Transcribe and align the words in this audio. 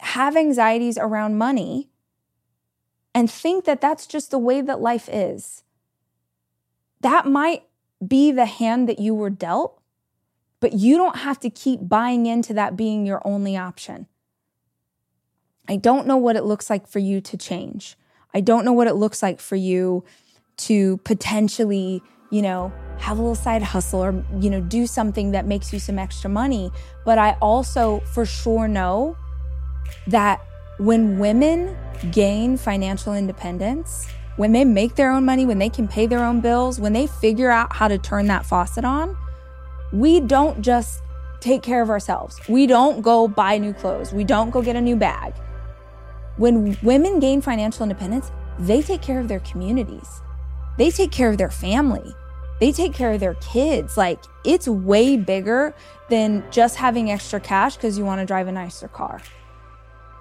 have 0.00 0.36
anxieties 0.36 0.98
around 0.98 1.38
money 1.38 1.88
and 3.14 3.30
think 3.30 3.64
that 3.64 3.80
that's 3.80 4.06
just 4.06 4.30
the 4.30 4.38
way 4.38 4.60
that 4.60 4.80
life 4.80 5.08
is? 5.10 5.62
That 7.00 7.26
might 7.26 7.64
be 8.06 8.32
the 8.32 8.46
hand 8.46 8.88
that 8.88 8.98
you 8.98 9.14
were 9.14 9.30
dealt, 9.30 9.80
but 10.60 10.72
you 10.72 10.96
don't 10.96 11.16
have 11.18 11.38
to 11.40 11.50
keep 11.50 11.88
buying 11.88 12.26
into 12.26 12.52
that 12.54 12.76
being 12.76 13.06
your 13.06 13.22
only 13.26 13.56
option. 13.56 14.06
I 15.68 15.76
don't 15.76 16.06
know 16.06 16.16
what 16.16 16.36
it 16.36 16.44
looks 16.44 16.70
like 16.70 16.86
for 16.86 16.98
you 16.98 17.20
to 17.22 17.36
change. 17.36 17.96
I 18.32 18.40
don't 18.40 18.64
know 18.64 18.72
what 18.72 18.86
it 18.86 18.94
looks 18.94 19.22
like 19.22 19.40
for 19.40 19.56
you 19.56 20.04
to 20.58 20.98
potentially, 20.98 22.02
you 22.30 22.42
know, 22.42 22.72
have 22.98 23.18
a 23.18 23.20
little 23.20 23.34
side 23.34 23.62
hustle 23.62 24.02
or, 24.02 24.24
you 24.40 24.50
know, 24.50 24.60
do 24.60 24.86
something 24.86 25.32
that 25.32 25.46
makes 25.46 25.72
you 25.72 25.78
some 25.78 25.98
extra 25.98 26.30
money. 26.30 26.70
But 27.04 27.18
I 27.18 27.32
also 27.40 28.00
for 28.00 28.24
sure 28.24 28.68
know 28.68 29.16
that 30.06 30.40
when 30.78 31.18
women 31.18 31.76
gain 32.12 32.56
financial 32.56 33.14
independence, 33.14 34.06
when 34.36 34.52
they 34.52 34.64
make 34.64 34.94
their 34.96 35.10
own 35.10 35.24
money, 35.24 35.46
when 35.46 35.58
they 35.58 35.70
can 35.70 35.88
pay 35.88 36.06
their 36.06 36.24
own 36.24 36.40
bills, 36.40 36.78
when 36.78 36.92
they 36.92 37.06
figure 37.06 37.50
out 37.50 37.72
how 37.72 37.88
to 37.88 37.98
turn 37.98 38.26
that 38.26 38.44
faucet 38.44 38.84
on, 38.84 39.16
we 39.92 40.20
don't 40.20 40.60
just 40.60 41.00
take 41.40 41.62
care 41.62 41.82
of 41.82 41.88
ourselves. 41.88 42.38
We 42.48 42.66
don't 42.66 43.00
go 43.00 43.28
buy 43.28 43.58
new 43.58 43.72
clothes. 43.72 44.12
We 44.12 44.24
don't 44.24 44.50
go 44.50 44.60
get 44.62 44.76
a 44.76 44.80
new 44.80 44.96
bag. 44.96 45.32
When 46.36 46.76
women 46.82 47.18
gain 47.18 47.40
financial 47.40 47.82
independence, 47.82 48.30
they 48.58 48.82
take 48.82 49.00
care 49.00 49.20
of 49.20 49.28
their 49.28 49.40
communities. 49.40 50.20
They 50.76 50.90
take 50.90 51.12
care 51.12 51.30
of 51.30 51.38
their 51.38 51.50
family. 51.50 52.14
They 52.60 52.72
take 52.72 52.92
care 52.92 53.12
of 53.12 53.20
their 53.20 53.34
kids. 53.34 53.96
Like 53.96 54.22
it's 54.44 54.68
way 54.68 55.16
bigger 55.16 55.74
than 56.10 56.44
just 56.50 56.76
having 56.76 57.10
extra 57.10 57.40
cash 57.40 57.76
because 57.76 57.96
you 57.96 58.04
want 58.04 58.20
to 58.20 58.26
drive 58.26 58.48
a 58.48 58.52
nicer 58.52 58.88
car. 58.88 59.22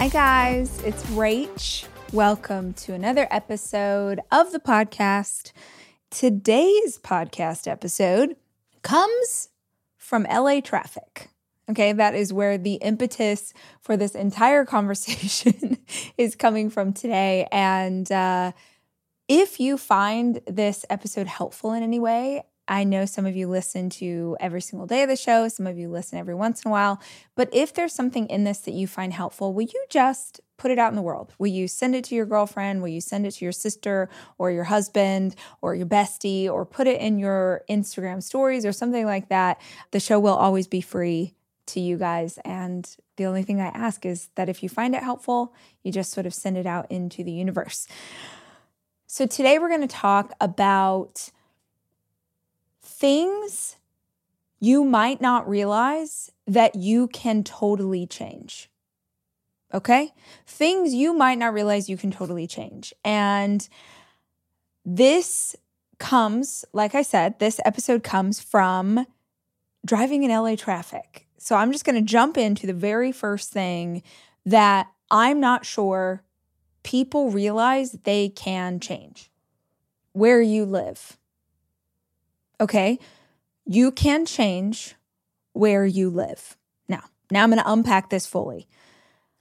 Hi, 0.00 0.08
guys, 0.08 0.82
it's 0.82 1.02
Rach. 1.10 1.86
Welcome 2.10 2.72
to 2.72 2.94
another 2.94 3.28
episode 3.30 4.20
of 4.32 4.50
the 4.50 4.58
podcast. 4.58 5.52
Today's 6.10 6.96
podcast 6.96 7.68
episode 7.68 8.36
comes 8.80 9.50
from 9.98 10.22
LA 10.22 10.60
traffic. 10.60 11.28
Okay, 11.70 11.92
that 11.92 12.14
is 12.14 12.32
where 12.32 12.56
the 12.56 12.76
impetus 12.76 13.52
for 13.82 13.98
this 13.98 14.14
entire 14.14 14.64
conversation 14.74 15.76
is 16.16 16.34
coming 16.34 16.70
from 16.70 16.94
today. 16.94 17.46
And 17.52 18.10
uh, 18.10 18.52
if 19.28 19.60
you 19.60 19.76
find 19.76 20.40
this 20.46 20.86
episode 20.88 21.26
helpful 21.26 21.74
in 21.74 21.82
any 21.82 21.98
way, 21.98 22.44
I 22.70 22.84
know 22.84 23.04
some 23.04 23.26
of 23.26 23.34
you 23.34 23.48
listen 23.48 23.90
to 23.90 24.36
every 24.38 24.62
single 24.62 24.86
day 24.86 25.02
of 25.02 25.08
the 25.08 25.16
show, 25.16 25.48
some 25.48 25.66
of 25.66 25.76
you 25.76 25.88
listen 25.88 26.18
every 26.18 26.36
once 26.36 26.62
in 26.64 26.68
a 26.68 26.72
while. 26.72 27.02
But 27.34 27.50
if 27.52 27.74
there's 27.74 27.92
something 27.92 28.28
in 28.28 28.44
this 28.44 28.60
that 28.60 28.74
you 28.74 28.86
find 28.86 29.12
helpful, 29.12 29.52
will 29.52 29.66
you 29.66 29.84
just 29.90 30.40
put 30.56 30.70
it 30.70 30.78
out 30.78 30.92
in 30.92 30.96
the 30.96 31.02
world? 31.02 31.34
Will 31.38 31.48
you 31.48 31.66
send 31.66 31.96
it 31.96 32.04
to 32.04 32.14
your 32.14 32.26
girlfriend? 32.26 32.80
Will 32.80 32.88
you 32.88 33.00
send 33.00 33.26
it 33.26 33.32
to 33.32 33.44
your 33.44 33.50
sister 33.50 34.08
or 34.38 34.52
your 34.52 34.64
husband 34.64 35.34
or 35.60 35.74
your 35.74 35.86
bestie 35.86 36.48
or 36.48 36.64
put 36.64 36.86
it 36.86 37.00
in 37.00 37.18
your 37.18 37.62
Instagram 37.68 38.22
stories 38.22 38.64
or 38.64 38.70
something 38.70 39.04
like 39.04 39.30
that? 39.30 39.60
The 39.90 39.98
show 39.98 40.20
will 40.20 40.36
always 40.36 40.68
be 40.68 40.80
free 40.80 41.34
to 41.66 41.80
you 41.80 41.96
guys. 41.96 42.38
And 42.44 42.88
the 43.16 43.26
only 43.26 43.42
thing 43.42 43.60
I 43.60 43.68
ask 43.68 44.06
is 44.06 44.28
that 44.36 44.48
if 44.48 44.62
you 44.62 44.68
find 44.68 44.94
it 44.94 45.02
helpful, 45.02 45.54
you 45.82 45.90
just 45.90 46.12
sort 46.12 46.26
of 46.26 46.34
send 46.34 46.56
it 46.56 46.66
out 46.66 46.88
into 46.90 47.24
the 47.24 47.32
universe. 47.32 47.88
So 49.08 49.26
today 49.26 49.58
we're 49.58 49.68
going 49.68 49.80
to 49.80 49.88
talk 49.88 50.32
about 50.40 51.30
things 53.00 53.76
you 54.60 54.84
might 54.84 55.22
not 55.22 55.48
realize 55.48 56.30
that 56.46 56.74
you 56.74 57.08
can 57.08 57.42
totally 57.42 58.06
change. 58.06 58.70
Okay? 59.72 60.12
Things 60.46 60.92
you 60.92 61.14
might 61.14 61.38
not 61.38 61.54
realize 61.54 61.88
you 61.88 61.96
can 61.96 62.10
totally 62.10 62.46
change. 62.46 62.92
And 63.02 63.66
this 64.84 65.56
comes, 65.98 66.66
like 66.74 66.94
I 66.94 67.00
said, 67.00 67.38
this 67.38 67.58
episode 67.64 68.02
comes 68.02 68.38
from 68.38 69.06
driving 69.86 70.22
in 70.22 70.30
LA 70.30 70.54
traffic. 70.54 71.26
So 71.38 71.56
I'm 71.56 71.72
just 71.72 71.86
going 71.86 71.96
to 71.96 72.02
jump 72.02 72.36
into 72.36 72.66
the 72.66 72.74
very 72.74 73.12
first 73.12 73.50
thing 73.50 74.02
that 74.44 74.88
I'm 75.10 75.40
not 75.40 75.64
sure 75.64 76.22
people 76.82 77.30
realize 77.30 77.92
they 77.92 78.28
can 78.28 78.78
change 78.78 79.30
where 80.12 80.42
you 80.42 80.66
live 80.66 81.16
okay, 82.60 82.98
you 83.64 83.90
can 83.90 84.26
change 84.26 84.94
where 85.52 85.86
you 85.86 86.10
live. 86.10 86.56
Now, 86.88 87.04
now 87.30 87.42
I'm 87.42 87.50
going 87.50 87.62
to 87.62 87.72
unpack 87.72 88.10
this 88.10 88.26
fully. 88.26 88.68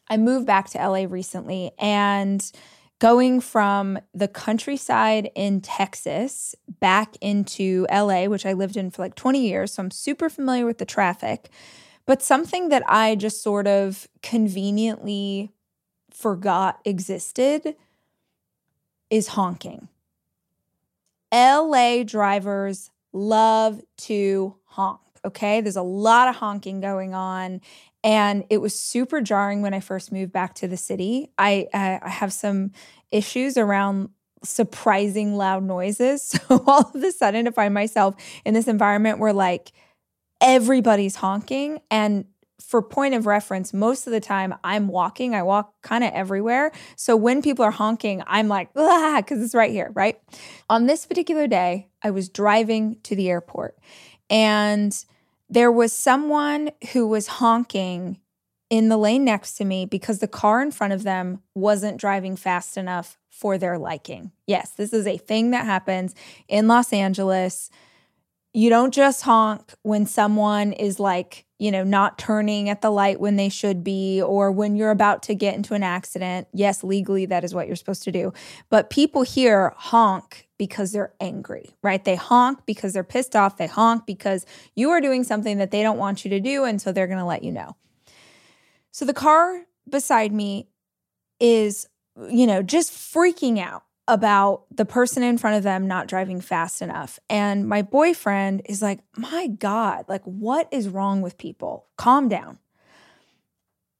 I 0.07 0.17
moved 0.17 0.47
back 0.47 0.69
to 0.69 0.77
LA 0.77 1.05
recently 1.07 1.71
and 1.77 2.43
going 2.99 3.39
from 3.39 3.99
the 4.13 4.27
countryside 4.27 5.29
in 5.35 5.61
Texas 5.61 6.55
back 6.79 7.15
into 7.21 7.85
LA, 7.91 8.25
which 8.25 8.45
I 8.45 8.53
lived 8.53 8.75
in 8.75 8.91
for 8.91 9.01
like 9.01 9.15
20 9.15 9.47
years. 9.47 9.73
So 9.73 9.83
I'm 9.83 9.91
super 9.91 10.29
familiar 10.29 10.65
with 10.65 10.79
the 10.79 10.85
traffic. 10.85 11.49
But 12.05 12.21
something 12.21 12.69
that 12.69 12.83
I 12.87 13.15
just 13.15 13.43
sort 13.43 13.67
of 13.67 14.07
conveniently 14.23 15.51
forgot 16.11 16.79
existed 16.83 17.75
is 19.09 19.29
honking. 19.29 19.87
LA 21.31 22.03
drivers 22.03 22.89
love 23.13 23.81
to 23.97 24.55
honk. 24.65 24.99
Okay. 25.25 25.61
There's 25.61 25.75
a 25.75 25.81
lot 25.81 26.27
of 26.27 26.35
honking 26.35 26.79
going 26.79 27.13
on. 27.13 27.61
And 28.03 28.45
it 28.49 28.59
was 28.59 28.79
super 28.79 29.19
jarring 29.19 29.61
when 29.61 29.73
I 29.73 29.81
first 29.81 30.11
moved 30.11 30.31
back 30.31 30.55
to 30.55 30.67
the 30.67 30.77
city. 30.77 31.31
I, 31.37 31.67
uh, 31.73 31.99
I 32.01 32.09
have 32.09 32.31
some 32.31 32.71
issues 33.11 33.57
around 33.57 34.09
surprising 34.43 35.35
loud 35.35 35.63
noises. 35.63 36.33
So 36.49 36.63
all 36.65 36.91
of 36.93 37.03
a 37.03 37.11
sudden, 37.11 37.45
to 37.45 37.51
find 37.51 37.73
myself 37.73 38.15
in 38.45 38.53
this 38.53 38.67
environment 38.67 39.19
where 39.19 39.33
like 39.33 39.71
everybody's 40.41 41.15
honking 41.15 41.79
and 41.91 42.25
for 42.61 42.81
point 42.81 43.15
of 43.15 43.25
reference, 43.25 43.73
most 43.73 44.07
of 44.07 44.11
the 44.11 44.19
time 44.19 44.53
I'm 44.63 44.87
walking, 44.87 45.33
I 45.33 45.43
walk 45.43 45.73
kind 45.81 46.03
of 46.03 46.11
everywhere. 46.13 46.71
So 46.95 47.15
when 47.15 47.41
people 47.41 47.65
are 47.65 47.71
honking, 47.71 48.23
I'm 48.27 48.47
like, 48.47 48.73
because 48.73 49.41
it's 49.41 49.55
right 49.55 49.71
here, 49.71 49.91
right? 49.93 50.19
On 50.69 50.85
this 50.85 51.05
particular 51.05 51.47
day, 51.47 51.87
I 52.03 52.11
was 52.11 52.29
driving 52.29 52.97
to 53.03 53.15
the 53.15 53.29
airport 53.29 53.77
and 54.29 54.93
there 55.49 55.71
was 55.71 55.93
someone 55.93 56.71
who 56.93 57.07
was 57.07 57.27
honking 57.27 58.19
in 58.69 58.89
the 58.89 58.97
lane 58.97 59.25
next 59.25 59.55
to 59.55 59.65
me 59.65 59.85
because 59.85 60.19
the 60.19 60.27
car 60.27 60.61
in 60.61 60.71
front 60.71 60.93
of 60.93 61.03
them 61.03 61.41
wasn't 61.55 61.99
driving 61.99 62.35
fast 62.35 62.77
enough 62.77 63.17
for 63.29 63.57
their 63.57 63.77
liking. 63.77 64.31
Yes, 64.45 64.71
this 64.71 64.93
is 64.93 65.07
a 65.07 65.17
thing 65.17 65.51
that 65.51 65.65
happens 65.65 66.13
in 66.47 66.67
Los 66.67 66.93
Angeles. 66.93 67.71
You 68.53 68.69
don't 68.69 68.93
just 68.93 69.21
honk 69.21 69.73
when 69.83 70.05
someone 70.05 70.73
is 70.73 70.99
like, 70.99 71.45
you 71.59 71.71
know, 71.71 71.83
not 71.83 72.17
turning 72.17 72.69
at 72.69 72.81
the 72.81 72.89
light 72.89 73.19
when 73.19 73.35
they 73.35 73.49
should 73.49 73.83
be, 73.83 74.21
or 74.21 74.51
when 74.51 74.75
you're 74.75 74.91
about 74.91 75.23
to 75.23 75.35
get 75.35 75.55
into 75.55 75.73
an 75.75 75.83
accident. 75.83 76.47
Yes, 76.53 76.83
legally, 76.83 77.25
that 77.27 77.43
is 77.43 77.53
what 77.53 77.67
you're 77.67 77.75
supposed 77.75 78.03
to 78.03 78.11
do. 78.11 78.33
But 78.69 78.89
people 78.89 79.21
here 79.21 79.73
honk 79.75 80.47
because 80.57 80.91
they're 80.91 81.13
angry, 81.19 81.75
right? 81.83 82.03
They 82.03 82.15
honk 82.15 82.65
because 82.65 82.93
they're 82.93 83.03
pissed 83.03 83.35
off. 83.35 83.57
They 83.57 83.67
honk 83.67 84.05
because 84.05 84.45
you 84.75 84.89
are 84.89 85.01
doing 85.01 85.23
something 85.23 85.57
that 85.57 85.71
they 85.71 85.83
don't 85.83 85.97
want 85.97 86.25
you 86.25 86.29
to 86.31 86.39
do. 86.39 86.63
And 86.63 86.81
so 86.81 86.91
they're 86.91 87.07
going 87.07 87.19
to 87.19 87.25
let 87.25 87.43
you 87.43 87.51
know. 87.51 87.75
So 88.91 89.05
the 89.05 89.13
car 89.13 89.65
beside 89.87 90.31
me 90.33 90.69
is, 91.39 91.87
you 92.29 92.47
know, 92.47 92.63
just 92.63 92.91
freaking 92.91 93.59
out 93.59 93.83
about 94.09 94.63
the 94.75 94.85
person 94.85 95.23
in 95.23 95.37
front 95.37 95.57
of 95.57 95.63
them 95.63 95.87
not 95.87 96.07
driving 96.07 96.41
fast 96.41 96.81
enough. 96.81 97.19
And 97.29 97.67
my 97.67 97.81
boyfriend 97.81 98.63
is 98.65 98.81
like, 98.81 98.99
my 99.15 99.47
God, 99.47 100.05
like, 100.07 100.23
what 100.23 100.67
is 100.71 100.89
wrong 100.89 101.21
with 101.21 101.37
people? 101.37 101.85
Calm 101.95 102.27
down. 102.27 102.59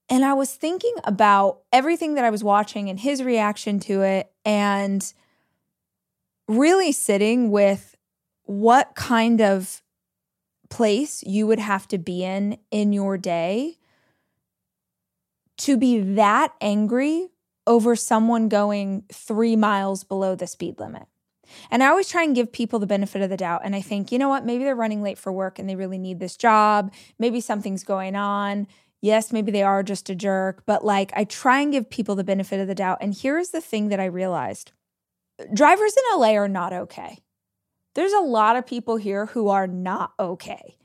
And 0.09 0.25
I 0.25 0.33
was 0.33 0.55
thinking 0.55 0.95
about 1.03 1.59
everything 1.71 2.15
that 2.15 2.25
I 2.25 2.31
was 2.31 2.43
watching 2.43 2.89
and 2.89 2.99
his 2.99 3.21
reaction 3.23 3.79
to 3.81 4.01
it, 4.01 4.31
and 4.43 5.13
really 6.47 6.91
sitting 6.91 7.51
with 7.51 7.95
what 8.43 8.95
kind 8.95 9.39
of 9.39 9.83
place 10.69 11.21
you 11.23 11.45
would 11.45 11.59
have 11.59 11.87
to 11.89 11.99
be 11.99 12.23
in 12.23 12.57
in 12.71 12.91
your 12.91 13.17
day 13.17 13.77
to 15.57 15.77
be 15.77 15.99
that 15.99 16.53
angry 16.59 17.29
over 17.69 17.95
someone 17.95 18.49
going 18.49 19.03
three 19.13 19.55
miles 19.55 20.03
below 20.03 20.35
the 20.35 20.47
speed 20.47 20.79
limit. 20.79 21.03
And 21.71 21.83
I 21.83 21.87
always 21.87 22.09
try 22.09 22.23
and 22.23 22.35
give 22.35 22.51
people 22.51 22.79
the 22.79 22.87
benefit 22.87 23.21
of 23.21 23.29
the 23.29 23.37
doubt. 23.37 23.61
And 23.63 23.75
I 23.75 23.81
think, 23.81 24.11
you 24.11 24.17
know 24.17 24.27
what, 24.27 24.45
maybe 24.45 24.63
they're 24.63 24.75
running 24.75 25.03
late 25.03 25.19
for 25.19 25.31
work 25.31 25.59
and 25.59 25.69
they 25.69 25.75
really 25.75 25.99
need 25.99 26.19
this 26.19 26.35
job. 26.35 26.91
Maybe 27.19 27.39
something's 27.39 27.83
going 27.83 28.15
on. 28.15 28.67
Yes, 29.01 29.31
maybe 29.31 29.51
they 29.51 29.63
are 29.63 29.83
just 29.83 30.09
a 30.09 30.15
jerk, 30.15 30.63
but 30.65 30.83
like 30.83 31.11
I 31.15 31.23
try 31.23 31.61
and 31.61 31.71
give 31.71 31.89
people 31.89 32.15
the 32.15 32.23
benefit 32.23 32.59
of 32.59 32.67
the 32.67 32.75
doubt. 32.75 32.97
And 33.01 33.15
here's 33.15 33.49
the 33.49 33.61
thing 33.61 33.89
that 33.89 33.99
I 33.99 34.05
realized 34.05 34.71
drivers 35.53 35.95
in 35.95 36.19
LA 36.19 36.33
are 36.33 36.49
not 36.49 36.73
okay. 36.73 37.19
There's 37.93 38.13
a 38.13 38.19
lot 38.19 38.55
of 38.55 38.65
people 38.65 38.97
here 38.97 39.27
who 39.27 39.47
are 39.47 39.67
not 39.67 40.13
okay. 40.19 40.75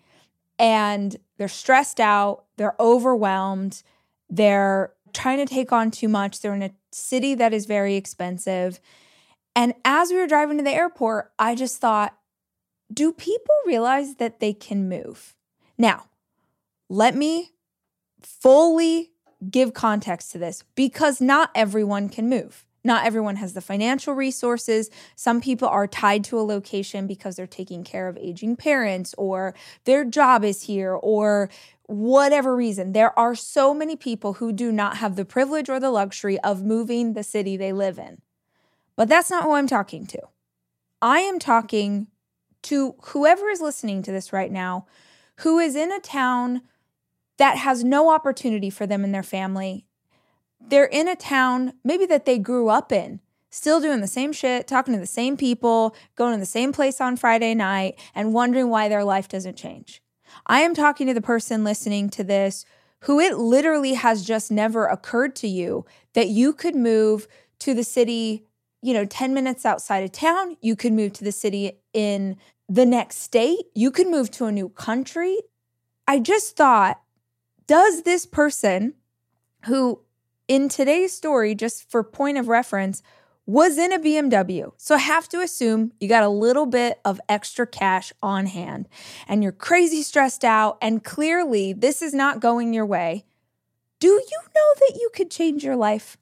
And 0.58 1.16
they're 1.38 1.48
stressed 1.48 1.98
out, 1.98 2.44
they're 2.56 2.76
overwhelmed, 2.78 3.82
they're 4.31 4.92
trying 5.14 5.38
to 5.38 5.46
take 5.46 5.72
on 5.72 5.90
too 5.90 6.08
much. 6.08 6.40
They're 6.40 6.55
in 6.55 6.62
a 6.62 6.75
city 6.93 7.34
that 7.37 7.55
is 7.55 7.66
very 7.66 7.94
expensive. 7.94 8.81
And 9.56 9.75
as 9.84 10.11
we 10.11 10.16
were 10.16 10.26
driving 10.26 10.58
to 10.58 10.64
the 10.64 10.70
airport, 10.70 11.32
I 11.38 11.55
just 11.55 11.81
thought, 11.81 12.16
do 12.93 13.12
people 13.12 13.55
realize 13.66 14.16
that 14.16 14.40
they 14.40 14.52
can 14.52 14.88
move? 14.88 15.34
Now, 15.78 16.05
let 16.88 17.14
me 17.14 17.52
fully 18.22 19.12
give 19.50 19.75
context 19.75 20.32
to 20.32 20.38
this 20.38 20.64
because 20.75 21.20
not 21.20 21.50
everyone 21.55 22.08
can 22.08 22.28
move. 22.28 22.64
Not 22.87 23.06
everyone 23.06 23.37
has 23.37 23.55
the 23.55 23.62
financial 23.62 24.12
resources. 24.12 24.90
Some 25.17 25.40
people 25.40 25.69
are 25.69 25.87
tied 25.87 26.22
to 26.25 26.38
a 26.38 26.43
location 26.43 27.06
because 27.06 27.37
they're 27.37 27.46
taking 27.46 27.82
care 27.82 28.08
of 28.08 28.19
aging 28.19 28.56
parents 28.56 29.14
or 29.17 29.55
their 29.84 30.05
job 30.05 30.44
is 30.44 30.64
here 30.64 30.93
or 30.93 31.49
whatever 31.86 32.56
reason. 32.56 32.92
There 32.92 33.16
are 33.19 33.34
so 33.34 33.75
many 33.75 33.96
people 33.96 34.34
who 34.34 34.52
do 34.52 34.72
not 34.72 34.98
have 34.98 35.16
the 35.16 35.25
privilege 35.25 35.69
or 35.69 35.78
the 35.78 35.90
luxury 35.90 36.38
of 36.40 36.64
moving 36.64 37.12
the 37.12 37.22
city 37.22 37.56
they 37.56 37.72
live 37.72 37.98
in. 37.98 38.22
But 38.96 39.08
that's 39.08 39.31
not 39.31 39.44
who 39.44 39.54
I'm 39.54 39.66
talking 39.66 40.06
to. 40.06 40.20
I 41.02 41.20
am 41.20 41.38
talking 41.38 42.08
to 42.62 42.94
whoever 43.06 43.50
is 43.50 43.60
listening 43.60 44.02
to 44.02 44.12
this 44.12 44.32
right 44.32 44.50
now 44.50 44.86
who 45.38 45.58
is 45.58 45.75
in 45.75 45.92
a 45.92 46.00
town 46.00 46.62
that 47.36 47.58
has 47.58 47.82
no 47.82 48.10
opportunity 48.10 48.70
for 48.70 48.86
them 48.86 49.04
and 49.04 49.14
their 49.14 49.22
family. 49.22 49.84
They're 50.60 50.84
in 50.84 51.08
a 51.08 51.16
town 51.16 51.75
maybe 51.82 52.06
that 52.06 52.25
they 52.25 52.38
grew 52.38 52.69
up 52.69 52.92
in, 52.92 53.20
still 53.50 53.81
doing 53.81 54.00
the 54.00 54.06
same 54.06 54.32
shit, 54.32 54.69
talking 54.69 54.94
to 54.94 55.00
the 55.00 55.06
same 55.06 55.36
people, 55.36 55.94
going 56.14 56.32
to 56.32 56.38
the 56.38 56.46
same 56.46 56.72
place 56.72 57.00
on 57.00 57.16
Friday 57.16 57.54
night, 57.54 57.98
and 58.14 58.32
wondering 58.32 58.70
why 58.70 58.88
their 58.88 59.04
life 59.04 59.28
doesn't 59.28 59.56
change. 59.56 60.00
I 60.46 60.60
am 60.60 60.75
talking 60.75 61.06
to 61.06 61.14
the 61.14 61.20
person 61.20 61.64
listening 61.64 62.10
to 62.10 62.25
this 62.25 62.64
who 63.00 63.20
it 63.20 63.36
literally 63.36 63.94
has 63.94 64.25
just 64.25 64.50
never 64.50 64.86
occurred 64.86 65.36
to 65.36 65.48
you 65.48 65.84
that 66.14 66.28
you 66.28 66.54
could 66.54 66.75
move 66.75 67.28
to 67.58 67.75
the 67.75 67.84
city, 67.84 68.46
you 68.81 68.94
know, 68.94 69.04
10 69.04 69.34
minutes 69.34 69.66
outside 69.66 70.02
of 70.04 70.12
town. 70.12 70.56
You 70.62 70.75
could 70.75 70.94
move 70.94 71.12
to 71.14 71.25
the 71.25 71.32
city 71.32 71.72
in 71.92 72.36
the 72.66 72.86
next 72.86 73.19
state. 73.19 73.67
You 73.74 73.91
could 73.91 74.08
move 74.08 74.31
to 74.32 74.46
a 74.46 74.53
new 74.53 74.70
country. 74.70 75.36
I 76.08 76.19
just 76.19 76.56
thought, 76.56 77.00
does 77.67 78.03
this 78.03 78.24
person 78.24 78.94
who 79.67 80.00
in 80.48 80.69
today's 80.69 81.14
story, 81.14 81.55
just 81.55 81.91
for 81.91 82.03
point 82.03 82.38
of 82.38 82.48
reference, 82.48 83.03
was 83.46 83.77
in 83.77 83.93
a 83.93 83.98
BMW. 83.98 84.72
So 84.77 84.94
I 84.94 84.98
have 84.98 85.29
to 85.29 85.41
assume 85.41 85.93
you 86.01 86.08
got 86.08 86.22
a 86.22 86.29
little 86.29 86.67
bit 86.67 87.01
of 87.05 87.20
extra 87.29 87.67
cash 87.67 88.13
on 88.22 88.46
hand 88.46 88.89
and 89.29 89.43
you're 89.43 89.53
crazy 89.53 90.03
stressed 90.03 90.44
out 90.44 90.79
and 90.81 91.05
clearly 91.05 91.72
this 91.72 92.01
is 92.01 92.15
not 92.15 92.41
going 92.41 92.72
your 92.72 92.86
way. 92.86 93.24
Do 94.01 94.08
you 94.08 94.41
know 94.55 94.74
that 94.81 94.98
you 95.01 95.10
could 95.15 95.31
change 95.31 95.65
your 95.65 95.77
life? 95.77 96.17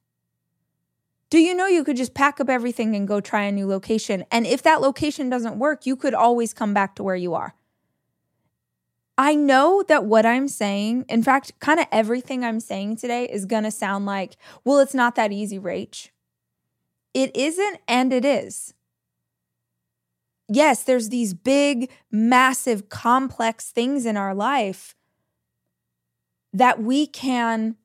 Do 1.30 1.38
you 1.38 1.54
know 1.54 1.66
you 1.66 1.82
could 1.82 1.96
just 1.96 2.12
pack 2.12 2.40
up 2.40 2.50
everything 2.50 2.94
and 2.94 3.08
go 3.08 3.20
try 3.20 3.44
a 3.44 3.52
new 3.52 3.66
location? 3.66 4.24
And 4.30 4.46
if 4.46 4.62
that 4.64 4.82
location 4.82 5.30
doesn't 5.30 5.58
work, 5.58 5.86
you 5.86 5.96
could 5.96 6.12
always 6.12 6.52
come 6.52 6.74
back 6.74 6.94
to 6.96 7.02
where 7.02 7.16
you 7.16 7.34
are. 7.34 7.54
I 9.16 9.34
know 9.34 9.82
that 9.88 10.04
what 10.04 10.26
I'm 10.26 10.48
saying, 10.48 11.06
in 11.08 11.22
fact, 11.22 11.58
kind 11.58 11.80
of 11.80 11.86
everything 11.92 12.44
I'm 12.44 12.60
saying 12.60 12.96
today 12.96 13.24
is 13.24 13.46
going 13.46 13.64
to 13.64 13.70
sound 13.70 14.04
like, 14.04 14.36
well, 14.64 14.78
it's 14.78 14.94
not 14.94 15.14
that 15.14 15.32
easy, 15.32 15.58
Rach. 15.58 16.10
It 17.14 17.36
isn't, 17.36 17.78
and 17.86 18.12
it 18.12 18.24
is. 18.24 18.74
Yes, 20.48 20.82
there's 20.82 21.08
these 21.08 21.34
big, 21.34 21.90
massive, 22.10 22.88
complex 22.88 23.70
things 23.70 24.04
in 24.06 24.16
our 24.16 24.34
life 24.34 24.94
that 26.52 26.82
we 26.82 27.06
can 27.06 27.76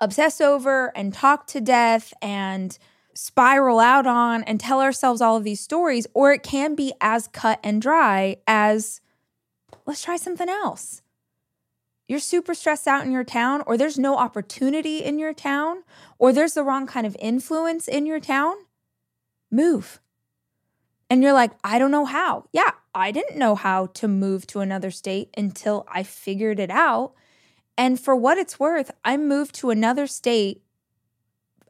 obsess 0.00 0.40
over 0.40 0.92
and 0.96 1.12
talk 1.12 1.46
to 1.48 1.60
death 1.60 2.14
and 2.22 2.78
spiral 3.12 3.80
out 3.80 4.06
on 4.06 4.42
and 4.44 4.60
tell 4.60 4.80
ourselves 4.80 5.20
all 5.20 5.36
of 5.36 5.44
these 5.44 5.60
stories, 5.60 6.06
or 6.14 6.32
it 6.32 6.42
can 6.42 6.74
be 6.74 6.92
as 7.00 7.28
cut 7.28 7.58
and 7.62 7.82
dry 7.82 8.36
as 8.46 9.00
let's 9.86 10.02
try 10.02 10.16
something 10.16 10.48
else 10.48 11.02
you're 12.10 12.18
super 12.18 12.54
stressed 12.54 12.88
out 12.88 13.04
in 13.06 13.12
your 13.12 13.24
town, 13.24 13.62
or 13.66 13.76
there's 13.76 13.98
no 13.98 14.16
opportunity 14.16 14.98
in 14.98 15.18
your 15.18 15.32
town, 15.32 15.84
or 16.18 16.32
there's 16.32 16.54
the 16.54 16.64
wrong 16.64 16.86
kind 16.86 17.06
of 17.06 17.16
influence 17.20 17.86
in 17.86 18.04
your 18.04 18.18
town, 18.18 18.56
move. 19.50 20.00
And 21.08 21.22
you're 21.22 21.32
like, 21.32 21.52
I 21.62 21.78
don't 21.78 21.92
know 21.92 22.04
how. 22.04 22.46
Yeah, 22.52 22.72
I 22.94 23.12
didn't 23.12 23.38
know 23.38 23.54
how 23.54 23.86
to 23.86 24.08
move 24.08 24.44
to 24.48 24.58
another 24.58 24.90
state 24.90 25.32
until 25.36 25.86
I 25.88 26.02
figured 26.02 26.58
it 26.58 26.70
out. 26.70 27.12
And 27.78 27.98
for 27.98 28.16
what 28.16 28.38
it's 28.38 28.58
worth, 28.58 28.90
I 29.04 29.16
moved 29.16 29.54
to 29.56 29.70
another 29.70 30.08
state 30.08 30.62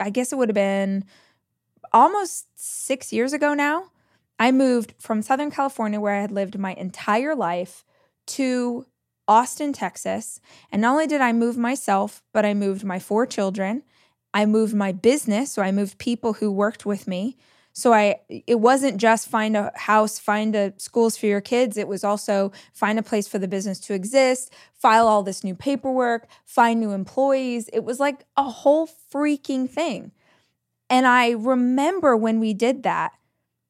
I 0.00 0.08
guess 0.10 0.32
it 0.32 0.36
would 0.36 0.48
have 0.48 0.54
been 0.54 1.04
almost 1.92 2.46
six 2.54 3.12
years 3.12 3.32
ago 3.32 3.52
now. 3.52 3.90
I 4.38 4.50
moved 4.50 4.94
from 4.98 5.20
Southern 5.20 5.50
California, 5.50 6.00
where 6.00 6.14
I 6.14 6.22
had 6.22 6.32
lived 6.32 6.58
my 6.58 6.72
entire 6.72 7.34
life, 7.34 7.84
to 8.28 8.86
Austin, 9.30 9.72
Texas. 9.72 10.40
And 10.72 10.82
not 10.82 10.90
only 10.90 11.06
did 11.06 11.20
I 11.20 11.32
move 11.32 11.56
myself, 11.56 12.20
but 12.32 12.44
I 12.44 12.52
moved 12.52 12.82
my 12.84 12.98
four 12.98 13.26
children. 13.26 13.84
I 14.34 14.44
moved 14.44 14.74
my 14.74 14.90
business. 14.90 15.52
So 15.52 15.62
I 15.62 15.70
moved 15.70 15.98
people 15.98 16.32
who 16.34 16.50
worked 16.50 16.84
with 16.84 17.06
me. 17.06 17.36
So 17.72 17.92
I 17.92 18.16
it 18.28 18.58
wasn't 18.58 18.96
just 18.96 19.28
find 19.28 19.56
a 19.56 19.70
house, 19.76 20.18
find 20.18 20.56
a 20.56 20.74
schools 20.78 21.16
for 21.16 21.26
your 21.26 21.40
kids. 21.40 21.76
It 21.76 21.86
was 21.86 22.02
also 22.02 22.50
find 22.72 22.98
a 22.98 23.04
place 23.04 23.28
for 23.28 23.38
the 23.38 23.46
business 23.46 23.78
to 23.80 23.94
exist, 23.94 24.52
file 24.74 25.06
all 25.06 25.22
this 25.22 25.44
new 25.44 25.54
paperwork, 25.54 26.26
find 26.44 26.80
new 26.80 26.90
employees. 26.90 27.70
It 27.72 27.84
was 27.84 28.00
like 28.00 28.24
a 28.36 28.42
whole 28.42 28.88
freaking 29.14 29.70
thing. 29.70 30.10
And 30.90 31.06
I 31.06 31.30
remember 31.30 32.16
when 32.16 32.40
we 32.40 32.52
did 32.52 32.82
that, 32.82 33.12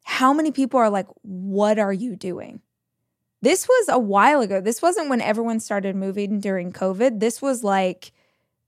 how 0.04 0.32
many 0.32 0.52
people 0.52 0.80
are 0.80 0.88
like, 0.88 1.08
"What 1.20 1.78
are 1.78 1.92
you 1.92 2.16
doing?" 2.16 2.62
This 3.42 3.66
was 3.66 3.88
a 3.88 3.98
while 3.98 4.40
ago. 4.40 4.60
This 4.60 4.82
wasn't 4.82 5.08
when 5.08 5.20
everyone 5.20 5.60
started 5.60 5.96
moving 5.96 6.40
during 6.40 6.72
COVID. 6.72 7.20
This 7.20 7.40
was 7.40 7.64
like 7.64 8.12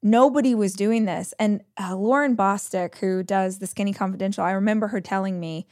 nobody 0.02 0.54
was 0.54 0.74
doing 0.74 1.04
this. 1.04 1.32
And 1.38 1.62
uh, 1.76 1.92
Lauryn 1.92 2.34
Bosstick, 2.34 2.96
who 2.96 3.22
does 3.22 3.58
the 3.58 3.66
Skinny 3.66 3.92
Confidential, 3.92 4.44
I 4.44 4.52
remember 4.52 4.88
her 4.88 5.00
telling 5.00 5.38
me, 5.38 5.66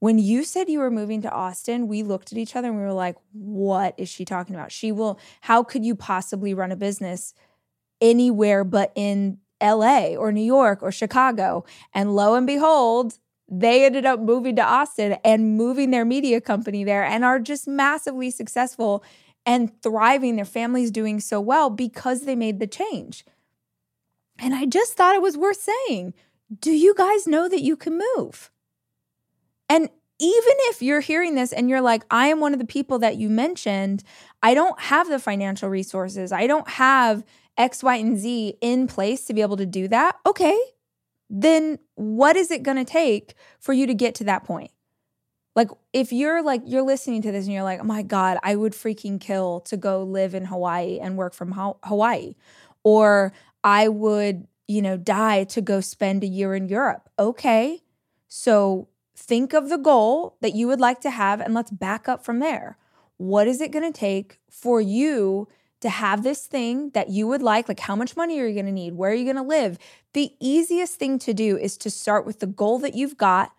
when 0.00 0.18
you 0.18 0.42
said 0.42 0.68
you 0.68 0.80
were 0.80 0.90
moving 0.90 1.22
to 1.22 1.30
Austin, 1.30 1.86
we 1.86 2.02
looked 2.02 2.32
at 2.32 2.38
each 2.38 2.56
other 2.56 2.68
and 2.68 2.76
we 2.76 2.82
were 2.82 2.92
like, 2.92 3.16
what 3.32 3.94
is 3.96 4.08
she 4.08 4.24
talking 4.24 4.54
about? 4.54 4.72
She 4.72 4.90
will, 4.90 5.18
how 5.42 5.62
could 5.62 5.84
you 5.84 5.94
possibly 5.94 6.54
run 6.54 6.72
a 6.72 6.76
business 6.76 7.34
anywhere 8.00 8.64
but 8.64 8.90
in 8.96 9.38
LA 9.62 10.16
or 10.16 10.32
New 10.32 10.42
York 10.42 10.82
or 10.82 10.90
Chicago? 10.90 11.64
And 11.94 12.16
lo 12.16 12.34
and 12.34 12.48
behold, 12.48 13.18
they 13.48 13.84
ended 13.84 14.06
up 14.06 14.20
moving 14.20 14.56
to 14.56 14.62
Austin 14.62 15.16
and 15.24 15.56
moving 15.56 15.90
their 15.90 16.04
media 16.04 16.40
company 16.40 16.84
there 16.84 17.04
and 17.04 17.24
are 17.24 17.38
just 17.38 17.68
massively 17.68 18.30
successful 18.30 19.04
and 19.44 19.70
thriving. 19.82 20.36
Their 20.36 20.44
family's 20.44 20.90
doing 20.90 21.20
so 21.20 21.40
well 21.40 21.68
because 21.68 22.22
they 22.22 22.36
made 22.36 22.60
the 22.60 22.66
change. 22.66 23.24
And 24.38 24.54
I 24.54 24.66
just 24.66 24.94
thought 24.94 25.14
it 25.14 25.22
was 25.22 25.36
worth 25.36 25.60
saying. 25.86 26.14
Do 26.60 26.70
you 26.70 26.94
guys 26.94 27.26
know 27.26 27.48
that 27.48 27.62
you 27.62 27.76
can 27.76 27.98
move? 28.16 28.50
And 29.68 29.88
even 30.18 30.54
if 30.68 30.82
you're 30.82 31.00
hearing 31.00 31.34
this 31.34 31.52
and 31.52 31.68
you're 31.68 31.80
like, 31.80 32.04
I 32.10 32.28
am 32.28 32.40
one 32.40 32.52
of 32.52 32.58
the 32.58 32.64
people 32.64 32.98
that 33.00 33.16
you 33.16 33.28
mentioned, 33.28 34.04
I 34.42 34.54
don't 34.54 34.78
have 34.80 35.08
the 35.08 35.18
financial 35.18 35.68
resources, 35.68 36.30
I 36.30 36.46
don't 36.46 36.68
have 36.68 37.24
X, 37.56 37.82
Y, 37.82 37.96
and 37.96 38.16
Z 38.18 38.54
in 38.60 38.86
place 38.86 39.24
to 39.26 39.34
be 39.34 39.42
able 39.42 39.56
to 39.56 39.66
do 39.66 39.88
that. 39.88 40.16
Okay, 40.26 40.58
then 41.34 41.78
what 41.94 42.36
is 42.36 42.50
it 42.50 42.62
going 42.62 42.76
to 42.76 42.84
take 42.84 43.34
for 43.58 43.72
you 43.72 43.86
to 43.86 43.94
get 43.94 44.14
to 44.16 44.24
that 44.24 44.44
point? 44.44 44.70
Like, 45.56 45.70
if 45.92 46.12
you're 46.12 46.42
like, 46.42 46.62
you're 46.66 46.82
listening 46.82 47.22
to 47.22 47.32
this 47.32 47.46
and 47.46 47.54
you're 47.54 47.62
like, 47.62 47.80
oh 47.80 47.84
my 47.84 48.02
God, 48.02 48.38
I 48.42 48.54
would 48.54 48.72
freaking 48.72 49.18
kill 49.18 49.60
to 49.62 49.76
go 49.78 50.02
live 50.02 50.34
in 50.34 50.44
Hawaii 50.44 50.98
and 51.00 51.16
work 51.16 51.32
from 51.32 51.52
Hawaii. 51.82 52.34
Or 52.84 53.32
I 53.64 53.88
would, 53.88 54.46
you 54.68 54.82
know, 54.82 54.96
die 54.98 55.44
to 55.44 55.62
go 55.62 55.80
spend 55.80 56.22
a 56.22 56.26
year 56.26 56.54
in 56.54 56.68
Europe. 56.68 57.08
Okay. 57.18 57.82
So 58.28 58.88
think 59.16 59.54
of 59.54 59.70
the 59.70 59.78
goal 59.78 60.36
that 60.42 60.54
you 60.54 60.66
would 60.66 60.80
like 60.80 61.00
to 61.02 61.10
have 61.10 61.40
and 61.40 61.54
let's 61.54 61.70
back 61.70 62.08
up 62.08 62.24
from 62.24 62.40
there. 62.40 62.76
What 63.16 63.46
is 63.46 63.60
it 63.60 63.70
going 63.70 63.90
to 63.90 63.98
take 63.98 64.38
for 64.50 64.80
you 64.80 65.48
to 65.82 65.90
have 65.90 66.22
this 66.22 66.46
thing 66.46 66.90
that 66.90 67.10
you 67.10 67.26
would 67.26 67.42
like, 67.42 67.68
like 67.68 67.80
how 67.80 67.94
much 67.94 68.16
money 68.16 68.40
are 68.40 68.46
you 68.46 68.54
going 68.54 68.66
to 68.66 68.72
need? 68.72 68.94
Where 68.94 69.10
are 69.10 69.14
you 69.14 69.24
going 69.24 69.36
to 69.36 69.42
live? 69.42 69.78
The 70.14 70.32
easiest 70.40 70.96
thing 70.96 71.18
to 71.20 71.34
do 71.34 71.56
is 71.56 71.76
to 71.78 71.90
start 71.90 72.24
with 72.24 72.40
the 72.40 72.46
goal 72.46 72.78
that 72.80 72.94
you've 72.94 73.16
got 73.16 73.52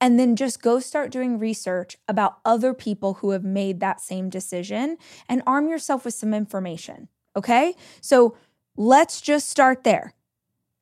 and 0.00 0.18
then 0.18 0.36
just 0.36 0.62
go 0.62 0.78
start 0.78 1.10
doing 1.10 1.38
research 1.38 1.96
about 2.06 2.38
other 2.44 2.74
people 2.74 3.14
who 3.14 3.30
have 3.30 3.44
made 3.44 3.80
that 3.80 4.00
same 4.00 4.28
decision 4.28 4.96
and 5.28 5.42
arm 5.46 5.68
yourself 5.68 6.04
with 6.04 6.14
some 6.14 6.34
information. 6.34 7.08
Okay. 7.34 7.74
So 8.00 8.36
let's 8.76 9.20
just 9.20 9.48
start 9.48 9.84
there. 9.84 10.14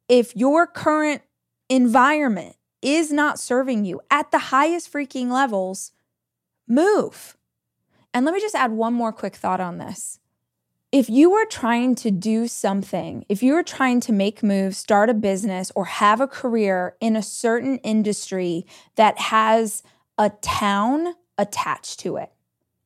If 0.09 0.37
your 0.37 0.67
current 0.67 1.23
environment 1.69 2.57
is 2.83 3.11
not 3.11 3.39
serving 3.39 3.85
you 3.85 4.01
at 4.11 4.31
the 4.31 4.39
highest 4.39 4.93
freaking 4.93 5.31
levels, 5.31 5.93
move. 6.69 7.37
And 8.13 8.27
let 8.27 8.35
me 8.35 8.41
just 8.41 8.55
add 8.55 8.73
one 8.73 8.93
more 8.93 9.13
quick 9.13 9.35
thought 9.35 9.61
on 9.61 9.79
this 9.79 10.21
if 10.95 11.11
you 11.11 11.33
are 11.33 11.45
trying 11.47 11.97
to 11.97 12.09
do 12.13 12.47
something, 12.47 13.27
if 13.29 13.43
you 13.43 13.53
are 13.57 13.65
trying 13.65 13.99
to 13.99 14.13
make 14.13 14.45
moves, 14.45 14.79
start 14.79 15.11
a 15.11 15.15
business, 15.15 15.73
or 15.75 15.87
have 15.87 16.21
a 16.21 16.29
career 16.29 16.95
in 17.01 17.17
a 17.17 17.23
certain 17.23 17.79
industry 17.79 18.65
that 18.95 19.19
has 19.19 19.83
a 20.17 20.31
town 20.41 21.15
attached 21.37 21.99
to 21.99 22.17
it, 22.17 22.31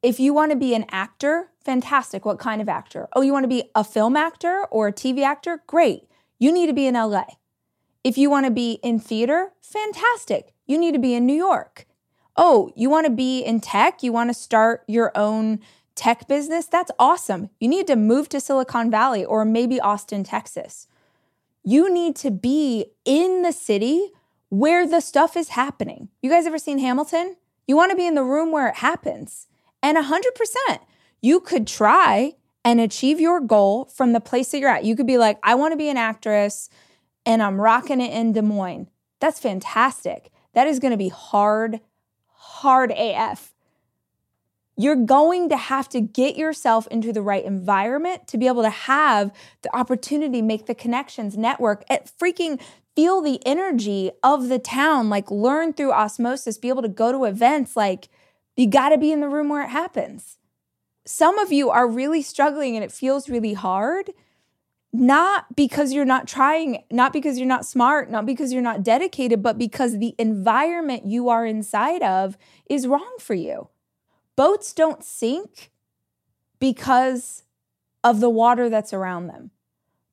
if 0.02 0.18
you 0.18 0.32
want 0.32 0.52
to 0.52 0.56
be 0.56 0.74
an 0.74 0.86
actor, 0.90 1.50
fantastic. 1.62 2.24
What 2.24 2.38
kind 2.38 2.62
of 2.62 2.68
actor? 2.70 3.08
Oh, 3.12 3.20
you 3.20 3.30
want 3.30 3.44
to 3.44 3.48
be 3.48 3.64
a 3.74 3.84
film 3.84 4.16
actor 4.16 4.64
or 4.70 4.88
a 4.88 4.92
TV 4.92 5.22
actor? 5.22 5.62
Great. 5.66 6.08
You 6.38 6.50
need 6.50 6.68
to 6.68 6.72
be 6.72 6.86
in 6.86 6.94
LA. 6.94 7.26
If 8.02 8.16
you 8.16 8.30
want 8.30 8.46
to 8.46 8.50
be 8.50 8.78
in 8.82 9.00
theater, 9.00 9.52
fantastic. 9.60 10.54
You 10.64 10.78
need 10.78 10.92
to 10.92 10.98
be 10.98 11.12
in 11.12 11.26
New 11.26 11.36
York. 11.36 11.84
Oh, 12.38 12.72
you 12.74 12.88
want 12.88 13.04
to 13.04 13.12
be 13.12 13.42
in 13.42 13.60
tech? 13.60 14.02
You 14.02 14.12
want 14.12 14.30
to 14.30 14.34
start 14.34 14.84
your 14.86 15.12
own 15.14 15.60
tech 15.98 16.28
business, 16.28 16.66
that's 16.66 16.92
awesome. 16.98 17.50
You 17.58 17.68
need 17.68 17.88
to 17.88 17.96
move 17.96 18.28
to 18.28 18.40
Silicon 18.40 18.90
Valley 18.90 19.24
or 19.24 19.44
maybe 19.44 19.80
Austin, 19.80 20.22
Texas. 20.22 20.86
You 21.64 21.92
need 21.92 22.14
to 22.16 22.30
be 22.30 22.86
in 23.04 23.42
the 23.42 23.52
city 23.52 24.12
where 24.48 24.86
the 24.86 25.00
stuff 25.00 25.36
is 25.36 25.50
happening. 25.50 26.08
You 26.22 26.30
guys 26.30 26.46
ever 26.46 26.58
seen 26.58 26.78
Hamilton? 26.78 27.36
You 27.66 27.76
want 27.76 27.90
to 27.90 27.96
be 27.96 28.06
in 28.06 28.14
the 28.14 28.22
room 28.22 28.52
where 28.52 28.68
it 28.68 28.76
happens. 28.76 29.48
And 29.82 29.98
100%, 29.98 30.78
you 31.20 31.40
could 31.40 31.66
try 31.66 32.34
and 32.64 32.80
achieve 32.80 33.20
your 33.20 33.40
goal 33.40 33.86
from 33.86 34.12
the 34.12 34.20
place 34.20 34.50
that 34.50 34.60
you're 34.60 34.70
at. 34.70 34.84
You 34.84 34.94
could 34.94 35.06
be 35.06 35.18
like, 35.18 35.38
I 35.42 35.56
want 35.56 35.72
to 35.72 35.76
be 35.76 35.88
an 35.88 35.96
actress 35.96 36.70
and 37.26 37.42
I'm 37.42 37.60
rocking 37.60 38.00
it 38.00 38.12
in 38.12 38.32
Des 38.32 38.42
Moines. 38.42 38.88
That's 39.20 39.40
fantastic. 39.40 40.30
That 40.54 40.68
is 40.68 40.78
going 40.78 40.92
to 40.92 40.96
be 40.96 41.08
hard, 41.08 41.80
hard 42.28 42.92
AF 42.92 43.52
you're 44.78 44.96
going 44.96 45.48
to 45.48 45.56
have 45.56 45.88
to 45.88 46.00
get 46.00 46.36
yourself 46.36 46.86
into 46.86 47.12
the 47.12 47.20
right 47.20 47.44
environment 47.44 48.28
to 48.28 48.38
be 48.38 48.46
able 48.46 48.62
to 48.62 48.70
have 48.70 49.32
the 49.62 49.76
opportunity, 49.76 50.40
make 50.40 50.66
the 50.66 50.74
connections, 50.74 51.36
network, 51.36 51.84
and 51.90 52.00
freaking 52.04 52.60
feel 52.94 53.20
the 53.20 53.44
energy 53.44 54.12
of 54.22 54.48
the 54.48 54.60
town, 54.60 55.10
like 55.10 55.30
learn 55.32 55.72
through 55.72 55.92
osmosis, 55.92 56.58
be 56.58 56.68
able 56.68 56.82
to 56.82 56.88
go 56.88 57.10
to 57.10 57.24
events. 57.24 57.76
Like, 57.76 58.08
you 58.56 58.68
got 58.68 58.90
to 58.90 58.98
be 58.98 59.10
in 59.10 59.20
the 59.20 59.28
room 59.28 59.48
where 59.48 59.64
it 59.64 59.70
happens. 59.70 60.38
Some 61.04 61.38
of 61.40 61.52
you 61.52 61.70
are 61.70 61.88
really 61.88 62.22
struggling 62.22 62.76
and 62.76 62.84
it 62.84 62.92
feels 62.92 63.28
really 63.28 63.54
hard, 63.54 64.12
not 64.92 65.56
because 65.56 65.92
you're 65.92 66.04
not 66.04 66.28
trying, 66.28 66.84
not 66.88 67.12
because 67.12 67.38
you're 67.38 67.48
not 67.48 67.66
smart, 67.66 68.12
not 68.12 68.26
because 68.26 68.52
you're 68.52 68.62
not 68.62 68.84
dedicated, 68.84 69.42
but 69.42 69.58
because 69.58 69.98
the 69.98 70.14
environment 70.18 71.04
you 71.04 71.28
are 71.28 71.44
inside 71.44 72.02
of 72.02 72.38
is 72.70 72.86
wrong 72.86 73.16
for 73.18 73.34
you. 73.34 73.68
Boats 74.38 74.72
don't 74.72 75.02
sink 75.02 75.72
because 76.60 77.42
of 78.04 78.20
the 78.20 78.30
water 78.30 78.68
that's 78.68 78.92
around 78.92 79.26
them. 79.26 79.50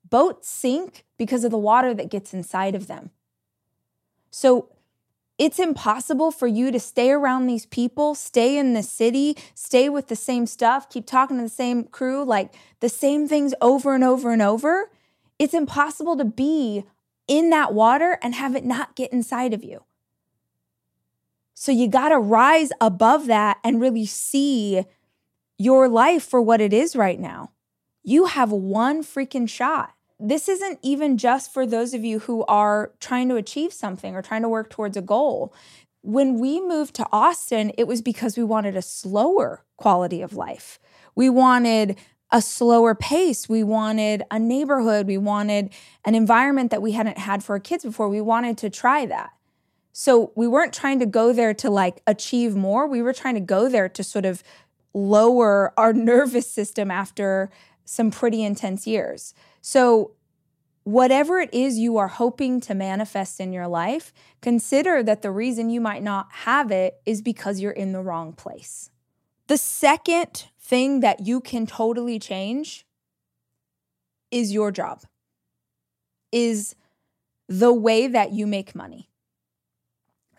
Boats 0.03 0.50
sink 0.50 1.05
because 1.15 1.44
of 1.44 1.51
the 1.51 1.60
water 1.60 1.94
that 1.94 2.10
gets 2.10 2.34
inside 2.34 2.74
of 2.74 2.88
them. 2.88 3.12
So 4.32 4.70
it's 5.38 5.60
impossible 5.60 6.32
for 6.32 6.48
you 6.48 6.72
to 6.72 6.79
stay 6.79 7.12
around 7.12 7.46
these 7.46 7.67
people, 7.67 8.15
stay 8.15 8.58
in 8.58 8.74
the 8.74 8.82
city, 8.82 9.38
stay 9.53 9.89
with 9.89 10.08
the 10.08 10.15
same 10.15 10.48
stuff, 10.48 10.89
keep 10.89 11.05
talking 11.05 11.38
to 11.38 11.44
the 11.44 11.48
same 11.50 11.84
crew, 11.84 12.25
like 12.25 12.51
the 12.79 12.89
same 12.89 13.27
things 13.27 13.53
over 13.62 13.94
and 13.94 14.03
over 14.03 14.34
and 14.34 14.41
over. 14.41 14.89
It's 15.38 15.53
impossible 15.53 16.17
to 16.17 16.25
be 16.25 16.84
in 17.27 17.51
that 17.51 17.75
water 17.75 18.17
and 18.24 18.34
have 18.34 18.55
it 18.55 18.65
not 18.65 18.96
get 18.96 19.13
inside 19.13 19.53
of 19.53 19.63
you. 19.63 19.84
So 21.56 21.72
you 21.72 21.88
got 21.88 22.10
to 22.10 22.20
rise 22.20 22.72
above 22.82 23.28
that 23.28 23.60
and 23.64 23.82
really 23.82 24.06
see 24.06 24.86
your 25.58 25.88
life 25.88 26.24
for 26.24 26.42
what 26.42 26.60
it 26.60 26.74
is 26.74 26.96
right 26.96 27.20
now. 27.20 27.52
You 28.04 28.26
have 28.26 28.52
one 28.52 29.04
freaking 29.04 29.50
shot. 29.50 29.94
This 30.20 30.48
isn't 30.50 30.80
even 30.84 31.18
just 31.18 31.54
for 31.54 31.66
those 31.66 31.94
of 31.94 32.04
you 32.04 32.20
who 32.20 32.44
are 32.46 32.92
trying 33.00 33.30
to 33.30 33.36
achieve 33.36 33.74
something 33.74 34.16
or 34.16 34.22
trying 34.22 34.42
to 34.44 34.50
work 34.50 34.70
towards 34.70 34.98
a 34.98 35.02
goal. 35.02 35.54
When 36.02 36.40
we 36.40 36.62
moved 36.62 36.94
to 36.96 37.08
Austin, 37.12 37.72
it 37.78 37.88
was 37.88 38.02
because 38.02 38.38
we 38.38 38.44
wanted 38.44 38.76
a 38.76 38.82
slower 38.82 39.64
quality 39.78 40.22
of 40.22 40.34
life. 40.34 40.78
We 41.16 41.30
wanted 41.30 41.98
a 42.32 42.42
slower 42.42 42.96
pace. 42.96 43.48
We 43.48 43.64
wanted 43.64 44.24
a 44.30 44.40
neighborhood. 44.40 45.08
We 45.08 45.18
wanted 45.18 45.70
an 46.04 46.16
environment 46.16 46.72
that 46.72 46.82
we 46.82 46.92
hadn't 46.92 47.18
had 47.18 47.44
for 47.44 47.56
our 47.56 47.60
kids 47.60 47.86
before. 47.86 48.10
We 48.10 48.22
wanted 48.22 48.58
to 48.60 48.70
try 48.70 49.06
that. 49.06 49.32
So 49.98 50.34
we 50.36 50.46
weren't 50.46 50.74
trying 50.74 51.00
to 51.00 51.06
go 51.06 51.32
there 51.32 51.54
to 51.54 51.70
like 51.70 52.02
achieve 52.06 52.54
more. 52.54 52.86
We 52.86 53.02
were 53.02 53.14
trying 53.14 53.36
to 53.36 53.40
go 53.40 53.70
there 53.70 53.88
to 53.88 54.04
sort 54.04 54.25
of 54.25 54.44
lower 54.94 55.74
our 55.80 55.94
nervous 56.12 56.52
system 56.52 56.92
after 56.92 57.50
some 57.86 58.12
pretty 58.12 58.44
intense 58.44 58.86
years. 58.86 59.34
So 59.62 60.12
whatever 60.84 61.40
it 61.40 61.54
is 61.54 61.80
you 61.80 61.96
are 61.96 62.10
hoping 62.10 62.60
to 62.62 62.75
manifest 62.75 63.40
in 63.40 63.54
your 63.54 63.70
life, 63.70 64.12
consider 64.42 65.02
that 65.02 65.22
the 65.22 65.32
reason 65.32 65.70
you 65.70 65.80
might 65.80 66.04
not 66.04 66.28
have 66.30 66.72
it 66.72 67.00
is 67.06 67.22
because 67.22 67.62
you're 67.62 67.72
in 67.72 67.94
the 67.94 68.02
wrong 68.02 68.34
place. 68.34 68.90
The 69.48 69.58
second 69.58 70.48
thing 70.60 71.00
that 71.00 71.25
you 71.25 71.40
can 71.40 71.66
totally 71.66 72.20
change 72.20 72.86
is 74.30 74.52
your 74.52 74.72
job, 74.72 75.04
is 76.34 76.75
the 77.48 77.72
way 77.72 78.08
that 78.08 78.34
you 78.34 78.46
make 78.46 78.75
money. 78.75 79.08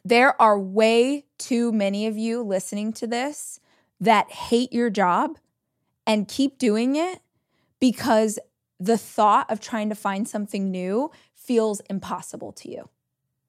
There 0.08 0.40
are 0.40 0.56
way 0.56 1.24
too 1.36 1.72
many 1.72 2.06
of 2.06 2.16
you 2.16 2.40
listening 2.40 2.92
to 2.92 3.08
this 3.08 3.58
that 3.98 4.30
hate 4.30 4.72
your 4.72 4.88
job 4.88 5.36
and 6.06 6.28
keep 6.28 6.58
doing 6.58 6.94
it 6.94 7.22
because 7.80 8.38
the 8.78 8.98
thought 8.98 9.50
of 9.50 9.58
trying 9.58 9.88
to 9.88 9.96
find 9.96 10.28
something 10.28 10.70
new 10.70 11.10
feels 11.34 11.80
impossible 11.90 12.52
to 12.52 12.70
you. 12.70 12.88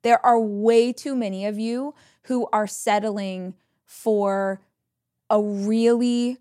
There 0.01 0.25
are 0.25 0.39
way 0.39 0.91
too 0.91 1.15
many 1.15 1.45
of 1.45 1.59
you 1.59 1.93
who 2.23 2.47
are 2.51 2.65
settling 2.65 3.53
for 3.85 4.59
a 5.29 5.39
really 5.39 6.39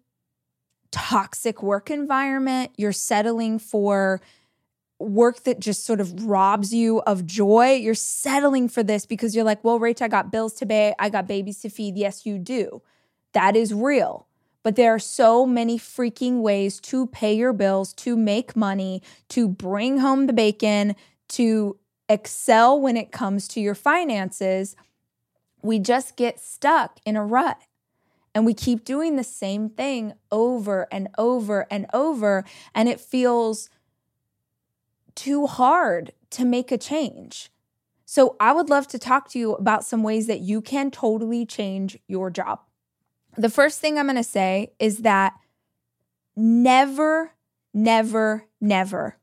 toxic 0.91 1.63
work 1.63 1.91
environment. 1.91 2.73
You're 2.79 2.93
settling 2.93 3.59
for 3.59 4.23
work 4.99 5.45
that 5.45 5.61
just 5.61 5.85
sort 5.85 6.01
of 6.01 6.25
robs 6.25 6.73
you 6.73 7.01
of 7.01 7.27
joy. 7.27 7.75
You're 7.75 7.95
settling 7.95 8.69
for 8.69 8.83
this 8.83 9.07
because 9.07 9.35
you're 9.35 9.45
like, 9.45 9.63
well, 9.63 9.79
Rach, 9.79 10.01
I 10.01 10.09
got 10.09 10.33
bills 10.33 10.55
to 10.55 10.67
pay, 10.67 10.95
I 10.99 11.11
got 11.11 11.27
babies 11.27 11.61
to 11.61 11.69
feed. 11.69 11.97
Yes, 11.97 12.25
you 12.25 12.39
do. 12.39 12.83
That 13.33 13.57
is 13.57 13.75
real. 13.75 14.27
But 14.63 14.77
there 14.77 14.95
are 14.95 14.99
so 14.99 15.47
many 15.47 15.79
freaking 15.79 16.41
ways 16.41 16.81
to 16.81 17.07
pay 17.07 17.35
your 17.35 17.53
bills, 17.53 17.93
to 17.95 18.17
make 18.17 18.57
money, 18.57 19.03
to 19.29 19.47
bring 19.47 19.99
home 19.99 20.27
the 20.27 20.33
bacon, 20.33 20.97
to 21.29 21.79
excel 22.09 22.81
when 22.81 22.97
it 22.97 23.13
comes 23.13 23.47
to 23.49 23.61
your 23.61 23.75
finances. 23.75 24.75
We 25.63 25.79
just 25.79 26.17
get 26.17 26.41
stuck 26.41 26.99
in 27.05 27.17
a 27.17 27.25
rut. 27.25 27.59
And 28.35 28.45
we 28.45 28.55
keep 28.55 28.85
doing 28.85 29.17
the 29.17 29.25
same 29.25 29.71
thing 29.71 30.13
over 30.31 30.89
and 30.93 31.09
over 31.17 31.67
and 31.71 31.87
over. 31.95 32.45
And 32.75 32.87
it 32.87 33.01
feels 33.01 33.71
too 35.17 35.47
hard 35.47 36.13
to 36.31 36.45
make 36.45 36.71
a 36.71 36.79
change. 36.79 37.51
So, 38.05 38.37
I 38.39 38.53
would 38.53 38.71
love 38.71 38.87
to 38.89 38.99
talk 39.01 39.29
to 39.31 39.39
you 39.39 39.55
about 39.55 39.85
some 39.85 40.05
ways 40.05 40.29
that 40.29 40.41
you 40.41 40.61
can 40.61 40.93
totally 40.93 41.45
change 41.45 41.99
your 42.07 42.31
job 42.31 42.61
the 43.37 43.51
first 43.51 43.81
thing 43.81 43.99
I'm 43.99 44.07
going 44.07 44.17
to 44.17 44.23
say 44.23 44.73
is 44.79 44.99
that 44.99 45.35
never, 46.37 47.33
never, 47.75 48.47
never, 48.61 49.17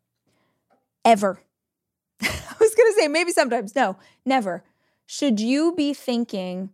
ever, 1.03 1.39
I 2.21 2.55
was 2.59 2.75
going 2.75 2.93
to 2.93 2.97
say 3.00 3.07
maybe 3.07 3.31
sometimes, 3.31 3.75
no, 3.75 3.97
never, 4.25 4.63
should 5.05 5.39
you 5.39 5.73
be 5.75 5.93
thinking, 5.93 6.69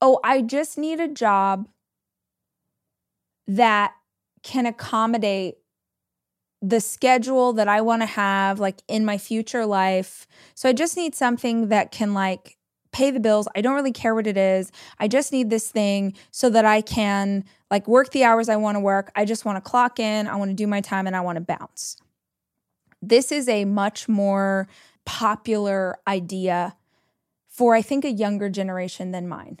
oh, 0.00 0.20
I 0.22 0.42
just 0.42 0.78
need 0.78 1.00
a 1.00 1.08
job 1.08 1.68
that 3.46 3.94
can 4.42 4.66
accommodate 4.66 5.56
the 6.62 6.80
schedule 6.80 7.52
that 7.54 7.68
I 7.68 7.80
want 7.80 8.02
to 8.02 8.06
have 8.06 8.60
like 8.60 8.82
in 8.86 9.04
my 9.04 9.18
future 9.18 9.64
life. 9.64 10.26
So 10.54 10.68
I 10.68 10.72
just 10.72 10.96
need 10.96 11.14
something 11.14 11.68
that 11.68 11.90
can 11.90 12.12
like 12.12 12.58
pay 12.92 13.10
the 13.10 13.20
bills. 13.20 13.48
I 13.54 13.60
don't 13.60 13.74
really 13.74 13.92
care 13.92 14.14
what 14.14 14.26
it 14.26 14.36
is. 14.36 14.70
I 14.98 15.08
just 15.08 15.32
need 15.32 15.48
this 15.48 15.70
thing 15.70 16.14
so 16.30 16.50
that 16.50 16.64
I 16.64 16.80
can 16.80 17.44
like 17.70 17.86
work 17.88 18.10
the 18.10 18.24
hours 18.24 18.48
I 18.48 18.56
want 18.56 18.76
to 18.76 18.80
work. 18.80 19.10
I 19.14 19.24
just 19.24 19.44
want 19.44 19.56
to 19.56 19.68
clock 19.68 19.98
in, 19.98 20.26
I 20.26 20.36
want 20.36 20.50
to 20.50 20.54
do 20.54 20.66
my 20.66 20.80
time 20.80 21.06
and 21.06 21.16
I 21.16 21.20
want 21.20 21.36
to 21.36 21.40
bounce. 21.40 21.96
This 23.00 23.32
is 23.32 23.48
a 23.48 23.64
much 23.64 24.08
more 24.08 24.68
popular 25.06 25.96
idea 26.06 26.76
for 27.48 27.74
I 27.74 27.82
think 27.82 28.04
a 28.04 28.10
younger 28.10 28.50
generation 28.50 29.12
than 29.12 29.28
mine. 29.28 29.60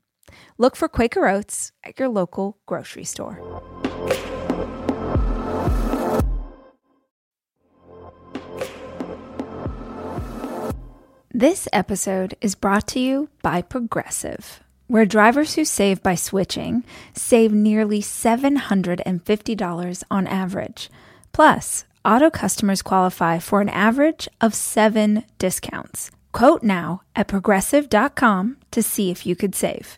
Look 0.57 0.75
for 0.75 0.87
Quaker 0.87 1.27
Oats 1.27 1.71
at 1.83 1.99
your 1.99 2.09
local 2.09 2.57
grocery 2.65 3.03
store. 3.03 3.39
This 11.33 11.67
episode 11.73 12.35
is 12.41 12.55
brought 12.55 12.87
to 12.89 12.99
you 12.99 13.29
by 13.41 13.61
Progressive 13.61 14.61
where 14.91 15.05
drivers 15.05 15.55
who 15.55 15.63
save 15.63 16.03
by 16.03 16.15
switching 16.15 16.83
save 17.13 17.53
nearly 17.53 18.01
$750 18.01 20.03
on 20.11 20.27
average. 20.27 20.89
Plus, 21.31 21.85
auto 22.03 22.29
customers 22.29 22.81
qualify 22.81 23.39
for 23.39 23.61
an 23.61 23.69
average 23.69 24.27
of 24.41 24.53
seven 24.53 25.23
discounts. 25.37 26.11
Quote 26.33 26.61
now 26.61 27.03
at 27.15 27.29
progressive.com 27.29 28.57
to 28.71 28.83
see 28.83 29.11
if 29.11 29.25
you 29.25 29.33
could 29.33 29.55
save. 29.55 29.97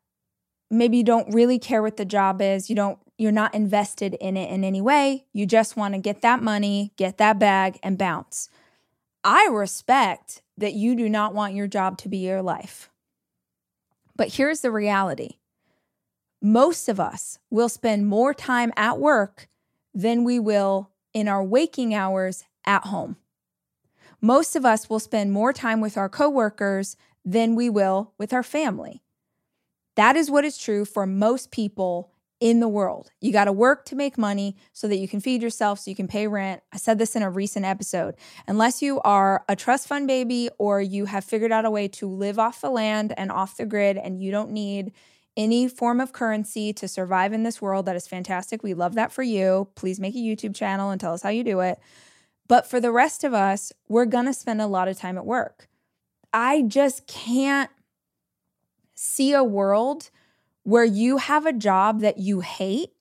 maybe 0.71 0.97
you 0.97 1.03
don't 1.03 1.33
really 1.33 1.59
care 1.59 1.81
what 1.81 1.97
the 1.97 2.05
job 2.05 2.41
is. 2.41 2.69
You 2.69 2.75
don't 2.75 2.97
you're 3.17 3.31
not 3.31 3.53
invested 3.53 4.15
in 4.15 4.35
it 4.35 4.49
in 4.49 4.63
any 4.63 4.81
way. 4.81 5.25
You 5.31 5.45
just 5.45 5.77
want 5.77 5.93
to 5.93 5.99
get 5.99 6.21
that 6.21 6.41
money, 6.41 6.91
get 6.97 7.19
that 7.19 7.37
bag 7.37 7.77
and 7.83 7.95
bounce. 7.95 8.49
I 9.23 9.47
respect 9.51 10.41
that 10.57 10.73
you 10.73 10.95
do 10.95 11.07
not 11.07 11.35
want 11.35 11.53
your 11.53 11.67
job 11.67 11.99
to 11.99 12.09
be 12.09 12.17
your 12.17 12.41
life. 12.41 12.89
But 14.15 14.33
here's 14.33 14.61
the 14.61 14.71
reality. 14.71 15.37
Most 16.41 16.89
of 16.89 16.99
us 16.99 17.37
will 17.51 17.69
spend 17.69 18.07
more 18.07 18.33
time 18.33 18.73
at 18.75 18.97
work 18.97 19.47
than 19.93 20.23
we 20.23 20.39
will 20.39 20.89
in 21.13 21.27
our 21.27 21.43
waking 21.43 21.93
hours 21.93 22.45
at 22.65 22.85
home. 22.85 23.17
Most 24.19 24.55
of 24.55 24.65
us 24.65 24.89
will 24.89 24.99
spend 24.99 25.31
more 25.31 25.53
time 25.53 25.79
with 25.79 25.97
our 25.97 26.09
coworkers 26.09 26.95
than 27.23 27.55
we 27.55 27.69
will 27.69 28.13
with 28.17 28.33
our 28.33 28.43
family. 28.43 29.03
That 29.95 30.15
is 30.15 30.31
what 30.31 30.45
is 30.45 30.57
true 30.57 30.85
for 30.85 31.05
most 31.05 31.51
people 31.51 32.11
in 32.39 32.59
the 32.59 32.67
world. 32.67 33.11
You 33.21 33.31
got 33.31 33.45
to 33.45 33.51
work 33.51 33.85
to 33.85 33.95
make 33.95 34.17
money 34.17 34.55
so 34.73 34.87
that 34.87 34.97
you 34.97 35.07
can 35.07 35.21
feed 35.21 35.43
yourself, 35.43 35.79
so 35.79 35.91
you 35.91 35.95
can 35.95 36.07
pay 36.07 36.27
rent. 36.27 36.63
I 36.73 36.77
said 36.77 36.97
this 36.97 37.15
in 37.15 37.21
a 37.21 37.29
recent 37.29 37.65
episode. 37.65 38.15
Unless 38.47 38.81
you 38.81 38.99
are 39.01 39.45
a 39.47 39.55
trust 39.55 39.87
fund 39.87 40.07
baby 40.07 40.49
or 40.57 40.81
you 40.81 41.05
have 41.05 41.23
figured 41.23 41.51
out 41.51 41.65
a 41.65 41.71
way 41.71 41.87
to 41.89 42.07
live 42.07 42.39
off 42.39 42.61
the 42.61 42.71
land 42.71 43.13
and 43.15 43.31
off 43.31 43.57
the 43.57 43.65
grid 43.65 43.95
and 43.95 44.19
you 44.19 44.31
don't 44.31 44.51
need 44.51 44.91
any 45.37 45.67
form 45.67 46.01
of 46.01 46.13
currency 46.13 46.73
to 46.73 46.87
survive 46.87 47.31
in 47.31 47.43
this 47.43 47.61
world, 47.61 47.85
that 47.85 47.95
is 47.95 48.07
fantastic. 48.07 48.63
We 48.63 48.73
love 48.73 48.95
that 48.95 49.11
for 49.11 49.23
you. 49.23 49.69
Please 49.75 49.99
make 49.99 50.15
a 50.15 50.17
YouTube 50.17 50.55
channel 50.55 50.89
and 50.89 50.99
tell 50.99 51.13
us 51.13 51.21
how 51.21 51.29
you 51.29 51.43
do 51.43 51.59
it. 51.61 51.79
But 52.47 52.67
for 52.67 52.81
the 52.81 52.91
rest 52.91 53.23
of 53.23 53.33
us, 53.33 53.71
we're 53.87 54.05
going 54.05 54.25
to 54.25 54.33
spend 54.33 54.61
a 54.61 54.67
lot 54.67 54.87
of 54.87 54.97
time 54.97 55.17
at 55.17 55.25
work. 55.25 55.69
I 56.33 56.63
just 56.63 57.07
can't 57.07 57.69
see 59.01 59.33
a 59.33 59.43
world 59.43 60.11
where 60.61 60.85
you 60.85 61.17
have 61.17 61.47
a 61.47 61.53
job 61.53 62.01
that 62.01 62.19
you 62.19 62.41
hate, 62.41 62.91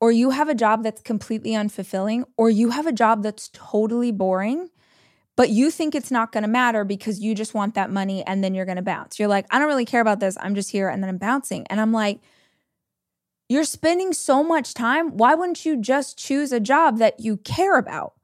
or 0.00 0.10
you 0.10 0.30
have 0.30 0.48
a 0.48 0.54
job 0.54 0.82
that's 0.82 1.00
completely 1.00 1.52
unfulfilling, 1.52 2.24
or 2.36 2.50
you 2.50 2.70
have 2.70 2.88
a 2.88 2.92
job 2.92 3.22
that's 3.22 3.50
totally 3.52 4.10
boring, 4.10 4.68
but 5.36 5.50
you 5.50 5.70
think 5.70 5.94
it's 5.94 6.10
not 6.10 6.32
going 6.32 6.42
to 6.42 6.48
matter 6.48 6.82
because 6.82 7.20
you 7.20 7.36
just 7.36 7.54
want 7.54 7.74
that 7.74 7.88
money 7.88 8.24
and 8.26 8.42
then 8.42 8.52
you're 8.52 8.64
going 8.64 8.78
to 8.78 8.82
bounce. 8.82 9.20
You're 9.20 9.28
like, 9.28 9.46
I 9.50 9.60
don't 9.60 9.68
really 9.68 9.84
care 9.84 10.00
about 10.00 10.18
this. 10.18 10.36
I'm 10.40 10.56
just 10.56 10.72
here 10.72 10.88
and 10.88 11.00
then 11.00 11.08
I'm 11.08 11.18
bouncing. 11.18 11.64
And 11.68 11.80
I'm 11.80 11.92
like, 11.92 12.18
you're 13.48 13.62
spending 13.62 14.12
so 14.12 14.42
much 14.42 14.74
time. 14.74 15.16
Why 15.16 15.36
wouldn't 15.36 15.64
you 15.64 15.80
just 15.80 16.18
choose 16.18 16.50
a 16.50 16.58
job 16.58 16.98
that 16.98 17.20
you 17.20 17.36
care 17.36 17.78
about? 17.78 18.14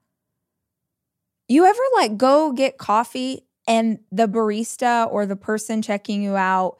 You 1.47 1.63
ever 1.63 1.83
like 1.95 2.17
go 2.17 2.51
get 2.51 2.77
coffee 2.77 3.45
and 3.67 3.99
the 4.11 4.27
barista 4.27 5.09
or 5.09 5.25
the 5.25 5.37
person 5.37 5.81
checking 5.81 6.21
you 6.21 6.35
out 6.35 6.77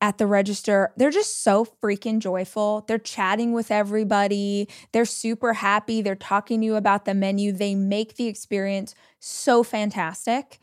at 0.00 0.18
the 0.18 0.26
register, 0.26 0.92
they're 0.96 1.10
just 1.10 1.42
so 1.42 1.66
freaking 1.82 2.20
joyful. 2.20 2.84
They're 2.86 2.98
chatting 2.98 3.52
with 3.52 3.70
everybody. 3.70 4.68
They're 4.92 5.04
super 5.04 5.54
happy. 5.54 6.02
They're 6.02 6.14
talking 6.14 6.60
to 6.60 6.66
you 6.66 6.76
about 6.76 7.04
the 7.04 7.14
menu. 7.14 7.52
They 7.52 7.74
make 7.74 8.14
the 8.14 8.26
experience 8.26 8.94
so 9.18 9.62
fantastic. 9.62 10.60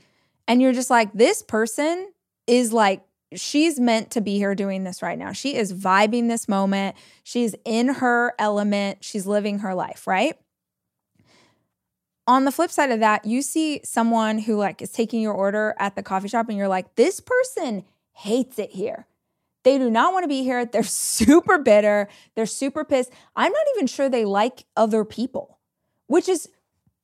And 0.48 0.62
you're 0.62 0.74
just 0.74 0.90
like, 0.90 1.12
this 1.14 1.42
person 1.42 2.12
is 2.48 2.72
like, 2.72 3.04
she's 3.34 3.80
meant 3.80 4.12
to 4.12 4.22
be 4.22 4.38
here 4.38 4.56
doing 4.56 4.84
this 4.84 5.02
right 5.02 5.18
now. 5.18 5.34
She 5.34 5.56
is 5.56 5.74
vibing 5.74 6.30
this 6.30 6.48
moment. 6.48 6.96
She's 7.24 7.56
in 7.66 7.96
her 7.96 8.34
element. 8.40 9.00
She's 9.02 9.28
living 9.28 9.60
her 9.60 9.76
life, 9.76 10.08
right? 10.08 10.38
On 12.28 12.46
the 12.46 12.52
flip 12.52 12.72
side 12.72 12.92
of 12.92 13.02
that, 13.02 13.26
you 13.26 13.42
see 13.42 13.82
someone 13.84 14.40
who 14.40 14.56
like 14.56 14.82
is 14.82 14.92
taking 14.92 15.22
your 15.22 15.34
order 15.34 15.76
at 15.78 15.96
the 15.96 16.04
coffee 16.04 16.30
shop 16.30 16.48
and 16.48 16.58
you're 16.58 16.70
like, 16.70 16.96
this 16.96 17.20
person 17.20 17.84
hates 18.14 18.58
it 18.58 18.72
here 18.72 19.06
they 19.66 19.78
do 19.78 19.90
not 19.90 20.14
want 20.14 20.24
to 20.24 20.30
be 20.30 20.44
here. 20.44 20.64
They're 20.72 20.84
super 20.84 21.58
bitter. 21.58 22.08
They're 22.36 22.46
super 22.46 22.86
pissed. 22.86 23.12
I'm 23.36 23.52
not 23.52 23.66
even 23.76 23.88
sure 23.88 24.08
they 24.08 24.24
like 24.24 24.64
other 24.78 25.04
people, 25.04 25.60
which 26.08 26.30
is 26.30 26.48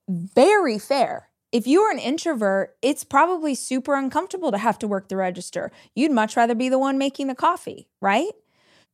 very 0.08 0.80
fair. 0.80 1.28
If 1.52 1.68
you 1.68 1.82
are 1.82 1.92
an 1.92 2.00
introvert, 2.00 2.78
it's 2.82 3.04
probably 3.04 3.56
super 3.56 3.96
uncomfortable 3.96 4.52
to 4.52 4.58
have 4.58 4.80
to 4.80 4.88
work 4.88 5.10
the 5.10 5.18
register. 5.18 5.70
You'd 5.94 6.12
much 6.12 6.38
rather 6.38 6.56
be 6.56 6.70
the 6.70 6.80
one 6.80 6.98
making 6.98 7.28
the 7.28 7.36
coffee, 7.36 7.90
right? 8.00 8.32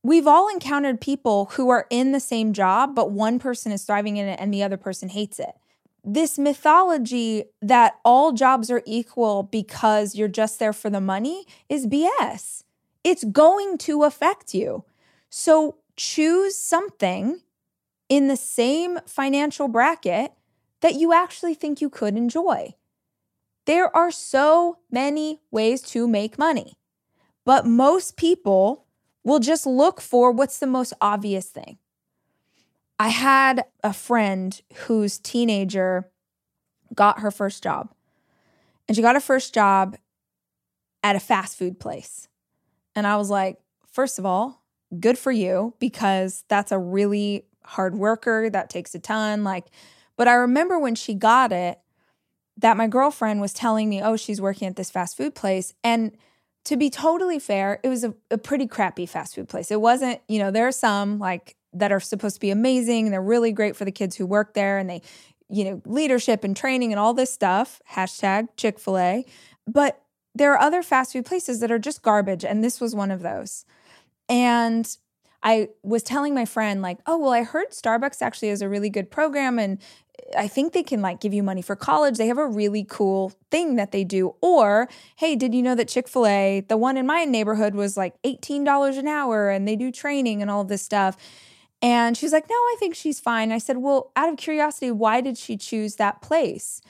We've 0.02 0.26
all 0.26 0.48
encountered 0.48 1.00
people 1.00 1.46
who 1.52 1.68
are 1.68 1.86
in 1.90 2.10
the 2.10 2.20
same 2.20 2.52
job, 2.52 2.96
but 2.96 3.12
one 3.12 3.38
person 3.38 3.70
is 3.70 3.84
thriving 3.84 4.16
in 4.16 4.26
it 4.26 4.40
and 4.40 4.52
the 4.52 4.62
other 4.62 4.76
person 4.76 5.08
hates 5.08 5.38
it. 5.38 5.52
This 6.04 6.38
mythology 6.38 7.44
that 7.60 7.98
all 8.04 8.32
jobs 8.32 8.70
are 8.70 8.82
equal 8.86 9.44
because 9.44 10.16
you're 10.16 10.26
just 10.26 10.58
there 10.58 10.72
for 10.72 10.90
the 10.90 11.00
money 11.00 11.44
is 11.68 11.86
BS 11.86 12.64
it's 13.04 13.24
going 13.24 13.78
to 13.78 14.04
affect 14.04 14.54
you. 14.54 14.84
So 15.30 15.76
choose 15.96 16.56
something 16.56 17.40
in 18.08 18.28
the 18.28 18.36
same 18.36 18.98
financial 19.06 19.68
bracket 19.68 20.32
that 20.80 20.94
you 20.94 21.12
actually 21.12 21.54
think 21.54 21.80
you 21.80 21.90
could 21.90 22.16
enjoy. 22.16 22.74
There 23.66 23.94
are 23.94 24.10
so 24.10 24.78
many 24.90 25.40
ways 25.50 25.82
to 25.82 26.08
make 26.08 26.38
money, 26.38 26.78
but 27.44 27.66
most 27.66 28.16
people 28.16 28.86
will 29.24 29.40
just 29.40 29.66
look 29.66 30.00
for 30.00 30.32
what's 30.32 30.58
the 30.58 30.66
most 30.66 30.94
obvious 31.00 31.46
thing. 31.46 31.78
I 32.98 33.08
had 33.08 33.64
a 33.84 33.92
friend 33.92 34.60
whose 34.86 35.18
teenager 35.18 36.10
got 36.94 37.20
her 37.20 37.30
first 37.30 37.62
job, 37.62 37.92
and 38.86 38.96
she 38.96 39.02
got 39.02 39.16
her 39.16 39.20
first 39.20 39.52
job 39.52 39.96
at 41.02 41.16
a 41.16 41.20
fast 41.20 41.58
food 41.58 41.78
place. 41.78 42.27
And 42.98 43.06
I 43.06 43.16
was 43.16 43.30
like, 43.30 43.58
first 43.90 44.18
of 44.18 44.26
all, 44.26 44.62
good 44.98 45.18
for 45.18 45.32
you 45.32 45.74
because 45.78 46.44
that's 46.48 46.72
a 46.72 46.78
really 46.78 47.44
hard 47.64 47.94
worker 47.94 48.50
that 48.50 48.70
takes 48.70 48.94
a 48.94 48.98
ton. 48.98 49.44
Like, 49.44 49.66
but 50.16 50.28
I 50.28 50.34
remember 50.34 50.78
when 50.78 50.94
she 50.94 51.14
got 51.14 51.52
it 51.52 51.78
that 52.56 52.76
my 52.76 52.88
girlfriend 52.88 53.40
was 53.40 53.52
telling 53.52 53.88
me, 53.88 54.02
oh, 54.02 54.16
she's 54.16 54.40
working 54.40 54.66
at 54.66 54.76
this 54.76 54.90
fast 54.90 55.16
food 55.16 55.34
place. 55.34 55.74
And 55.84 56.16
to 56.64 56.76
be 56.76 56.90
totally 56.90 57.38
fair, 57.38 57.78
it 57.84 57.88
was 57.88 58.02
a, 58.02 58.14
a 58.30 58.38
pretty 58.38 58.66
crappy 58.66 59.06
fast 59.06 59.36
food 59.36 59.48
place. 59.48 59.70
It 59.70 59.80
wasn't, 59.80 60.20
you 60.28 60.38
know, 60.38 60.50
there 60.50 60.66
are 60.66 60.72
some 60.72 61.18
like 61.18 61.56
that 61.74 61.92
are 61.92 62.00
supposed 62.00 62.36
to 62.36 62.40
be 62.40 62.50
amazing 62.50 63.06
and 63.06 63.12
they're 63.12 63.22
really 63.22 63.52
great 63.52 63.76
for 63.76 63.84
the 63.84 63.92
kids 63.92 64.16
who 64.16 64.26
work 64.26 64.54
there 64.54 64.78
and 64.78 64.90
they, 64.90 65.02
you 65.48 65.64
know, 65.64 65.82
leadership 65.86 66.42
and 66.42 66.56
training 66.56 66.92
and 66.92 66.98
all 66.98 67.14
this 67.14 67.32
stuff. 67.32 67.80
Hashtag 67.92 68.48
Chick 68.56 68.80
fil 68.80 68.98
A. 68.98 69.24
But 69.66 70.02
there 70.38 70.52
are 70.52 70.60
other 70.60 70.82
fast 70.82 71.12
food 71.12 71.26
places 71.26 71.60
that 71.60 71.70
are 71.70 71.78
just 71.78 72.02
garbage. 72.02 72.44
And 72.44 72.62
this 72.62 72.80
was 72.80 72.94
one 72.94 73.10
of 73.10 73.22
those. 73.22 73.64
And 74.28 74.96
I 75.42 75.68
was 75.82 76.02
telling 76.02 76.34
my 76.34 76.44
friend, 76.44 76.82
like, 76.82 76.98
oh, 77.06 77.18
well, 77.18 77.32
I 77.32 77.42
heard 77.42 77.70
Starbucks 77.70 78.22
actually 78.22 78.48
has 78.48 78.62
a 78.62 78.68
really 78.68 78.90
good 78.90 79.10
program 79.10 79.58
and 79.58 79.78
I 80.36 80.48
think 80.48 80.72
they 80.72 80.82
can 80.82 81.00
like 81.00 81.20
give 81.20 81.32
you 81.32 81.42
money 81.42 81.62
for 81.62 81.76
college. 81.76 82.18
They 82.18 82.26
have 82.26 82.38
a 82.38 82.46
really 82.46 82.84
cool 82.84 83.32
thing 83.50 83.76
that 83.76 83.92
they 83.92 84.04
do. 84.04 84.34
Or, 84.40 84.88
hey, 85.16 85.36
did 85.36 85.54
you 85.54 85.62
know 85.62 85.74
that 85.74 85.88
Chick 85.88 86.08
fil 86.08 86.26
A, 86.26 86.64
the 86.68 86.76
one 86.76 86.96
in 86.96 87.06
my 87.06 87.24
neighborhood, 87.24 87.74
was 87.74 87.96
like 87.96 88.20
$18 88.22 88.98
an 88.98 89.06
hour 89.06 89.48
and 89.48 89.66
they 89.66 89.76
do 89.76 89.90
training 89.90 90.42
and 90.42 90.50
all 90.50 90.64
this 90.64 90.82
stuff? 90.82 91.16
And 91.80 92.16
she's 92.16 92.32
like, 92.32 92.48
no, 92.48 92.54
I 92.54 92.76
think 92.78 92.94
she's 92.94 93.20
fine. 93.20 93.52
I 93.52 93.58
said, 93.58 93.78
well, 93.78 94.10
out 94.16 94.28
of 94.28 94.36
curiosity, 94.36 94.90
why 94.90 95.20
did 95.20 95.38
she 95.38 95.56
choose 95.56 95.96
that 95.96 96.20
place? 96.20 96.82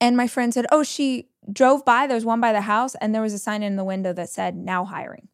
And 0.00 0.16
my 0.16 0.26
friend 0.26 0.52
said, 0.54 0.66
oh, 0.72 0.82
she 0.82 1.28
drove 1.50 1.84
by, 1.84 2.06
there 2.06 2.14
was 2.14 2.24
one 2.24 2.40
by 2.40 2.52
the 2.52 2.62
house, 2.62 2.94
and 2.96 3.14
there 3.14 3.22
was 3.22 3.32
a 3.32 3.38
sign 3.38 3.62
in 3.62 3.76
the 3.76 3.84
window 3.84 4.12
that 4.12 4.28
said, 4.28 4.56
now 4.56 4.84
hiring. 4.84 5.28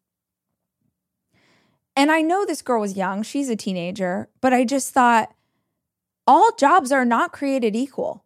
And 1.95 2.11
I 2.11 2.21
know 2.21 2.45
this 2.45 2.61
girl 2.61 2.81
was 2.81 2.95
young, 2.95 3.23
she's 3.23 3.49
a 3.49 3.55
teenager, 3.55 4.29
but 4.41 4.53
I 4.53 4.63
just 4.63 4.93
thought, 4.93 5.33
all 6.25 6.51
jobs 6.57 6.91
are 6.91 7.05
not 7.05 7.33
created 7.33 7.75
equal. 7.75 8.23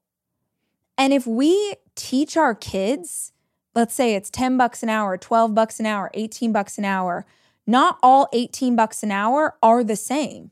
And 0.98 1.13
if 1.13 1.26
we 1.26 1.76
teach 1.96 2.38
our 2.38 2.54
kids, 2.54 3.32
let's 3.74 3.93
say 3.93 4.13
it's 4.13 4.30
10 4.30 4.58
bucks 4.58 4.84
an 4.84 4.89
hour, 4.89 5.17
12 5.17 5.56
bucks 5.56 5.80
an 5.80 5.86
hour, 5.86 6.12
18 6.13 6.52
bucks 6.52 6.78
an 6.78 6.86
hour, 6.86 7.26
not 7.65 7.98
all 8.04 8.28
18 8.34 8.76
bucks 8.76 9.04
an 9.04 9.12
hour 9.12 9.56
are 9.63 9.84
the 9.84 9.96
same. 9.96 10.52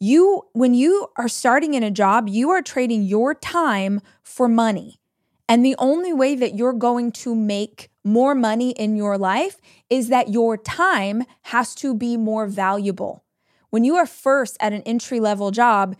You 0.00 0.48
when 0.52 0.74
you 0.74 1.08
are 1.16 1.28
starting 1.28 1.74
in 1.74 1.82
a 1.82 1.90
job, 1.90 2.28
you 2.28 2.50
are 2.50 2.60
trading 2.60 3.04
your 3.04 3.34
time 3.34 4.00
for 4.22 4.48
money. 4.48 5.00
And 5.48 5.64
the 5.64 5.76
only 5.78 6.12
way 6.12 6.34
that 6.34 6.54
you're 6.54 6.72
going 6.72 7.12
to 7.12 7.34
make 7.34 7.90
more 8.02 8.34
money 8.34 8.70
in 8.70 8.96
your 8.96 9.18
life 9.18 9.60
is 9.90 10.08
that 10.08 10.28
your 10.30 10.56
time 10.56 11.24
has 11.42 11.74
to 11.76 11.94
be 11.94 12.16
more 12.16 12.46
valuable. 12.46 13.24
When 13.70 13.84
you 13.84 13.96
are 13.96 14.06
first 14.06 14.56
at 14.60 14.72
an 14.72 14.82
entry 14.82 15.20
level 15.20 15.50
job, 15.50 15.96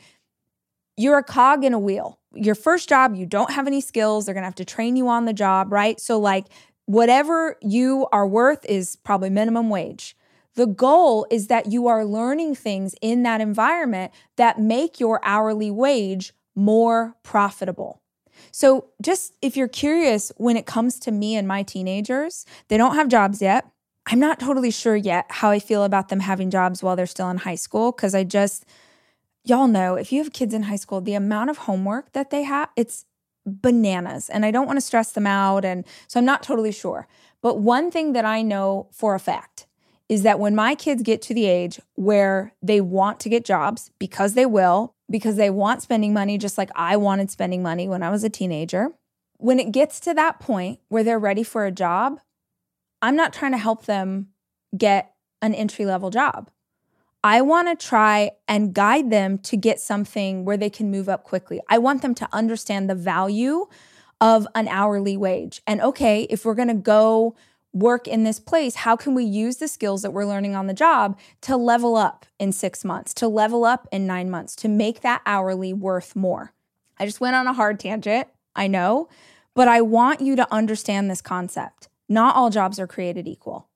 you're 0.96 1.18
a 1.18 1.24
cog 1.24 1.64
in 1.64 1.74
a 1.74 1.78
wheel. 1.78 2.20
Your 2.32 2.54
first 2.54 2.88
job, 2.88 3.14
you 3.16 3.26
don't 3.26 3.50
have 3.52 3.66
any 3.66 3.80
skills. 3.80 4.26
They're 4.26 4.34
going 4.34 4.42
to 4.42 4.46
have 4.46 4.54
to 4.56 4.64
train 4.64 4.96
you 4.96 5.08
on 5.08 5.24
the 5.24 5.32
job, 5.32 5.72
right? 5.72 6.00
So, 6.00 6.18
like, 6.18 6.46
whatever 6.86 7.56
you 7.60 8.06
are 8.12 8.26
worth 8.26 8.64
is 8.66 8.96
probably 8.96 9.30
minimum 9.30 9.70
wage. 9.70 10.16
The 10.54 10.66
goal 10.66 11.26
is 11.30 11.48
that 11.48 11.72
you 11.72 11.88
are 11.88 12.04
learning 12.04 12.54
things 12.54 12.94
in 13.02 13.24
that 13.24 13.40
environment 13.40 14.12
that 14.36 14.60
make 14.60 15.00
your 15.00 15.20
hourly 15.24 15.70
wage 15.70 16.32
more 16.54 17.16
profitable. 17.24 18.00
So, 18.52 18.86
just 19.02 19.34
if 19.42 19.56
you're 19.56 19.68
curious, 19.68 20.32
when 20.36 20.56
it 20.56 20.66
comes 20.66 20.98
to 21.00 21.10
me 21.10 21.36
and 21.36 21.46
my 21.46 21.62
teenagers, 21.62 22.46
they 22.68 22.76
don't 22.76 22.94
have 22.94 23.08
jobs 23.08 23.42
yet. 23.42 23.66
I'm 24.06 24.18
not 24.20 24.38
totally 24.38 24.70
sure 24.70 24.96
yet 24.96 25.26
how 25.30 25.50
I 25.50 25.58
feel 25.58 25.84
about 25.84 26.08
them 26.08 26.20
having 26.20 26.50
jobs 26.50 26.82
while 26.82 26.94
they're 26.94 27.06
still 27.06 27.30
in 27.30 27.38
high 27.38 27.54
school 27.54 27.92
because 27.92 28.14
I 28.14 28.22
just, 28.24 28.66
y'all 29.44 29.66
know 29.66 29.94
if 29.94 30.12
you 30.12 30.22
have 30.22 30.32
kids 30.32 30.52
in 30.52 30.64
high 30.64 30.76
school, 30.76 31.00
the 31.00 31.14
amount 31.14 31.50
of 31.50 31.58
homework 31.58 32.12
that 32.12 32.30
they 32.30 32.42
have, 32.42 32.68
it's 32.76 33.06
bananas. 33.46 34.28
And 34.28 34.44
I 34.44 34.50
don't 34.50 34.66
want 34.66 34.76
to 34.76 34.82
stress 34.82 35.12
them 35.12 35.26
out. 35.26 35.64
And 35.64 35.84
so 36.06 36.18
I'm 36.18 36.26
not 36.26 36.42
totally 36.42 36.72
sure. 36.72 37.06
But 37.40 37.58
one 37.58 37.90
thing 37.90 38.12
that 38.12 38.24
I 38.24 38.42
know 38.42 38.88
for 38.90 39.14
a 39.14 39.20
fact 39.20 39.66
is 40.08 40.22
that 40.22 40.38
when 40.38 40.54
my 40.54 40.74
kids 40.74 41.02
get 41.02 41.22
to 41.22 41.34
the 41.34 41.46
age 41.46 41.80
where 41.94 42.54
they 42.62 42.80
want 42.80 43.20
to 43.20 43.28
get 43.28 43.44
jobs 43.44 43.90
because 43.98 44.34
they 44.34 44.46
will, 44.46 44.93
because 45.10 45.36
they 45.36 45.50
want 45.50 45.82
spending 45.82 46.12
money, 46.12 46.38
just 46.38 46.58
like 46.58 46.70
I 46.74 46.96
wanted 46.96 47.30
spending 47.30 47.62
money 47.62 47.88
when 47.88 48.02
I 48.02 48.10
was 48.10 48.24
a 48.24 48.30
teenager, 48.30 48.88
when 49.36 49.58
it 49.58 49.72
gets 49.72 50.00
to 50.00 50.14
that 50.14 50.40
point 50.40 50.80
where 50.88 51.04
they're 51.04 51.18
ready 51.18 51.42
for 51.42 51.66
a 51.66 51.72
job, 51.72 52.20
I'm 53.02 53.16
not 53.16 53.32
trying 53.32 53.52
to 53.52 53.58
help 53.58 53.84
them 53.84 54.28
get 54.76 55.14
an 55.42 55.54
entry 55.54 55.84
level 55.84 56.10
job. 56.10 56.50
I 57.22 57.40
want 57.40 57.68
to 57.68 57.86
try 57.86 58.32
and 58.46 58.74
guide 58.74 59.10
them 59.10 59.38
to 59.38 59.56
get 59.56 59.80
something 59.80 60.44
where 60.44 60.56
they 60.56 60.70
can 60.70 60.90
move 60.90 61.08
up 61.08 61.24
quickly. 61.24 61.60
I 61.68 61.78
want 61.78 62.02
them 62.02 62.14
to 62.16 62.28
understand 62.32 62.88
the 62.88 62.94
value 62.94 63.66
of 64.20 64.46
an 64.54 64.68
hourly 64.68 65.16
wage. 65.16 65.62
And 65.66 65.80
okay, 65.80 66.22
if 66.30 66.44
we're 66.44 66.54
going 66.54 66.68
to 66.68 66.74
go 66.74 67.34
work 67.74 68.08
in 68.08 68.24
this 68.24 68.40
place, 68.40 68.76
how 68.76 68.96
can 68.96 69.14
we 69.14 69.24
use 69.24 69.56
the 69.56 69.68
skills 69.68 70.02
that 70.02 70.12
we're 70.12 70.24
learning 70.24 70.54
on 70.54 70.68
the 70.68 70.74
job 70.74 71.18
to 71.42 71.56
level 71.56 71.96
up 71.96 72.24
in 72.38 72.52
six 72.52 72.84
months, 72.84 73.12
to 73.14 73.28
level 73.28 73.64
up 73.64 73.88
in 73.92 74.06
nine 74.06 74.30
months, 74.30 74.56
to 74.56 74.68
make 74.68 75.00
that 75.00 75.20
hourly 75.26 75.72
worth 75.72 76.14
more? 76.14 76.52
I 76.98 77.04
just 77.04 77.20
went 77.20 77.36
on 77.36 77.46
a 77.46 77.52
hard 77.52 77.80
tangent, 77.80 78.28
I 78.54 78.68
know, 78.68 79.08
but 79.54 79.68
I 79.68 79.80
want 79.80 80.20
you 80.20 80.36
to 80.36 80.52
understand 80.52 81.10
this 81.10 81.20
concept. 81.20 81.88
Not 82.08 82.36
all 82.36 82.50
jobs 82.50 82.78
are 82.78 82.86
created 82.86 83.26
equal. 83.26 83.68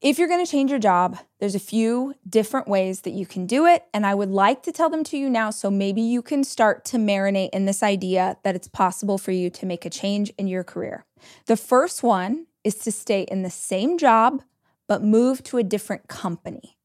If 0.00 0.16
you're 0.16 0.28
going 0.28 0.44
to 0.44 0.50
change 0.50 0.70
your 0.70 0.78
job, 0.78 1.18
there's 1.40 1.56
a 1.56 1.60
few 1.60 2.14
different 2.28 2.68
ways 2.68 3.00
that 3.00 3.10
you 3.10 3.26
can 3.26 3.46
do 3.46 3.66
it. 3.66 3.84
And 3.92 4.06
I 4.06 4.14
would 4.14 4.30
like 4.30 4.62
to 4.62 4.72
tell 4.72 4.88
them 4.88 5.02
to 5.04 5.18
you 5.18 5.28
now 5.28 5.50
so 5.50 5.72
maybe 5.72 6.00
you 6.00 6.22
can 6.22 6.44
start 6.44 6.84
to 6.86 6.98
marinate 6.98 7.50
in 7.52 7.66
this 7.66 7.82
idea 7.82 8.36
that 8.44 8.54
it's 8.54 8.68
possible 8.68 9.18
for 9.18 9.32
you 9.32 9.50
to 9.50 9.66
make 9.66 9.84
a 9.84 9.90
change 9.90 10.30
in 10.38 10.46
your 10.46 10.62
career. 10.62 11.04
The 11.46 11.56
first 11.56 12.04
one 12.04 12.46
is 12.64 12.76
to 12.76 12.92
stay 12.92 13.22
in 13.22 13.42
the 13.42 13.50
same 13.50 13.98
job, 13.98 14.42
but 14.86 15.02
move 15.02 15.42
to 15.44 15.58
a 15.58 15.62
different 15.62 16.08
company. 16.08 16.78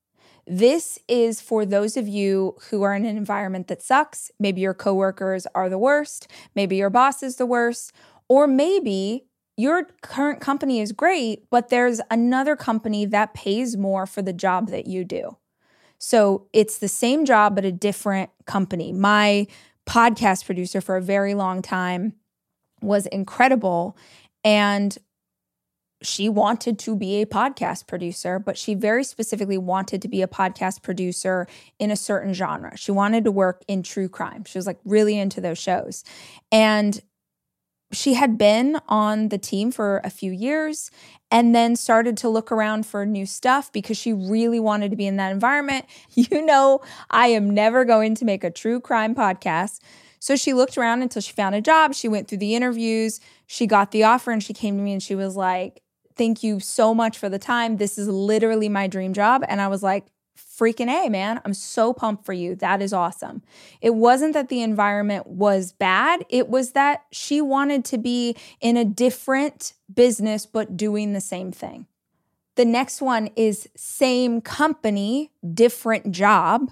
This 0.45 0.99
is 1.07 1.39
for 1.39 1.65
those 1.65 1.95
of 1.95 2.07
you 2.07 2.57
who 2.69 2.83
are 2.83 2.93
in 2.93 3.05
an 3.05 3.15
environment 3.15 3.67
that 3.69 3.81
sucks. 3.81 4.29
Maybe 4.39 4.61
your 4.61 4.73
coworkers 4.73 5.47
are 5.55 5.69
the 5.69 5.77
worst, 5.77 6.27
maybe 6.55 6.75
your 6.75 6.89
boss 6.89 7.23
is 7.23 7.37
the 7.37 7.45
worst, 7.45 7.93
or 8.27 8.45
maybe 8.47 9.25
your 9.55 9.87
current 10.01 10.41
company 10.41 10.79
is 10.79 10.91
great, 10.91 11.49
but 11.49 11.69
there's 11.69 12.01
another 12.09 12.55
company 12.55 13.05
that 13.05 13.33
pays 13.33 13.77
more 13.77 14.05
for 14.05 14.21
the 14.21 14.33
job 14.33 14.69
that 14.69 14.87
you 14.87 15.05
do. 15.05 15.37
So 15.99 16.47
it's 16.51 16.79
the 16.79 16.87
same 16.87 17.23
job, 17.23 17.55
but 17.55 17.63
a 17.63 17.71
different 17.71 18.29
company. 18.45 18.91
My 18.91 19.47
podcast 19.85 20.45
producer 20.45 20.81
for 20.81 20.97
a 20.97 21.01
very 21.01 21.33
long 21.33 21.61
time 21.61 22.13
was 22.81 23.05
incredible. 23.05 23.95
And 24.43 24.97
she 26.03 26.29
wanted 26.29 26.77
to 26.79 26.95
be 26.95 27.21
a 27.21 27.25
podcast 27.25 27.87
producer, 27.87 28.37
but 28.37 28.57
she 28.57 28.75
very 28.75 29.03
specifically 29.03 29.57
wanted 29.57 30.01
to 30.01 30.07
be 30.07 30.21
a 30.21 30.27
podcast 30.27 30.81
producer 30.81 31.47
in 31.79 31.91
a 31.91 31.95
certain 31.95 32.33
genre. 32.33 32.75
She 32.77 32.91
wanted 32.91 33.23
to 33.23 33.31
work 33.31 33.63
in 33.67 33.83
true 33.83 34.09
crime. 34.09 34.43
She 34.43 34.57
was 34.57 34.67
like 34.67 34.79
really 34.85 35.17
into 35.17 35.41
those 35.41 35.57
shows. 35.57 36.03
And 36.51 37.01
she 37.93 38.15
had 38.15 38.37
been 38.37 38.79
on 38.87 39.29
the 39.29 39.37
team 39.37 39.71
for 39.71 40.01
a 40.03 40.09
few 40.09 40.31
years 40.31 40.89
and 41.31 41.53
then 41.53 41.75
started 41.75 42.17
to 42.17 42.29
look 42.29 42.51
around 42.51 42.85
for 42.85 43.05
new 43.05 43.25
stuff 43.25 43.71
because 43.71 43.97
she 43.97 44.13
really 44.13 44.59
wanted 44.59 44.91
to 44.91 44.97
be 44.97 45.07
in 45.07 45.17
that 45.17 45.31
environment. 45.31 45.85
You 46.15 46.45
know, 46.45 46.81
I 47.09 47.27
am 47.27 47.49
never 47.49 47.85
going 47.85 48.15
to 48.15 48.25
make 48.25 48.43
a 48.43 48.51
true 48.51 48.79
crime 48.79 49.15
podcast. 49.15 49.79
So 50.19 50.35
she 50.35 50.53
looked 50.53 50.77
around 50.77 51.01
until 51.01 51.21
she 51.21 51.33
found 51.33 51.53
a 51.53 51.61
job. 51.61 51.93
She 51.93 52.07
went 52.07 52.27
through 52.27 52.37
the 52.37 52.55
interviews, 52.55 53.19
she 53.45 53.67
got 53.67 53.91
the 53.91 54.03
offer, 54.03 54.31
and 54.31 54.41
she 54.41 54.53
came 54.53 54.77
to 54.77 54.81
me 54.83 54.93
and 54.93 55.03
she 55.03 55.15
was 55.15 55.35
like, 55.35 55.82
Thank 56.15 56.43
you 56.43 56.59
so 56.59 56.93
much 56.93 57.17
for 57.17 57.29
the 57.29 57.39
time. 57.39 57.77
This 57.77 57.97
is 57.97 58.07
literally 58.07 58.69
my 58.69 58.87
dream 58.87 59.13
job. 59.13 59.43
And 59.47 59.61
I 59.61 59.67
was 59.67 59.83
like, 59.83 60.05
freaking 60.37 60.87
A, 60.87 61.09
man. 61.09 61.41
I'm 61.45 61.53
so 61.53 61.93
pumped 61.93 62.25
for 62.25 62.33
you. 62.33 62.55
That 62.55 62.81
is 62.81 62.93
awesome. 62.93 63.41
It 63.81 63.95
wasn't 63.95 64.33
that 64.33 64.49
the 64.49 64.61
environment 64.61 65.27
was 65.27 65.73
bad, 65.73 66.25
it 66.29 66.49
was 66.49 66.71
that 66.71 67.05
she 67.11 67.41
wanted 67.41 67.85
to 67.85 67.97
be 67.97 68.35
in 68.61 68.77
a 68.77 68.85
different 68.85 69.73
business, 69.93 70.45
but 70.45 70.77
doing 70.77 71.13
the 71.13 71.21
same 71.21 71.51
thing. 71.51 71.87
The 72.55 72.65
next 72.65 73.01
one 73.01 73.29
is 73.35 73.67
same 73.75 74.41
company, 74.41 75.31
different 75.53 76.11
job. 76.11 76.71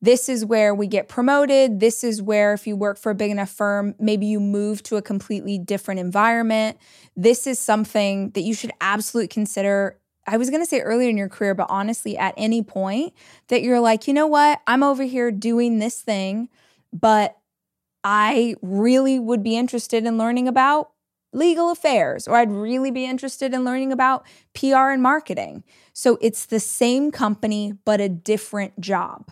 This 0.00 0.28
is 0.28 0.44
where 0.44 0.74
we 0.74 0.86
get 0.86 1.08
promoted. 1.08 1.80
This 1.80 2.04
is 2.04 2.22
where, 2.22 2.54
if 2.54 2.66
you 2.66 2.76
work 2.76 2.98
for 2.98 3.10
a 3.10 3.14
big 3.14 3.30
enough 3.30 3.50
firm, 3.50 3.94
maybe 3.98 4.26
you 4.26 4.38
move 4.38 4.82
to 4.84 4.96
a 4.96 5.02
completely 5.02 5.58
different 5.58 6.00
environment. 6.00 6.78
This 7.16 7.46
is 7.46 7.58
something 7.58 8.30
that 8.30 8.42
you 8.42 8.54
should 8.54 8.72
absolutely 8.80 9.28
consider 9.28 9.98
I 10.28 10.36
was 10.36 10.50
going 10.50 10.62
to 10.62 10.68
say 10.68 10.80
earlier 10.80 11.08
in 11.08 11.16
your 11.16 11.30
career, 11.30 11.54
but 11.54 11.68
honestly, 11.70 12.18
at 12.18 12.34
any 12.36 12.62
point 12.62 13.14
that 13.48 13.62
you're 13.62 13.80
like, 13.80 14.06
you 14.06 14.12
know 14.12 14.26
what, 14.26 14.60
I'm 14.66 14.82
over 14.82 15.04
here 15.04 15.30
doing 15.30 15.78
this 15.78 16.02
thing, 16.02 16.50
but 16.92 17.38
I 18.04 18.54
really 18.60 19.18
would 19.18 19.42
be 19.42 19.56
interested 19.56 20.04
in 20.04 20.18
learning 20.18 20.46
about 20.46 20.90
legal 21.32 21.70
affairs, 21.70 22.28
or 22.28 22.36
I'd 22.36 22.50
really 22.50 22.90
be 22.90 23.06
interested 23.06 23.54
in 23.54 23.64
learning 23.64 23.90
about 23.90 24.26
PR 24.54 24.90
and 24.90 25.02
marketing. 25.02 25.64
So 25.94 26.18
it's 26.20 26.44
the 26.46 26.60
same 26.60 27.10
company, 27.10 27.72
but 27.86 28.00
a 28.00 28.08
different 28.08 28.78
job. 28.80 29.30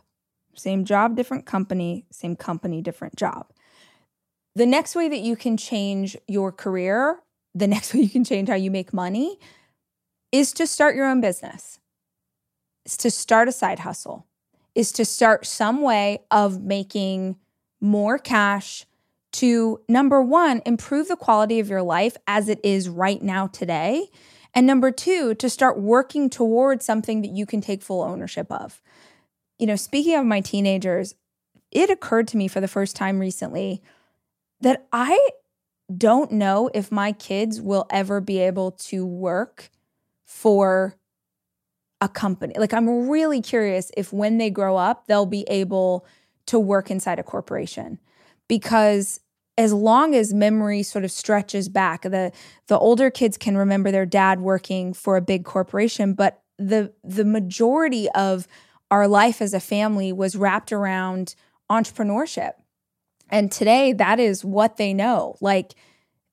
Same 0.56 0.84
job, 0.84 1.16
different 1.16 1.46
company, 1.46 2.06
same 2.10 2.36
company, 2.36 2.82
different 2.82 3.16
job. 3.16 3.50
The 4.54 4.66
next 4.66 4.96
way 4.96 5.08
that 5.08 5.20
you 5.20 5.36
can 5.36 5.56
change 5.56 6.16
your 6.26 6.50
career, 6.50 7.20
the 7.54 7.66
next 7.66 7.94
way 7.94 8.00
you 8.00 8.10
can 8.10 8.24
change 8.24 8.48
how 8.48 8.54
you 8.54 8.70
make 8.70 8.92
money 8.92 9.38
is 10.32 10.52
to 10.54 10.66
start 10.66 10.96
your 10.96 11.06
own 11.06 11.20
business, 11.20 11.78
is 12.84 12.96
to 12.98 13.10
start 13.10 13.48
a 13.48 13.52
side 13.52 13.80
hustle, 13.80 14.26
is 14.74 14.92
to 14.92 15.04
start 15.04 15.46
some 15.46 15.80
way 15.80 16.20
of 16.30 16.62
making 16.62 17.36
more 17.80 18.18
cash 18.18 18.84
to 19.32 19.80
number 19.88 20.22
one, 20.22 20.62
improve 20.64 21.08
the 21.08 21.16
quality 21.16 21.60
of 21.60 21.68
your 21.68 21.82
life 21.82 22.16
as 22.26 22.48
it 22.48 22.58
is 22.64 22.88
right 22.88 23.22
now 23.22 23.46
today. 23.46 24.08
And 24.54 24.66
number 24.66 24.90
two, 24.90 25.34
to 25.34 25.50
start 25.50 25.78
working 25.78 26.30
towards 26.30 26.86
something 26.86 27.20
that 27.20 27.30
you 27.30 27.44
can 27.44 27.60
take 27.60 27.82
full 27.82 28.02
ownership 28.02 28.50
of. 28.50 28.80
You 29.58 29.66
know, 29.66 29.76
speaking 29.76 30.16
of 30.16 30.26
my 30.26 30.40
teenagers, 30.40 31.14
it 31.70 31.90
occurred 31.90 32.28
to 32.28 32.36
me 32.36 32.48
for 32.48 32.60
the 32.60 32.68
first 32.68 32.96
time 32.96 33.18
recently 33.18 33.82
that 34.60 34.86
I 34.92 35.30
don't 35.94 36.32
know 36.32 36.70
if 36.74 36.90
my 36.90 37.12
kids 37.12 37.60
will 37.60 37.86
ever 37.90 38.20
be 38.20 38.38
able 38.38 38.72
to 38.72 39.06
work 39.06 39.70
for 40.24 40.96
a 42.00 42.08
company. 42.08 42.54
Like, 42.58 42.74
I'm 42.74 43.08
really 43.08 43.40
curious 43.40 43.90
if 43.96 44.12
when 44.12 44.38
they 44.38 44.50
grow 44.50 44.76
up, 44.76 45.06
they'll 45.06 45.26
be 45.26 45.44
able 45.48 46.06
to 46.46 46.58
work 46.58 46.90
inside 46.90 47.18
a 47.18 47.22
corporation 47.22 47.98
because 48.48 49.20
as 49.58 49.72
long 49.72 50.14
as 50.14 50.34
memory 50.34 50.82
sort 50.82 51.04
of 51.04 51.10
stretches 51.10 51.68
back 51.68 52.02
the 52.02 52.30
the 52.68 52.78
older 52.78 53.10
kids 53.10 53.36
can 53.36 53.56
remember 53.56 53.90
their 53.90 54.06
dad 54.06 54.40
working 54.40 54.92
for 54.92 55.16
a 55.16 55.20
big 55.20 55.44
corporation 55.44 56.14
but 56.14 56.42
the 56.58 56.92
the 57.02 57.24
majority 57.24 58.08
of 58.10 58.46
our 58.90 59.08
life 59.08 59.42
as 59.42 59.54
a 59.54 59.60
family 59.60 60.12
was 60.12 60.36
wrapped 60.36 60.72
around 60.72 61.34
entrepreneurship 61.70 62.52
and 63.30 63.50
today 63.50 63.92
that 63.92 64.20
is 64.20 64.44
what 64.44 64.76
they 64.76 64.94
know 64.94 65.36
like 65.40 65.74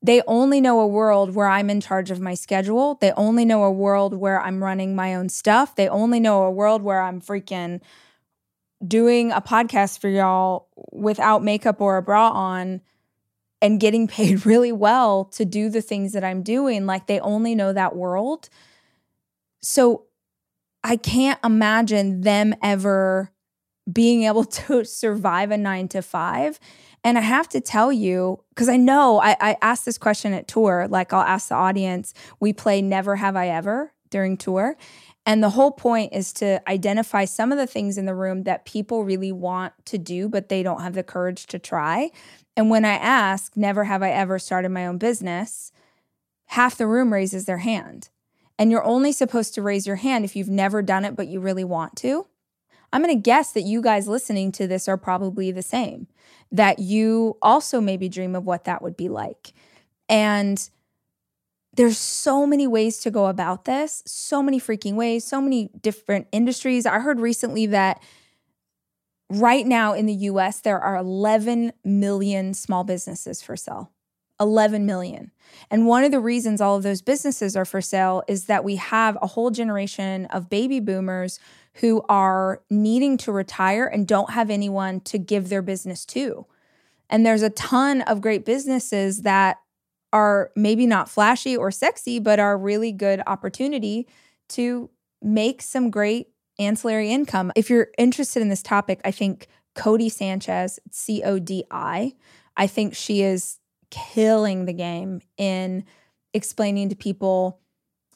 they 0.04 0.22
only 0.28 0.60
know 0.60 0.82
a 0.82 0.88
world 0.88 1.34
where 1.34 1.48
I'm 1.48 1.70
in 1.70 1.80
charge 1.80 2.12
of 2.12 2.20
my 2.20 2.34
schedule. 2.34 2.98
They 3.00 3.13
only 3.13 3.46
know 3.46 3.63
a 3.63 3.72
world 3.72 4.13
where 4.13 4.42
I'm 4.42 4.62
running 4.62 4.98
my 4.98 5.16
own 5.16 5.30
stuff. 5.30 5.78
They 5.78 5.88
only 5.88 6.20
know 6.20 6.44
a 6.44 6.52
world 6.52 6.84
where 6.84 7.02
I'm 7.02 7.22
freaking 7.22 7.80
doing 8.86 9.32
a 9.32 9.39
podcast 9.39 10.00
for 10.00 10.10
y'all 10.10 10.68
without 10.92 11.42
makeup 11.42 11.80
or 11.80 11.96
a 11.96 12.02
bra 12.02 12.32
on 12.32 12.82
and 13.62 13.80
getting 13.80 14.08
paid 14.10 14.46
really 14.46 14.74
well 14.74 15.24
to 15.26 15.46
do 15.46 15.70
the 15.70 15.82
things 15.82 16.12
that 16.12 16.26
I'm 16.26 16.44
doing. 16.44 16.86
Like 16.86 17.08
they 17.08 17.22
only 17.22 17.56
know 17.56 17.72
that 17.72 17.96
world. 17.96 18.50
So 19.62 20.08
I 20.84 20.98
can't 20.98 21.39
imagine 21.43 22.22
them 22.22 22.56
ever 22.62 23.32
being 23.91 24.24
able 24.24 24.43
to 24.67 24.84
survive 24.84 25.52
a 25.52 25.58
nine 25.58 25.88
to 25.89 26.02
five 26.02 26.60
and 27.04 27.17
I 27.17 27.22
have 27.22 27.50
to 27.50 27.60
tell 27.60 27.91
you, 27.91 28.43
because 28.50 28.69
I 28.69 28.78
know 28.78 29.19
I, 29.19 29.36
I 29.39 29.58
asked 29.62 29.86
this 29.86 29.98
question 29.98 30.34
at 30.34 30.48
tour, 30.48 30.88
like 30.89 31.12
I'll 31.12 31.22
ask 31.22 31.50
the 31.50 31.56
audience, 31.56 32.13
we 32.39 32.54
play 32.54 32.82
Never 32.82 33.17
Have 33.17 33.36
I 33.36 33.50
Ever 33.50 33.91
during 34.10 34.38
tour. 34.38 34.78
And 35.26 35.43
the 35.43 35.50
whole 35.50 35.72
point 35.72 36.13
is 36.13 36.32
to 36.34 36.62
identify 36.69 37.26
some 37.26 37.52
of 37.52 37.58
the 37.58 37.67
things 37.67 37.98
in 37.98 38.06
the 38.06 38.15
room 38.15 38.43
that 38.43 38.65
people 38.65 39.04
really 39.04 39.32
want 39.32 39.74
to 39.86 39.98
do, 39.98 40.30
but 40.30 40.50
they 40.50 40.63
don't 40.63 40.82
have 40.82 40.93
the 40.93 41.04
courage 41.04 41.46
to 41.48 41.60
try. 41.60 42.10
And 42.56 42.69
when 42.69 42.86
I 42.86 42.93
ask, 42.93 43.56
Never 43.58 43.84
have 43.86 44.02
I 44.02 44.12
ever 44.12 44.39
started 44.39 44.69
my 44.69 44.86
own 44.86 44.98
business, 44.98 45.72
half 46.48 46.78
the 46.78 46.88
room 46.88 47.12
raises 47.12 47.46
their 47.46 47.60
hand. 47.60 48.10
And 48.58 48.72
you're 48.72 48.84
only 48.84 49.12
supposed 49.12 49.54
to 49.56 49.62
raise 49.62 49.88
your 49.88 49.98
hand 49.98 50.26
if 50.26 50.36
you've 50.36 50.50
never 50.50 50.82
done 50.82 51.06
it 51.06 51.16
but 51.16 51.28
you 51.28 51.39
really 51.39 51.63
want 51.63 51.96
to. 51.98 52.28
I'm 52.92 53.02
going 53.02 53.16
to 53.16 53.22
guess 53.22 53.54
that 53.54 53.62
you 53.62 53.82
guys 53.82 54.08
listening 54.08 54.52
to 54.54 54.68
this 54.68 54.88
are 54.88 54.98
probably 54.98 55.52
the 55.52 55.63
same, 55.63 56.08
that 56.52 56.78
you 56.78 57.38
also 57.42 57.82
maybe 57.82 58.08
dream 58.08 58.36
of 58.36 58.46
what 58.46 58.66
that 58.66 58.84
would 58.84 58.96
be 58.96 59.10
like. 59.10 59.54
And 60.08 60.70
there's 61.76 61.98
so 61.98 62.46
many 62.46 62.68
ways 62.68 63.00
to 63.00 63.10
go 63.10 63.26
about 63.26 63.66
this, 63.66 64.04
so 64.06 64.44
many 64.44 64.60
freaking 64.60 64.94
ways, 64.94 65.26
so 65.26 65.42
many 65.42 65.70
different 65.82 66.28
industries. 66.32 66.86
I 66.86 67.00
heard 67.00 67.20
recently 67.20 67.66
that 67.68 68.02
right 69.30 69.66
now 69.66 69.94
in 69.94 70.06
the 70.06 70.13
US, 70.13 70.62
there 70.62 70.80
are 70.80 70.96
11 70.96 71.74
million 71.84 72.54
small 72.54 72.84
businesses 72.84 73.42
for 73.42 73.58
sale. 73.58 73.93
11 74.44 74.86
million. 74.86 75.32
And 75.72 75.88
one 75.88 76.04
of 76.04 76.12
the 76.12 76.20
reasons 76.20 76.62
all 76.62 76.76
of 76.76 76.84
those 76.84 77.02
businesses 77.02 77.56
are 77.56 77.66
for 77.66 77.82
sale 77.82 78.24
is 78.28 78.46
that 78.46 78.64
we 78.64 78.76
have 78.76 79.18
a 79.22 79.28
whole 79.28 79.50
generation 79.50 80.26
of 80.28 80.50
baby 80.50 80.80
boomers 80.80 81.40
who 81.76 82.04
are 82.10 82.62
needing 82.70 83.18
to 83.18 83.32
retire 83.32 83.86
and 83.86 84.08
don't 84.08 84.32
have 84.32 84.50
anyone 84.50 85.00
to 85.02 85.18
give 85.18 85.50
their 85.50 85.62
business 85.62 86.06
to. 86.06 86.46
And 87.10 87.26
there's 87.26 87.42
a 87.42 87.50
ton 87.50 88.02
of 88.02 88.22
great 88.22 88.46
businesses 88.46 89.22
that 89.22 89.58
are 90.12 90.52
maybe 90.56 90.86
not 90.86 91.10
flashy 91.10 91.58
or 91.58 91.72
sexy, 91.72 92.20
but 92.20 92.40
are 92.40 92.58
really 92.58 92.92
good 92.92 93.22
opportunity 93.26 94.08
to 94.50 94.90
make 95.22 95.62
some 95.62 95.90
great 95.90 96.28
ancillary 96.60 97.12
income. 97.12 97.52
If 97.56 97.70
you're 97.70 97.88
interested 97.98 98.42
in 98.42 98.50
this 98.50 98.62
topic, 98.62 99.00
I 99.04 99.12
think 99.12 99.48
Codie 99.76 100.12
Sanchez, 100.12 100.80
C 100.92 101.24
O 101.24 101.40
D 101.40 101.64
I, 101.72 102.14
I 102.56 102.68
think 102.68 102.96
she 102.96 103.24
is 103.24 103.58
killing 104.14 104.66
the 104.66 104.74
game 104.74 105.22
in 105.38 105.86
explaining 106.34 106.90
to 106.90 106.96
people. 106.96 107.60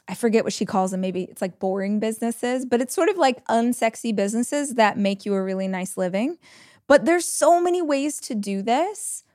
I 0.07 0.15
forget 0.15 0.43
what 0.43 0.53
she 0.53 0.65
calls 0.65 0.91
them. 0.91 1.01
Maybe 1.01 1.23
it's 1.23 1.41
like 1.41 1.59
boring 1.59 1.99
businesses, 1.99 2.65
but 2.65 2.81
it's 2.81 2.93
sort 2.93 3.09
of 3.09 3.17
like 3.17 3.45
unsexy 3.45 4.15
businesses 4.15 4.75
that 4.75 4.97
make 4.97 5.25
you 5.25 5.33
a 5.33 5.43
really 5.43 5.67
nice 5.67 5.97
living. 5.97 6.37
But 6.87 7.05
there's 7.05 7.25
so 7.25 7.61
many 7.61 7.81
ways 7.81 8.19
to 8.21 8.35
do 8.35 8.61
this 8.61 9.25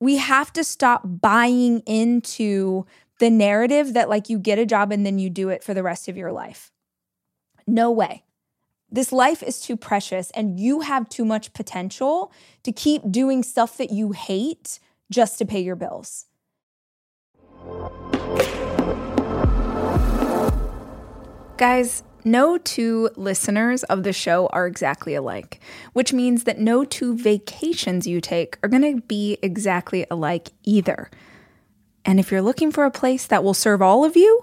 we 0.00 0.16
have 0.16 0.52
to 0.54 0.64
stop 0.64 1.02
buying 1.04 1.80
into 1.80 2.86
the 3.18 3.30
narrative 3.30 3.92
that 3.92 4.08
like 4.08 4.30
you 4.30 4.38
get 4.38 4.58
a 4.58 4.66
job 4.66 4.90
and 4.90 5.04
then 5.04 5.18
you 5.18 5.28
do 5.28 5.50
it 5.50 5.62
for 5.62 5.74
the 5.74 5.82
rest 5.82 6.08
of 6.08 6.16
your 6.16 6.32
life. 6.32 6.72
No 7.66 7.90
way. 7.90 8.24
This 8.90 9.12
life 9.12 9.42
is 9.42 9.60
too 9.60 9.76
precious 9.76 10.30
and 10.32 10.58
you 10.58 10.80
have 10.80 11.08
too 11.08 11.24
much 11.24 11.52
potential 11.52 12.32
to 12.64 12.72
keep 12.72 13.02
doing 13.12 13.42
stuff 13.42 13.76
that 13.76 13.90
you 13.92 14.12
hate 14.12 14.80
just 15.10 15.38
to 15.38 15.44
pay 15.44 15.60
your 15.60 15.76
bills. 15.76 16.26
Guys, 21.56 22.02
no 22.24 22.58
two 22.58 23.10
listeners 23.16 23.82
of 23.84 24.02
the 24.02 24.12
show 24.12 24.46
are 24.48 24.66
exactly 24.66 25.14
alike, 25.14 25.60
which 25.92 26.12
means 26.12 26.44
that 26.44 26.58
no 26.58 26.84
two 26.84 27.16
vacations 27.16 28.06
you 28.06 28.20
take 28.20 28.58
are 28.62 28.68
going 28.68 28.96
to 28.96 29.02
be 29.02 29.38
exactly 29.42 30.06
alike 30.10 30.50
either. 30.64 31.10
And 32.04 32.18
if 32.18 32.30
you're 32.30 32.42
looking 32.42 32.72
for 32.72 32.84
a 32.84 32.90
place 32.90 33.26
that 33.26 33.44
will 33.44 33.54
serve 33.54 33.82
all 33.82 34.04
of 34.04 34.16
you, 34.16 34.42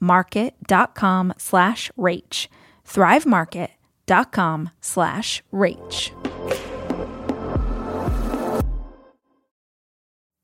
market.com 0.00 1.34
slash 1.38 1.90
rach. 1.98 2.48
Thrivemarket.com 2.86 4.70
slash 4.80 5.42
rach. 5.52 6.10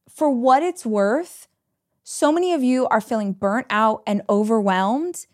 For 0.09 0.31
what 0.31 0.62
it's 0.62 0.85
worth, 0.87 1.49
so 2.05 2.31
many 2.31 2.53
of 2.53 2.62
you 2.62 2.87
are 2.88 3.01
feeling 3.01 3.33
burnt 3.33 3.67
out 3.71 4.03
and 4.07 4.23
overwhelmed. 4.29 5.27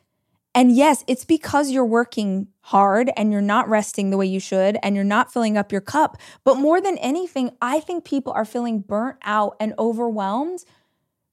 And 0.55 0.75
yes, 0.75 1.05
it's 1.07 1.25
because 1.25 1.71
you're 1.71 1.85
working 1.85 2.49
hard 2.61 3.11
and 3.17 3.33
you're 3.33 3.41
not 3.41 3.69
resting 3.69 4.11
the 4.11 4.17
way 4.17 4.27
you 4.27 4.41
should 4.41 4.79
and 4.83 4.95
you're 4.95 5.05
not 5.05 5.33
filling 5.33 5.57
up 5.57 5.73
your 5.73 5.81
cup. 5.81 6.17
But 6.45 6.57
more 6.57 6.81
than 6.81 6.99
anything, 6.99 7.51
I 7.61 7.81
think 7.81 8.05
people 8.05 8.33
are 8.33 8.45
feeling 8.45 8.81
burnt 8.81 9.19
out 9.23 9.57
and 9.61 9.75
overwhelmed 9.79 10.65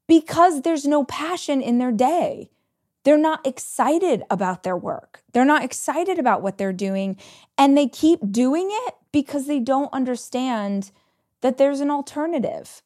because 0.07 0.61
there's 0.61 0.85
no 0.85 1.03
passion 1.03 1.61
in 1.61 1.77
their 1.77 1.91
day. 1.91 2.49
They're 3.05 3.17
not 3.19 3.45
excited 3.45 4.23
about 4.31 4.63
their 4.63 4.75
work. 4.75 5.21
They're 5.31 5.45
not 5.45 5.63
excited 5.63 6.17
about 6.17 6.41
what 6.41 6.57
they're 6.57 6.73
doing. 6.73 7.17
And 7.55 7.77
they 7.77 7.87
keep 7.87 8.19
doing 8.31 8.67
it 8.71 8.95
because 9.11 9.45
they 9.45 9.59
don't 9.59 9.93
understand 9.93 10.91
that 11.41 11.57
there's 11.57 11.81
an 11.81 11.91
alternative. 11.91 12.81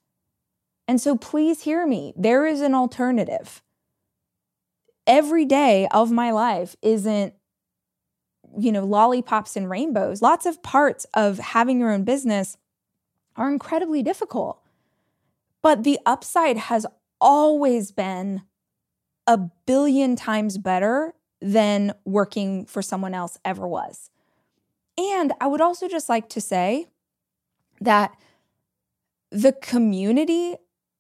And 0.89 0.99
so 0.99 1.15
please 1.15 1.63
hear 1.63 1.87
me 1.87 2.13
there 2.17 2.45
is 2.45 2.59
an 2.59 2.75
alternative. 2.75 3.63
Every 5.07 5.45
day 5.45 5.87
of 5.89 6.11
my 6.11 6.31
life 6.31 6.75
isn't, 6.81 7.33
you 8.57 8.73
know, 8.73 8.83
lollipops 8.83 9.55
and 9.55 9.69
rainbows. 9.69 10.21
Lots 10.21 10.45
of 10.45 10.61
parts 10.61 11.05
of 11.13 11.39
having 11.39 11.79
your 11.79 11.91
own 11.91 12.03
business 12.03 12.57
are 13.37 13.49
incredibly 13.49 14.03
difficult. 14.03 14.61
But 15.61 15.83
the 15.83 15.97
upside 16.05 16.57
has 16.57 16.85
always 17.21 17.91
been 17.91 18.41
a 19.29 19.37
billion 19.37 20.15
times 20.15 20.57
better 20.57 21.13
than 21.39 21.93
working 22.03 22.65
for 22.65 22.81
someone 22.81 23.13
else 23.13 23.37
ever 23.45 23.67
was. 23.67 24.09
And 24.97 25.31
I 25.39 25.45
would 25.45 25.61
also 25.61 25.87
just 25.87 26.09
like 26.09 26.29
to 26.29 26.41
say 26.41 26.87
that 27.79 28.11
the 29.29 29.53
community 29.53 30.55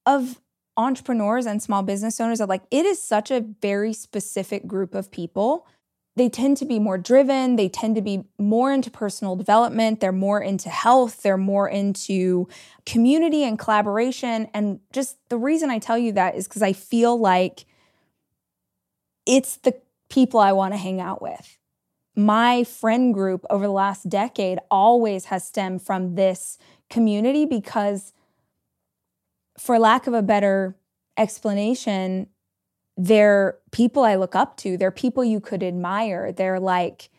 of 0.05 0.39
entrepreneurs 0.77 1.47
and 1.47 1.61
small 1.61 1.81
business 1.81 2.21
owners 2.21 2.39
are 2.39 2.47
like, 2.47 2.61
it 2.69 2.85
is 2.85 3.01
such 3.01 3.31
a 3.31 3.41
very 3.61 3.93
specific 3.93 4.67
group 4.67 4.93
of 4.93 5.09
people. 5.09 5.65
They 6.15 6.29
tend 6.29 6.57
to 6.57 6.65
be 6.65 6.77
more 6.77 6.99
driven. 6.99 7.55
They 7.55 7.67
tend 7.67 7.95
to 7.95 8.01
be 8.01 8.25
more 8.37 8.71
into 8.71 8.91
personal 8.91 9.35
development. 9.35 10.01
They're 10.01 10.11
more 10.11 10.39
into 10.39 10.69
health. 10.69 11.23
They're 11.23 11.35
more 11.35 11.67
into 11.67 12.47
community 12.85 13.43
and 13.43 13.57
collaboration. 13.57 14.49
And 14.53 14.81
just 14.93 15.17
the 15.29 15.37
reason 15.37 15.71
I 15.71 15.79
tell 15.79 15.97
you 15.97 16.11
that 16.11 16.35
is 16.35 16.47
because 16.47 16.61
I 16.61 16.73
feel 16.73 17.19
like 17.19 17.65
it's 19.29 19.57
the 19.57 19.75
people 20.09 20.39
I 20.39 20.51
want 20.51 20.73
to 20.73 20.77
hang 20.77 20.99
out 20.99 21.21
with. 21.21 21.57
My 22.15 22.63
friend 22.63 23.13
group 23.13 23.45
over 23.49 23.67
the 23.67 23.71
last 23.71 24.09
decade 24.09 24.57
always 24.71 25.25
has 25.25 25.47
stemmed 25.47 25.83
from 25.83 26.15
this 26.15 26.57
community 26.89 27.45
because, 27.45 28.11
for 29.57 29.77
lack 29.77 30.07
of 30.07 30.15
a 30.15 30.23
better 30.23 30.75
explanation, 31.15 32.27
they're 32.97 33.59
people 33.71 34.03
I 34.03 34.15
look 34.15 34.35
up 34.35 34.57
to. 34.57 34.75
They're 34.75 34.91
people 34.91 35.23
you 35.23 35.39
could 35.39 35.63
admire. 35.63 36.31
They're 36.31 36.59
like 36.59 37.09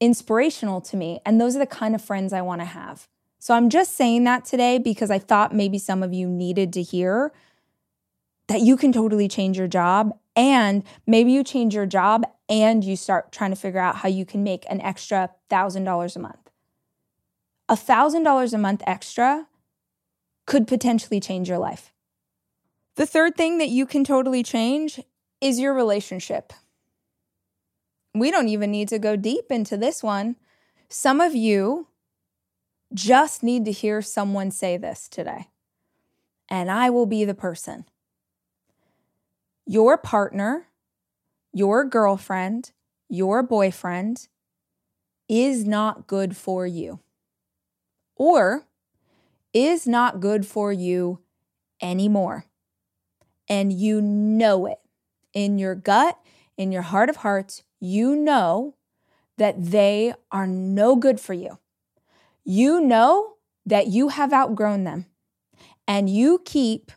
inspirational 0.00 0.80
to 0.80 0.96
me. 0.96 1.20
And 1.24 1.40
those 1.40 1.54
are 1.54 1.60
the 1.60 1.66
kind 1.66 1.94
of 1.94 2.02
friends 2.02 2.32
I 2.32 2.42
want 2.42 2.60
to 2.60 2.66
have. 2.66 3.08
So 3.38 3.54
I'm 3.54 3.70
just 3.70 3.96
saying 3.96 4.24
that 4.24 4.44
today 4.44 4.78
because 4.78 5.10
I 5.10 5.20
thought 5.20 5.54
maybe 5.54 5.78
some 5.78 6.02
of 6.02 6.12
you 6.12 6.28
needed 6.28 6.72
to 6.72 6.82
hear 6.82 7.32
that 8.48 8.60
you 8.60 8.76
can 8.76 8.92
totally 8.92 9.28
change 9.28 9.56
your 9.56 9.68
job 9.68 10.18
and 10.34 10.82
maybe 11.06 11.32
you 11.32 11.44
change 11.44 11.74
your 11.74 11.86
job 11.86 12.24
and 12.48 12.84
you 12.84 12.96
start 12.96 13.32
trying 13.32 13.50
to 13.50 13.56
figure 13.56 13.80
out 13.80 13.96
how 13.96 14.08
you 14.08 14.24
can 14.24 14.42
make 14.42 14.64
an 14.68 14.80
extra 14.80 15.30
$1,000 15.50 16.16
a 16.16 16.18
month. 16.18 16.50
$1,000 17.70 18.52
a 18.52 18.58
month 18.58 18.82
extra 18.86 19.46
could 20.46 20.66
potentially 20.66 21.20
change 21.20 21.48
your 21.48 21.58
life. 21.58 21.92
The 22.96 23.06
third 23.06 23.36
thing 23.36 23.58
that 23.58 23.70
you 23.70 23.86
can 23.86 24.04
totally 24.04 24.42
change 24.42 25.00
is 25.40 25.58
your 25.58 25.72
relationship. 25.72 26.52
We 28.14 28.30
don't 28.30 28.48
even 28.48 28.70
need 28.70 28.88
to 28.88 28.98
go 28.98 29.16
deep 29.16 29.50
into 29.50 29.76
this 29.76 30.02
one. 30.02 30.36
Some 30.88 31.20
of 31.20 31.34
you 31.34 31.86
just 32.92 33.42
need 33.42 33.64
to 33.64 33.72
hear 33.72 34.02
someone 34.02 34.50
say 34.50 34.76
this 34.76 35.08
today, 35.08 35.48
and 36.50 36.70
I 36.70 36.90
will 36.90 37.06
be 37.06 37.24
the 37.24 37.34
person 37.34 37.86
your 39.66 39.96
partner, 39.96 40.68
your 41.52 41.84
girlfriend, 41.84 42.72
your 43.08 43.42
boyfriend 43.42 44.28
is 45.28 45.64
not 45.64 46.06
good 46.06 46.36
for 46.36 46.66
you 46.66 47.00
or 48.16 48.66
is 49.52 49.86
not 49.86 50.20
good 50.20 50.46
for 50.46 50.72
you 50.72 51.20
anymore. 51.80 52.46
And 53.48 53.72
you 53.72 54.00
know 54.00 54.66
it 54.66 54.78
in 55.34 55.58
your 55.58 55.74
gut, 55.74 56.18
in 56.56 56.72
your 56.72 56.82
heart 56.82 57.10
of 57.10 57.16
hearts, 57.16 57.62
you 57.80 58.14
know 58.16 58.76
that 59.38 59.56
they 59.58 60.14
are 60.30 60.46
no 60.46 60.96
good 60.96 61.20
for 61.20 61.34
you. 61.34 61.58
You 62.44 62.80
know 62.80 63.34
that 63.66 63.88
you 63.88 64.08
have 64.08 64.32
outgrown 64.32 64.84
them 64.84 65.06
and 65.86 66.08
you 66.08 66.40
keep 66.44 66.92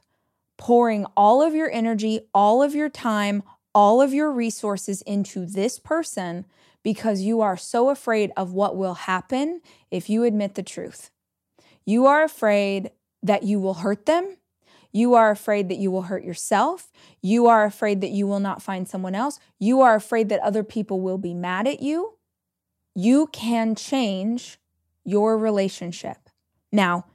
pouring 0.57 1.05
all 1.17 1.41
of 1.41 1.53
your 1.53 1.69
energy, 1.71 2.21
all 2.33 2.63
of 2.63 2.75
your 2.75 2.89
time, 2.89 3.43
all 3.73 4.01
of 4.01 4.13
your 4.13 4.31
resources 4.31 5.01
into 5.01 5.45
this 5.45 5.79
person 5.79 6.45
because 6.81 7.21
you 7.21 7.41
are 7.41 7.57
so 7.57 7.89
afraid 7.89 8.31
of 8.37 8.53
what 8.53 8.77
will 8.77 8.93
happen 8.93 9.59
if 9.91 10.09
you 10.09 10.23
admit 10.23 10.55
the 10.55 10.63
truth. 10.63 11.09
You 11.85 12.05
are 12.05 12.23
afraid 12.23 12.91
that 13.23 13.43
you 13.43 13.59
will 13.59 13.75
hurt 13.75 14.05
them. 14.05 14.37
You 14.91 15.15
are 15.15 15.29
afraid 15.29 15.67
that 15.69 15.77
you 15.77 15.91
will 15.91 16.03
hurt 16.03 16.23
yourself. 16.23 16.91
You 17.21 17.47
are 17.47 17.65
afraid 17.65 18.01
that 18.01 18.11
you 18.11 18.27
will 18.27 18.39
not 18.39 18.61
find 18.61 18.87
someone 18.87 19.13
else. 19.13 19.39
You 19.59 19.81
are 19.81 19.95
afraid 19.95 20.29
that 20.29 20.39
other 20.39 20.63
people 20.63 21.01
will 21.01 21.17
be 21.17 21.33
mad 21.33 21.67
at 21.67 21.81
you. 21.81 22.13
You 22.93 23.27
can 23.27 23.75
change 23.75 24.57
your 25.03 25.37
relationship. 25.37 26.29
Now, 26.71 27.05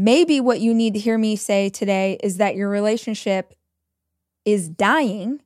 Maybe 0.00 0.40
what 0.40 0.60
you 0.60 0.72
need 0.72 0.94
to 0.94 0.98
hear 0.98 1.18
me 1.18 1.36
say 1.36 1.68
today 1.68 2.18
is 2.22 2.38
that 2.38 2.56
your 2.56 2.70
relationship 2.70 3.54
is 4.46 4.66
dying 4.66 5.42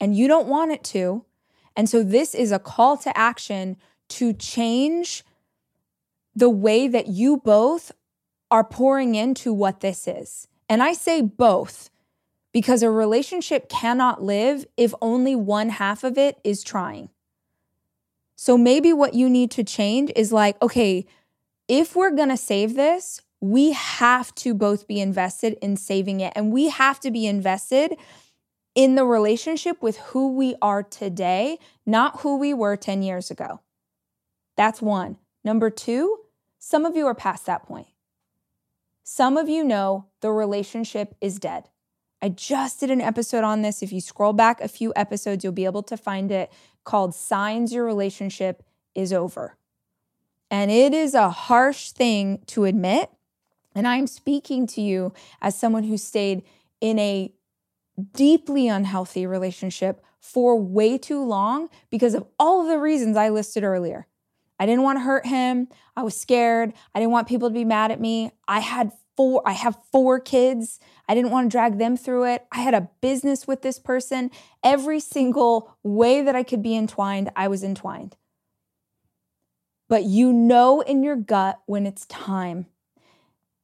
and 0.00 0.16
you 0.16 0.28
don't 0.28 0.48
want 0.48 0.72
it 0.72 0.82
to. 0.84 1.26
And 1.76 1.90
so 1.90 2.02
this 2.02 2.34
is 2.34 2.52
a 2.52 2.58
call 2.58 2.96
to 2.96 3.14
action 3.14 3.76
to 4.08 4.32
change 4.32 5.24
the 6.34 6.48
way 6.48 6.88
that 6.88 7.08
you 7.08 7.36
both 7.36 7.92
are 8.50 8.64
pouring 8.64 9.14
into 9.14 9.52
what 9.52 9.80
this 9.80 10.08
is. 10.08 10.48
And 10.70 10.82
I 10.82 10.94
say 10.94 11.20
both 11.20 11.90
because 12.50 12.82
a 12.82 12.88
relationship 12.88 13.68
cannot 13.68 14.22
live 14.22 14.64
if 14.78 14.94
only 15.02 15.36
one 15.36 15.68
half 15.68 16.02
of 16.02 16.16
it 16.16 16.38
is 16.42 16.62
trying. 16.62 17.10
So 18.36 18.56
maybe 18.56 18.94
what 18.94 19.12
you 19.12 19.28
need 19.28 19.50
to 19.50 19.62
change 19.62 20.10
is 20.16 20.32
like, 20.32 20.56
okay, 20.62 21.04
if 21.68 21.94
we're 21.94 22.16
gonna 22.16 22.38
save 22.38 22.74
this, 22.74 23.20
we 23.42 23.72
have 23.72 24.32
to 24.36 24.54
both 24.54 24.86
be 24.86 25.00
invested 25.00 25.58
in 25.60 25.76
saving 25.76 26.20
it 26.20 26.32
and 26.36 26.52
we 26.52 26.68
have 26.68 27.00
to 27.00 27.10
be 27.10 27.26
invested 27.26 27.96
in 28.76 28.94
the 28.94 29.04
relationship 29.04 29.82
with 29.82 29.98
who 29.98 30.32
we 30.36 30.54
are 30.62 30.84
today, 30.84 31.58
not 31.84 32.20
who 32.20 32.38
we 32.38 32.54
were 32.54 32.76
10 32.76 33.02
years 33.02 33.32
ago. 33.32 33.60
That's 34.56 34.80
one. 34.80 35.18
Number 35.44 35.70
two, 35.70 36.20
some 36.60 36.86
of 36.86 36.96
you 36.96 37.04
are 37.06 37.16
past 37.16 37.44
that 37.46 37.64
point. 37.64 37.88
Some 39.02 39.36
of 39.36 39.48
you 39.48 39.64
know 39.64 40.06
the 40.20 40.30
relationship 40.30 41.16
is 41.20 41.40
dead. 41.40 41.68
I 42.22 42.28
just 42.28 42.78
did 42.78 42.92
an 42.92 43.00
episode 43.00 43.42
on 43.42 43.62
this. 43.62 43.82
If 43.82 43.92
you 43.92 44.00
scroll 44.00 44.32
back 44.32 44.60
a 44.60 44.68
few 44.68 44.92
episodes, 44.94 45.42
you'll 45.42 45.52
be 45.52 45.64
able 45.64 45.82
to 45.82 45.96
find 45.96 46.30
it 46.30 46.52
called 46.84 47.12
Signs 47.12 47.72
Your 47.72 47.84
Relationship 47.84 48.62
is 48.94 49.12
Over. 49.12 49.56
And 50.48 50.70
it 50.70 50.94
is 50.94 51.14
a 51.14 51.30
harsh 51.30 51.90
thing 51.90 52.40
to 52.46 52.64
admit 52.66 53.10
and 53.74 53.86
I'm 53.86 54.06
speaking 54.06 54.66
to 54.68 54.80
you 54.80 55.12
as 55.40 55.58
someone 55.58 55.84
who 55.84 55.96
stayed 55.96 56.42
in 56.80 56.98
a 56.98 57.32
deeply 58.14 58.68
unhealthy 58.68 59.26
relationship 59.26 60.04
for 60.20 60.58
way 60.58 60.98
too 60.98 61.22
long 61.22 61.68
because 61.90 62.14
of 62.14 62.26
all 62.38 62.62
of 62.62 62.68
the 62.68 62.78
reasons 62.78 63.16
I 63.16 63.28
listed 63.28 63.64
earlier. 63.64 64.06
I 64.58 64.66
didn't 64.66 64.82
want 64.82 64.98
to 64.98 65.04
hurt 65.04 65.26
him. 65.26 65.68
I 65.96 66.02
was 66.02 66.18
scared. 66.18 66.72
I 66.94 67.00
didn't 67.00 67.12
want 67.12 67.28
people 67.28 67.48
to 67.48 67.54
be 67.54 67.64
mad 67.64 67.90
at 67.90 68.00
me. 68.00 68.30
I 68.46 68.60
had 68.60 68.92
four 69.16 69.42
I 69.44 69.52
have 69.52 69.76
four 69.90 70.20
kids. 70.20 70.78
I 71.08 71.14
didn't 71.14 71.32
want 71.32 71.50
to 71.50 71.54
drag 71.54 71.78
them 71.78 71.96
through 71.96 72.24
it. 72.24 72.46
I 72.52 72.60
had 72.60 72.74
a 72.74 72.88
business 73.00 73.46
with 73.46 73.62
this 73.62 73.78
person. 73.78 74.30
Every 74.62 75.00
single 75.00 75.76
way 75.82 76.22
that 76.22 76.36
I 76.36 76.44
could 76.44 76.62
be 76.62 76.76
entwined, 76.76 77.30
I 77.34 77.48
was 77.48 77.64
entwined. 77.64 78.16
But 79.88 80.04
you 80.04 80.32
know 80.32 80.80
in 80.80 81.02
your 81.02 81.16
gut 81.16 81.60
when 81.66 81.84
it's 81.84 82.06
time 82.06 82.66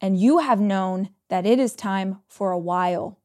and 0.01 0.19
you 0.19 0.39
have 0.39 0.59
known 0.59 1.09
that 1.29 1.45
it 1.45 1.59
is 1.59 1.75
time 1.75 2.19
for 2.27 2.51
a 2.51 2.59
while. 2.59 3.19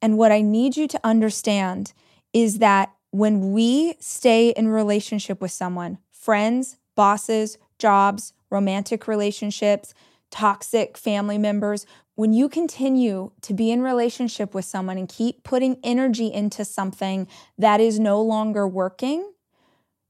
And 0.00 0.18
what 0.18 0.32
I 0.32 0.40
need 0.40 0.76
you 0.76 0.88
to 0.88 1.00
understand 1.04 1.92
is 2.32 2.58
that 2.58 2.92
when 3.10 3.52
we 3.52 3.94
stay 4.00 4.50
in 4.50 4.68
relationship 4.68 5.40
with 5.40 5.50
someone, 5.50 5.98
friends, 6.10 6.78
bosses, 6.94 7.58
jobs, 7.78 8.32
romantic 8.50 9.06
relationships, 9.06 9.94
toxic 10.30 10.96
family 10.96 11.38
members, 11.38 11.86
when 12.14 12.32
you 12.32 12.48
continue 12.48 13.30
to 13.42 13.54
be 13.54 13.70
in 13.70 13.82
relationship 13.82 14.54
with 14.54 14.64
someone 14.64 14.98
and 14.98 15.08
keep 15.08 15.44
putting 15.44 15.78
energy 15.82 16.32
into 16.32 16.64
something 16.64 17.26
that 17.58 17.80
is 17.80 17.98
no 17.98 18.20
longer 18.20 18.66
working, 18.66 19.32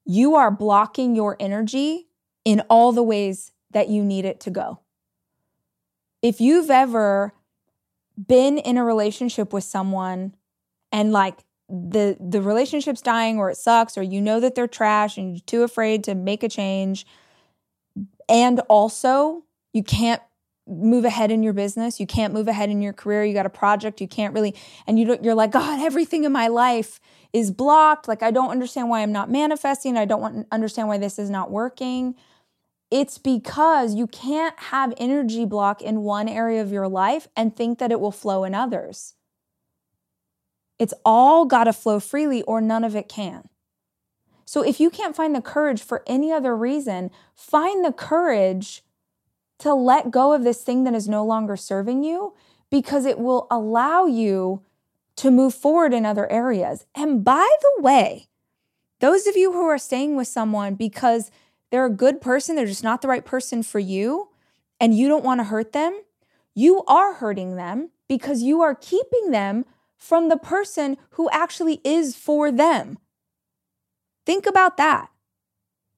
you 0.05 0.35
are 0.35 0.51
blocking 0.51 1.15
your 1.15 1.37
energy 1.39 2.09
in 2.45 2.61
all 2.69 2.93
the 2.93 3.03
ways 3.03 3.53
that 3.71 3.89
you 3.89 4.05
need 4.05 4.25
it 4.25 4.41
to 4.41 4.51
go 4.51 4.81
if 6.23 6.41
you've 6.41 6.71
ever 6.71 7.35
been 8.17 8.59
in 8.59 8.79
a 8.79 8.85
relationship 8.85 9.53
with 9.53 9.65
someone 9.65 10.35
and 10.91 11.13
like 11.13 11.39
the 11.69 12.17
the 12.21 12.41
relationship's 12.43 13.01
dying 13.01 13.39
or 13.39 13.51
it 13.51 13.57
sucks 13.57 13.97
or 13.97 14.03
you 14.03 14.21
know 14.21 14.41
that 14.41 14.55
they're 14.55 14.69
trash 14.69 15.17
and 15.17 15.33
you're 15.33 15.45
too 15.47 15.63
afraid 15.63 16.05
to 16.05 16.15
make 16.15 16.43
a 16.43 16.49
change 16.49 17.07
and 18.29 18.61
also 18.69 19.45
you 19.73 19.83
can't 19.83 20.21
move 20.69 21.05
ahead 21.05 21.31
in 21.31 21.43
your 21.43 21.55
business 21.55 21.99
you 21.99 22.07
can't 22.07 22.35
move 22.35 22.47
ahead 22.47 22.69
in 22.69 22.83
your 22.83 22.93
career 22.93 23.25
you 23.25 23.33
got 23.33 23.47
a 23.47 23.51
project 23.51 24.01
you 24.01 24.07
can't 24.07 24.35
really 24.35 24.55
and 24.87 24.99
you 24.99 25.19
you're 25.23 25.35
like 25.35 25.51
god 25.51 25.81
everything 25.81 26.25
in 26.25 26.33
my 26.33 26.47
life 26.49 27.01
is 27.33 27.51
blocked. 27.51 28.07
Like 28.07 28.23
i 28.23 28.31
don't 28.31 28.51
understand 28.51 28.91
why 28.91 29.01
i'm 29.01 29.13
not 29.13 29.31
manifesting. 29.31 29.97
I 29.97 30.05
don't 30.05 30.21
want 30.21 30.47
understand 30.53 30.89
why 30.89 30.99
this 30.99 31.19
is 31.19 31.31
not 31.31 31.51
working 31.51 32.15
it's 32.93 33.17
because 33.17 33.95
you 33.95 34.07
can't 34.07 34.59
have 34.59 34.93
energy 34.99 35.47
block 35.47 35.81
in 35.81 36.03
one 36.03 36.29
area 36.29 36.61
of 36.61 36.71
your 36.71 36.89
life 36.89 37.27
and 37.35 37.57
think 37.57 37.79
that 37.79 37.91
it 37.91 37.99
will 37.99 38.13
flow 38.13 38.45
in 38.45 38.55
others. 38.55 39.15
It's 40.79 40.93
all 41.03 41.47
got 41.47 41.65
to 41.65 41.73
flow 41.73 42.01
freely 42.01 42.43
or 42.43 42.61
none 42.61 42.85
of 42.85 42.95
it 42.95 43.09
can. 43.09 43.49
So 44.45 44.61
if 44.61 44.79
you 44.79 44.91
can't 44.91 45.17
find 45.17 45.35
the 45.35 45.41
courage 45.41 45.83
for 45.83 46.03
any 46.07 46.31
other 46.31 46.55
reason, 46.55 47.11
find 47.35 47.83
the 47.83 47.93
courage 47.93 48.83
to 49.61 49.73
let 49.73 50.11
go 50.11 50.35
of 50.35 50.45
this 50.45 50.63
thing 50.63 50.85
that 50.85 50.95
is 50.95 51.09
no 51.09 51.25
longer 51.25 51.57
serving 51.57 52.05
you 52.05 52.35
because 52.71 53.07
it 53.07 53.19
will 53.19 53.47
allow 53.51 54.05
you 54.05 54.61
to 55.17 55.31
move 55.31 55.55
forward 55.55 55.95
in 55.95 56.05
other 56.05 56.31
areas. 56.31 56.85
And 56.95 57.25
by 57.25 57.49
the 57.63 57.83
way, 57.83 58.29
those 59.01 59.27
of 59.27 59.37
you 59.37 59.53
who 59.53 59.65
are 59.67 59.79
staying 59.79 60.17
with 60.17 60.29
someone 60.29 60.75
because 60.75 61.31
they're 61.73 61.87
a 61.87 61.91
good 61.91 62.21
person, 62.21 62.55
they're 62.55 62.67
just 62.67 62.85
not 62.85 63.01
the 63.01 63.09
right 63.09 63.25
person 63.25 63.63
for 63.63 63.79
you, 63.79 64.29
and 64.79 64.97
you 64.97 65.09
don't 65.09 65.25
want 65.25 65.41
to 65.41 65.45
hurt 65.45 65.73
them, 65.73 66.03
you 66.55 66.85
are 66.85 67.15
hurting 67.15 67.57
them 67.57 67.91
because 68.09 68.43
you 68.43 68.61
are 68.61 68.75
keeping 68.75 69.31
them 69.31 69.65
from 69.97 70.29
the 70.29 70.37
person 70.37 70.99
who 71.13 71.31
actually 71.31 71.81
is 71.83 72.15
for 72.15 72.53
them. 72.53 72.99
Think 74.27 74.45
about 74.45 74.77
that. 74.77 75.09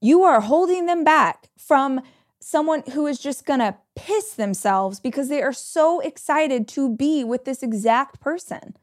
You 0.01 0.23
are 0.23 0.41
holding 0.41 0.87
them 0.87 1.03
back 1.03 1.51
from 1.59 2.03
someone 2.41 2.85
who 2.93 3.09
is 3.09 3.19
just 3.19 3.45
gonna 3.45 3.77
piss 3.97 4.35
themselves 4.35 5.01
because 5.01 5.29
they 5.29 5.43
are 5.43 5.53
so 5.53 5.99
excited 6.01 6.69
to 6.69 6.89
be 6.89 7.25
with 7.25 7.47
this 7.47 7.65
exact 7.65 8.21
person 8.21 8.77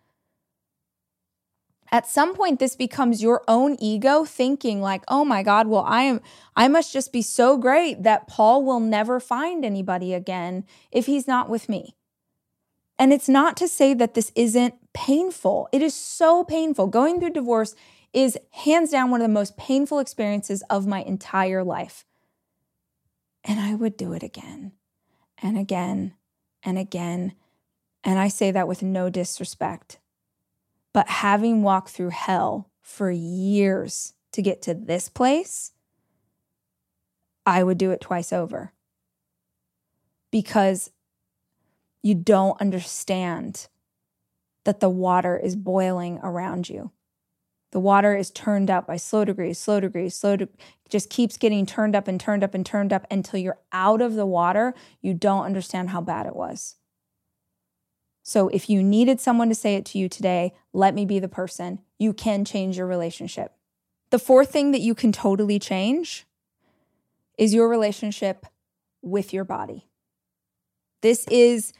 at 1.92 2.08
some 2.08 2.34
point 2.34 2.60
this 2.60 2.76
becomes 2.76 3.22
your 3.22 3.44
own 3.48 3.76
ego 3.80 4.24
thinking 4.24 4.82
like 4.82 5.04
oh 5.08 5.26
my 5.26 5.44
god 5.44 5.68
well 5.68 5.84
i 5.88 6.04
am 6.04 6.22
i 6.56 6.68
must 6.68 6.94
just 6.94 7.12
be 7.12 7.22
so 7.22 7.58
great 7.58 8.04
that 8.04 8.28
paul 8.28 8.64
will 8.64 8.80
never 8.80 9.20
find 9.20 9.66
anybody 9.66 10.14
again 10.14 10.66
if 10.92 11.06
he's 11.06 11.28
not 11.28 11.50
with 11.50 11.70
me. 11.70 11.96
And 13.02 13.12
it's 13.12 13.28
not 13.28 13.58
to 13.58 13.68
say 13.68 13.96
that 13.96 14.14
this 14.14 14.32
isn't 14.36 14.76
painful. 14.94 15.68
It 15.72 15.82
is 15.82 15.96
so 15.96 16.44
painful. 16.44 16.86
Going 16.86 17.20
through 17.20 17.32
divorce 17.32 17.74
is 18.14 18.38
hands 18.52 18.92
down 18.92 19.10
one 19.10 19.22
of 19.22 19.28
the 19.28 19.34
most 19.34 19.58
painful 19.58 19.98
experiences 19.98 20.62
of 20.70 20.86
my 20.86 21.02
entire 21.02 21.64
life. 21.64 22.06
And 23.44 23.60
i 23.60 23.74
would 23.74 23.98
do 23.98 24.14
it 24.14 24.22
again 24.22 24.74
and 25.42 25.58
again 25.58 26.14
and 26.64 26.78
again. 26.78 27.34
And 28.04 28.20
i 28.20 28.28
say 28.28 28.52
that 28.52 28.68
with 28.68 28.84
no 28.84 29.10
disrespect 29.10 29.98
but 30.94 31.08
having 31.08 31.64
walked 31.64 31.90
through 31.90 32.10
hell 32.10 32.70
for 32.82 33.12
years 33.12 34.14
to 34.34 34.42
get 34.42 34.62
to 34.64 34.74
this 34.74 35.10
place, 35.10 35.72
I 37.46 37.64
would 37.64 37.78
do 37.78 37.92
it 37.92 38.02
twice 38.02 38.32
over 38.32 38.74
because 40.32 40.92
you 42.02 42.16
don't 42.16 42.60
understand 42.62 43.68
that 44.64 44.80
the 44.80 44.90
water 44.90 45.38
is 45.38 45.56
boiling 45.56 46.20
around 46.24 46.70
you. 46.70 46.92
The 47.72 47.80
water 47.80 48.16
is 48.16 48.30
turned 48.30 48.70
up 48.70 48.86
by 48.86 48.98
slow 48.98 49.24
degrees, 49.24 49.58
slow 49.58 49.80
degrees, 49.80 50.16
slow 50.16 50.36
de- 50.36 50.50
just 50.90 51.10
keeps 51.10 51.38
getting 51.38 51.66
turned 51.66 51.96
up 51.96 52.08
and 52.08 52.20
turned 52.20 52.44
up 52.44 52.54
and 52.54 52.66
turned 52.66 52.92
up 52.92 53.08
until 53.10 53.40
you're 53.40 53.60
out 53.72 54.02
of 54.02 54.16
the 54.16 54.26
water. 54.26 54.74
You 55.02 55.14
don't 55.14 55.46
understand 55.46 55.90
how 55.90 56.02
bad 56.02 56.26
it 56.26 56.36
was. 56.36 56.76
So 58.24 58.50
if 58.50 58.70
you 58.70 58.84
needed 58.84 59.20
someone 59.20 59.50
to 59.50 59.56
say 59.56 59.76
it 59.76 59.86
to 59.86 59.98
you 59.98 60.08
today, 60.08 60.54
let 60.74 60.94
me 60.94 61.06
be 61.06 61.20
the 61.20 61.28
person. 61.28 61.80
You 61.98 62.14
can 62.14 62.46
change 62.46 62.78
your 62.78 62.88
relationship. 62.88 63.54
The 64.12 64.20
fourth 64.20 64.52
thing 64.52 64.72
that 64.72 64.82
you 64.82 64.94
can 64.94 65.12
totally 65.12 65.58
change 65.58 66.26
is 67.38 67.54
your 67.54 67.68
relationship 67.68 68.46
with 69.02 69.34
your 69.34 69.44
body. 69.44 69.88
This 71.02 71.26
is 71.30 71.74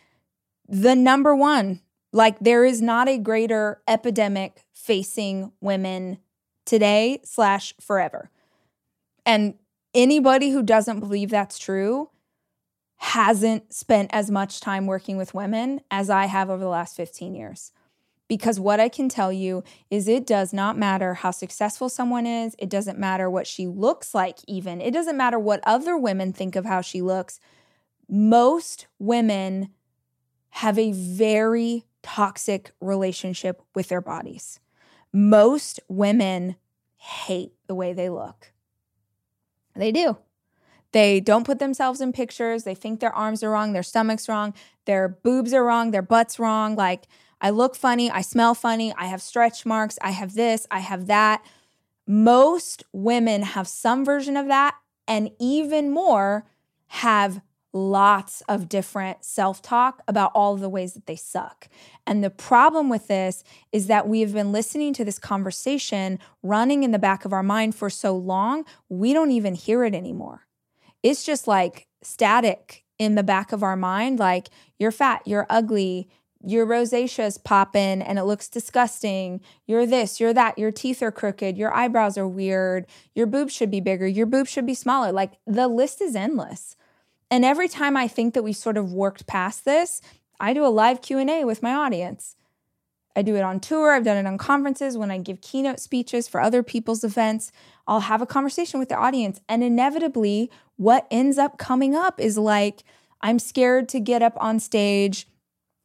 the 0.68 0.96
number 0.96 1.36
one. 1.36 1.82
Like, 2.14 2.40
there 2.40 2.66
is 2.66 2.82
not 2.82 3.08
a 3.08 3.18
greater 3.18 3.82
epidemic 3.88 4.64
facing 4.74 5.52
women 5.62 6.18
today 6.66 7.22
slash 7.24 7.74
forever. 7.80 8.30
And 9.26 9.56
anybody 9.94 10.50
who 10.50 10.64
doesn't 10.64 11.00
believe 11.00 11.30
that's 11.30 11.60
true 11.60 12.10
hasn't 13.02 13.74
spent 13.74 14.12
as 14.14 14.30
much 14.30 14.60
time 14.60 14.86
working 14.86 15.18
with 15.18 15.34
women 15.34 15.82
as 15.90 16.08
I 16.08 16.28
have 16.28 16.52
over 16.52 16.62
the 16.62 16.70
last 16.70 16.96
15 16.96 17.34
years. 17.34 17.72
Because 18.28 18.60
what 18.60 18.80
I 18.80 18.90
can 18.90 19.10
tell 19.10 19.34
you 19.34 19.64
is 19.90 20.08
it 20.08 20.28
does 20.28 20.54
not 20.54 20.78
matter 20.78 21.16
how 21.16 21.32
successful 21.32 21.90
someone 21.90 22.28
is. 22.28 22.56
It 22.60 22.70
doesn't 22.70 23.00
matter 23.00 23.28
what 23.28 23.48
she 23.48 23.66
looks 23.66 24.14
like, 24.14 24.38
even. 24.48 24.80
It 24.80 24.92
doesn't 24.94 25.18
matter 25.18 25.40
what 25.40 25.62
other 25.66 25.98
women 25.98 26.32
think 26.32 26.56
of 26.56 26.66
how 26.66 26.82
she 26.82 27.02
looks. 27.02 27.40
Most 28.08 28.86
women 29.00 29.70
have 30.52 30.78
a 30.78 30.92
very 30.92 31.86
toxic 32.04 32.72
relationship 32.80 33.64
with 33.74 33.90
their 33.90 34.00
bodies. 34.00 34.60
Most 35.12 35.80
women 35.88 36.56
hate 36.98 37.54
the 37.66 37.76
way 37.76 37.94
they 37.94 38.10
look. 38.10 38.54
They 39.76 39.92
do. 39.92 40.18
They 40.92 41.20
don't 41.20 41.46
put 41.46 41.60
themselves 41.60 42.02
in 42.02 42.12
pictures. 42.12 42.64
They 42.64 42.76
think 42.76 43.00
their 43.00 43.16
arms 43.16 43.44
are 43.44 43.52
wrong, 43.52 43.74
their 43.74 43.84
stomach's 43.84 44.28
wrong, 44.28 44.54
their 44.86 45.08
boobs 45.08 45.54
are 45.54 45.64
wrong, 45.64 45.92
their 45.92 46.02
butt's 46.02 46.40
wrong. 46.40 46.76
Like, 46.76 47.08
I 47.40 47.50
look 47.50 47.76
funny, 47.76 48.12
I 48.12 48.22
smell 48.22 48.54
funny, 48.54 48.94
I 48.98 49.06
have 49.06 49.22
stretch 49.22 49.66
marks, 49.66 49.98
I 50.02 50.12
have 50.12 50.36
this, 50.36 50.68
I 50.70 50.80
have 50.80 51.08
that. 51.08 51.44
Most 52.06 52.84
women 52.92 53.42
have 53.44 53.68
some 53.68 54.04
version 54.06 54.38
of 54.38 54.48
that, 54.48 54.76
and 55.08 55.32
even 55.40 55.92
more 55.92 56.46
have 56.88 57.42
lots 57.74 58.42
of 58.50 58.68
different 58.68 59.24
self 59.24 59.62
talk 59.62 60.02
about 60.08 60.32
all 60.36 60.58
the 60.58 60.70
ways 60.70 60.94
that 60.94 61.06
they 61.06 61.16
suck. 61.16 61.70
And 62.06 62.22
the 62.22 62.30
problem 62.30 62.90
with 62.90 63.08
this 63.08 63.44
is 63.72 63.88
that 63.88 64.08
we 64.08 64.20
have 64.20 64.34
been 64.34 64.52
listening 64.52 64.94
to 64.96 65.06
this 65.06 65.18
conversation 65.18 66.20
running 66.44 66.84
in 66.84 66.92
the 66.92 67.00
back 67.00 67.24
of 67.24 67.32
our 67.32 67.44
mind 67.44 67.76
for 67.76 67.90
so 67.90 68.16
long, 68.16 68.66
we 68.90 69.14
don't 69.14 69.32
even 69.32 69.56
hear 69.56 69.86
it 69.86 69.96
anymore 69.96 70.48
it's 71.04 71.24
just 71.24 71.48
like 71.48 71.88
static 72.02 72.84
in 72.98 73.16
the 73.16 73.24
back 73.24 73.52
of 73.52 73.64
our 73.64 73.76
mind 73.76 74.20
like 74.20 74.50
you're 74.78 74.92
fat, 74.92 75.22
you're 75.26 75.48
ugly, 75.50 76.08
your 76.44 76.66
rosacea's 76.66 77.38
popping 77.38 78.02
and 78.02 78.18
it 78.18 78.24
looks 78.24 78.48
disgusting. 78.48 79.42
You're 79.66 79.86
this, 79.86 80.20
you're 80.20 80.34
that, 80.34 80.58
your 80.58 80.72
teeth 80.72 81.02
are 81.02 81.12
crooked, 81.12 81.58
your 81.58 81.74
eyebrows 81.74 82.18
are 82.18 82.28
weird, 82.28 82.86
your 83.14 83.28
boobs 83.28 83.54
should 83.54 83.72
be 83.72 83.80
bigger, 83.80 84.08
your 84.08 84.26
boobs 84.26 84.50
should 84.50 84.66
be 84.66 84.74
smaller. 84.74 85.12
Like 85.12 85.34
the 85.46 85.68
list 85.68 86.02
is 86.02 86.16
endless. 86.16 86.76
And 87.30 87.46
every 87.46 87.68
time 87.68 87.96
I 87.96 88.08
think 88.08 88.34
that 88.34 88.44
we 88.44 88.54
sort 88.54 88.78
of 88.78 88.92
worked 88.92 89.28
past 89.28 89.66
this, 89.66 90.02
I 90.40 90.54
do 90.54 90.66
a 90.66 90.68
live 90.68 91.02
Q&A 91.02 91.46
with 91.46 91.64
my 91.64 91.74
audience. 91.74 92.36
I 93.16 93.22
do 93.22 93.36
it 93.36 93.42
on 93.42 93.60
tour, 93.60 93.94
I've 93.94 94.04
done 94.04 94.18
it 94.18 94.26
on 94.26 94.38
conferences 94.38 94.98
when 94.98 95.12
I 95.12 95.18
give 95.18 95.42
keynote 95.42 95.80
speeches 95.80 96.28
for 96.28 96.42
other 96.42 96.64
people's 96.64 97.04
events. 97.04 97.52
I'll 97.88 98.02
have 98.02 98.22
a 98.22 98.26
conversation 98.26 98.80
with 98.80 98.90
the 98.90 98.96
audience 98.96 99.42
and 99.50 99.64
inevitably 99.64 100.50
what 100.78 101.08
ends 101.12 101.38
up 101.38 101.58
coming 101.58 101.96
up 101.96 102.20
is 102.20 102.38
like, 102.38 102.84
I'm 103.22 103.38
scared 103.38 103.88
to 103.90 104.00
get 104.00 104.22
up 104.22 104.34
on 104.38 104.60
stage 104.60 105.28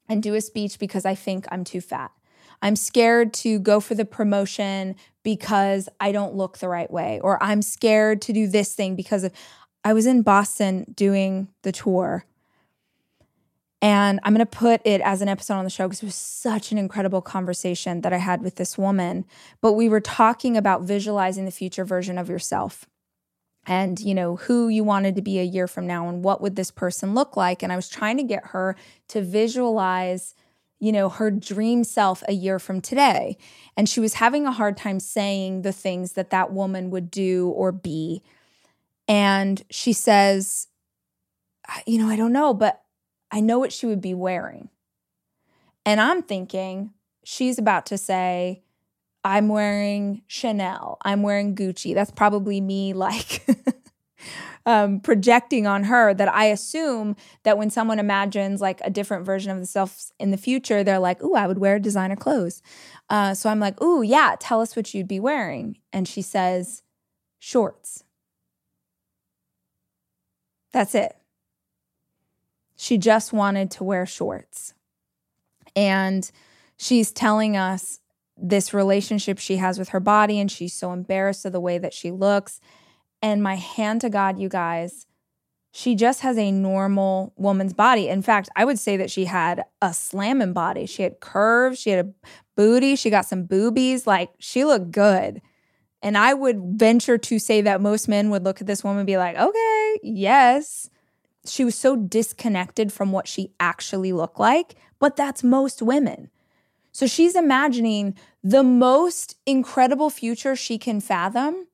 and 0.08 0.22
do 0.22 0.34
a 0.34 0.40
speech 0.40 0.78
because 0.78 1.04
I 1.04 1.14
think 1.14 1.46
I'm 1.50 1.64
too 1.64 1.80
fat. 1.80 2.12
I'm 2.62 2.76
scared 2.76 3.34
to 3.34 3.58
go 3.58 3.80
for 3.80 3.94
the 3.94 4.04
promotion 4.04 4.96
because 5.22 5.88
I 6.00 6.12
don't 6.12 6.34
look 6.34 6.58
the 6.58 6.68
right 6.68 6.90
way. 6.90 7.20
Or 7.22 7.42
I'm 7.42 7.60
scared 7.60 8.22
to 8.22 8.32
do 8.32 8.46
this 8.46 8.74
thing 8.74 8.96
because 8.96 9.24
of, 9.24 9.32
I 9.84 9.92
was 9.92 10.06
in 10.06 10.22
Boston 10.22 10.86
doing 10.94 11.48
the 11.62 11.72
tour. 11.72 12.24
And 13.86 14.18
I'm 14.24 14.34
going 14.34 14.44
to 14.44 14.46
put 14.46 14.80
it 14.84 15.00
as 15.02 15.22
an 15.22 15.28
episode 15.28 15.54
on 15.54 15.62
the 15.62 15.70
show 15.70 15.86
because 15.86 16.02
it 16.02 16.06
was 16.06 16.16
such 16.16 16.72
an 16.72 16.76
incredible 16.76 17.22
conversation 17.22 18.00
that 18.00 18.12
I 18.12 18.16
had 18.16 18.42
with 18.42 18.56
this 18.56 18.76
woman. 18.76 19.24
But 19.60 19.74
we 19.74 19.88
were 19.88 20.00
talking 20.00 20.56
about 20.56 20.82
visualizing 20.82 21.44
the 21.44 21.52
future 21.52 21.84
version 21.84 22.18
of 22.18 22.28
yourself 22.28 22.88
and 23.64 24.00
you 24.00 24.12
know 24.12 24.34
who 24.34 24.66
you 24.66 24.82
wanted 24.82 25.14
to 25.14 25.22
be 25.22 25.38
a 25.38 25.44
year 25.44 25.68
from 25.68 25.86
now 25.86 26.08
and 26.08 26.24
what 26.24 26.40
would 26.40 26.56
this 26.56 26.72
person 26.72 27.14
look 27.14 27.36
like. 27.36 27.62
And 27.62 27.72
i 27.72 27.76
was 27.76 27.88
trying 27.88 28.16
to 28.16 28.24
get 28.24 28.46
her 28.46 28.74
to 29.06 29.22
visualize 29.22 30.34
you 30.80 30.90
know 30.90 31.08
her 31.08 31.30
dream 31.30 31.84
self 31.84 32.24
a 32.26 32.32
year 32.32 32.58
from 32.58 32.80
today. 32.80 33.36
And 33.76 33.88
she 33.88 34.00
was 34.00 34.14
having 34.14 34.46
a 34.46 34.52
hard 34.52 34.76
time 34.76 34.98
saying 34.98 35.62
the 35.62 35.70
things 35.70 36.14
that 36.14 36.30
that 36.30 36.52
woman 36.52 36.90
would 36.90 37.08
do 37.08 37.50
or 37.50 37.70
be. 37.70 38.24
And 39.06 39.62
she 39.70 39.92
says 39.92 40.66
you 41.86 41.98
know 41.98 42.08
i 42.08 42.16
don't 42.16 42.32
know 42.32 42.54
but 42.54 42.82
i 43.30 43.40
know 43.40 43.58
what 43.58 43.72
she 43.72 43.86
would 43.86 44.00
be 44.00 44.14
wearing 44.14 44.68
and 45.84 46.00
i'm 46.00 46.22
thinking 46.22 46.92
she's 47.24 47.58
about 47.58 47.86
to 47.86 47.98
say 47.98 48.62
I'm 49.26 49.48
wearing 49.48 50.22
Chanel, 50.28 50.98
I'm 51.02 51.24
wearing 51.24 51.56
Gucci. 51.56 51.94
That's 51.94 52.12
probably 52.12 52.60
me 52.60 52.92
like 52.92 53.44
um, 54.66 55.00
projecting 55.00 55.66
on 55.66 55.84
her 55.84 56.14
that 56.14 56.32
I 56.32 56.46
assume 56.46 57.16
that 57.42 57.58
when 57.58 57.68
someone 57.68 57.98
imagines 57.98 58.60
like 58.60 58.80
a 58.84 58.90
different 58.90 59.26
version 59.26 59.50
of 59.50 59.56
themselves 59.56 60.12
in 60.20 60.30
the 60.30 60.36
future, 60.36 60.84
they're 60.84 61.00
like, 61.00 61.20
ooh, 61.24 61.34
I 61.34 61.48
would 61.48 61.58
wear 61.58 61.80
designer 61.80 62.14
clothes. 62.14 62.62
Uh, 63.10 63.34
so 63.34 63.50
I'm 63.50 63.58
like, 63.58 63.82
ooh, 63.82 64.02
yeah, 64.02 64.36
tell 64.38 64.60
us 64.60 64.76
what 64.76 64.94
you'd 64.94 65.08
be 65.08 65.18
wearing. 65.18 65.78
And 65.92 66.06
she 66.06 66.22
says, 66.22 66.82
shorts. 67.40 68.04
That's 70.72 70.94
it. 70.94 71.16
She 72.76 72.98
just 72.98 73.32
wanted 73.32 73.70
to 73.72 73.84
wear 73.84 74.06
shorts. 74.06 74.74
And 75.74 76.30
she's 76.76 77.10
telling 77.10 77.56
us 77.56 78.00
this 78.36 78.74
relationship 78.74 79.38
she 79.38 79.56
has 79.56 79.78
with 79.78 79.90
her 79.90 80.00
body, 80.00 80.38
and 80.38 80.50
she's 80.50 80.74
so 80.74 80.92
embarrassed 80.92 81.44
of 81.44 81.52
the 81.52 81.60
way 81.60 81.78
that 81.78 81.94
she 81.94 82.10
looks. 82.10 82.60
And 83.22 83.42
my 83.42 83.56
hand 83.56 84.02
to 84.02 84.10
God, 84.10 84.38
you 84.38 84.48
guys, 84.48 85.06
she 85.72 85.94
just 85.94 86.20
has 86.20 86.38
a 86.38 86.50
normal 86.50 87.34
woman's 87.36 87.74
body. 87.74 88.08
In 88.08 88.22
fact, 88.22 88.48
I 88.56 88.64
would 88.64 88.78
say 88.78 88.96
that 88.96 89.10
she 89.10 89.26
had 89.26 89.64
a 89.82 89.92
slamming 89.92 90.54
body. 90.54 90.86
She 90.86 91.02
had 91.02 91.20
curves, 91.20 91.78
she 91.78 91.90
had 91.90 92.06
a 92.06 92.30
booty, 92.56 92.96
she 92.96 93.10
got 93.10 93.26
some 93.26 93.44
boobies. 93.44 94.06
Like 94.06 94.30
she 94.38 94.64
looked 94.64 94.90
good. 94.90 95.42
And 96.02 96.16
I 96.16 96.34
would 96.34 96.78
venture 96.78 97.18
to 97.18 97.38
say 97.38 97.62
that 97.62 97.80
most 97.80 98.08
men 98.08 98.30
would 98.30 98.44
look 98.44 98.60
at 98.60 98.66
this 98.66 98.84
woman 98.84 99.00
and 99.00 99.06
be 99.06 99.18
like, 99.18 99.36
okay, 99.36 99.98
yes. 100.02 100.88
She 101.48 101.64
was 101.64 101.74
so 101.74 101.96
disconnected 101.96 102.92
from 102.92 103.12
what 103.12 103.28
she 103.28 103.52
actually 103.60 104.12
looked 104.12 104.38
like, 104.38 104.74
but 104.98 105.16
that's 105.16 105.42
most 105.42 105.82
women. 105.82 106.30
So 106.92 107.06
she's 107.06 107.34
imagining 107.34 108.14
the 108.42 108.62
most 108.62 109.36
incredible 109.44 110.10
future 110.10 110.56
she 110.56 110.78
can 110.78 111.00
fathom 111.00 111.66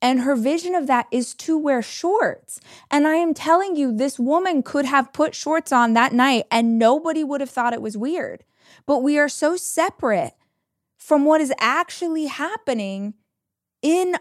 and 0.00 0.20
her 0.20 0.36
vision 0.36 0.74
of 0.74 0.86
that 0.86 1.06
is 1.10 1.34
to 1.34 1.58
wear 1.58 1.82
shorts. 1.82 2.60
And 2.90 3.06
I 3.06 3.16
am 3.16 3.34
telling 3.34 3.76
you, 3.76 3.92
this 3.92 4.18
woman 4.18 4.62
could 4.62 4.84
have 4.84 5.12
put 5.12 5.34
shorts 5.34 5.72
on 5.72 5.94
that 5.94 6.12
night 6.12 6.44
and 6.50 6.78
nobody 6.78 7.24
would 7.24 7.40
have 7.40 7.50
thought 7.50 7.72
it 7.72 7.82
was 7.82 7.96
weird. 7.96 8.44
But 8.86 9.02
we 9.02 9.18
are 9.18 9.28
so 9.28 9.56
separate 9.56 10.34
from 10.96 11.24
what 11.24 11.40
is 11.40 11.52
actually 11.58 12.26
happening 12.26 13.14
in 13.82 14.16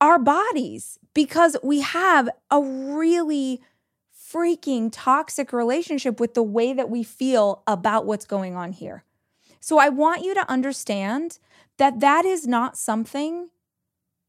our 0.00 0.18
bodies 0.18 0.98
because 1.14 1.56
we 1.62 1.80
have 1.80 2.28
a 2.50 2.60
really 2.60 3.60
freaking 4.34 4.90
toxic 4.92 5.52
relationship 5.52 6.18
with 6.18 6.34
the 6.34 6.42
way 6.42 6.72
that 6.72 6.90
we 6.90 7.02
feel 7.02 7.62
about 7.66 8.06
what's 8.06 8.24
going 8.24 8.56
on 8.56 8.72
here. 8.72 9.04
So 9.60 9.78
I 9.78 9.88
want 9.88 10.22
you 10.22 10.34
to 10.34 10.50
understand 10.50 11.38
that 11.78 12.00
that 12.00 12.24
is 12.24 12.46
not 12.46 12.76
something 12.76 13.48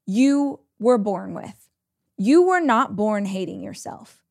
you 0.05 0.59
were 0.79 0.97
born 0.97 1.33
with. 1.33 1.69
You 2.17 2.43
were 2.43 2.61
not 2.61 2.95
born 2.95 3.25
hating 3.25 3.61
yourself. 3.61 4.23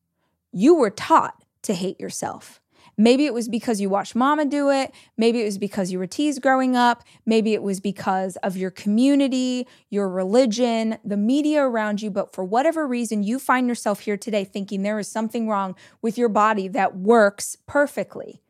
You 0.51 0.75
were 0.75 0.89
taught 0.89 1.43
to 1.63 1.73
hate 1.73 1.99
yourself. 1.99 2.61
Maybe 2.97 3.25
it 3.25 3.33
was 3.33 3.49
because 3.49 3.81
you 3.81 3.89
watched 3.89 4.15
mama 4.15 4.45
do 4.45 4.69
it. 4.69 4.93
Maybe 5.17 5.41
it 5.41 5.45
was 5.45 5.57
because 5.57 5.91
you 5.91 5.99
were 5.99 6.07
teased 6.07 6.41
growing 6.41 6.75
up. 6.75 7.03
Maybe 7.25 7.53
it 7.53 7.61
was 7.61 7.79
because 7.79 8.37
of 8.37 8.55
your 8.55 8.71
community, 8.71 9.67
your 9.89 10.07
religion, 10.07 10.97
the 11.03 11.17
media 11.17 11.61
around 11.61 12.01
you. 12.01 12.09
But 12.09 12.33
for 12.33 12.43
whatever 12.43 12.87
reason, 12.87 13.23
you 13.23 13.37
find 13.37 13.67
yourself 13.67 14.01
here 14.01 14.17
today 14.17 14.45
thinking 14.45 14.81
there 14.83 14.99
is 14.99 15.09
something 15.09 15.49
wrong 15.49 15.75
with 16.01 16.17
your 16.17 16.29
body 16.29 16.67
that 16.69 16.95
works 16.97 17.57
perfectly. 17.67 18.41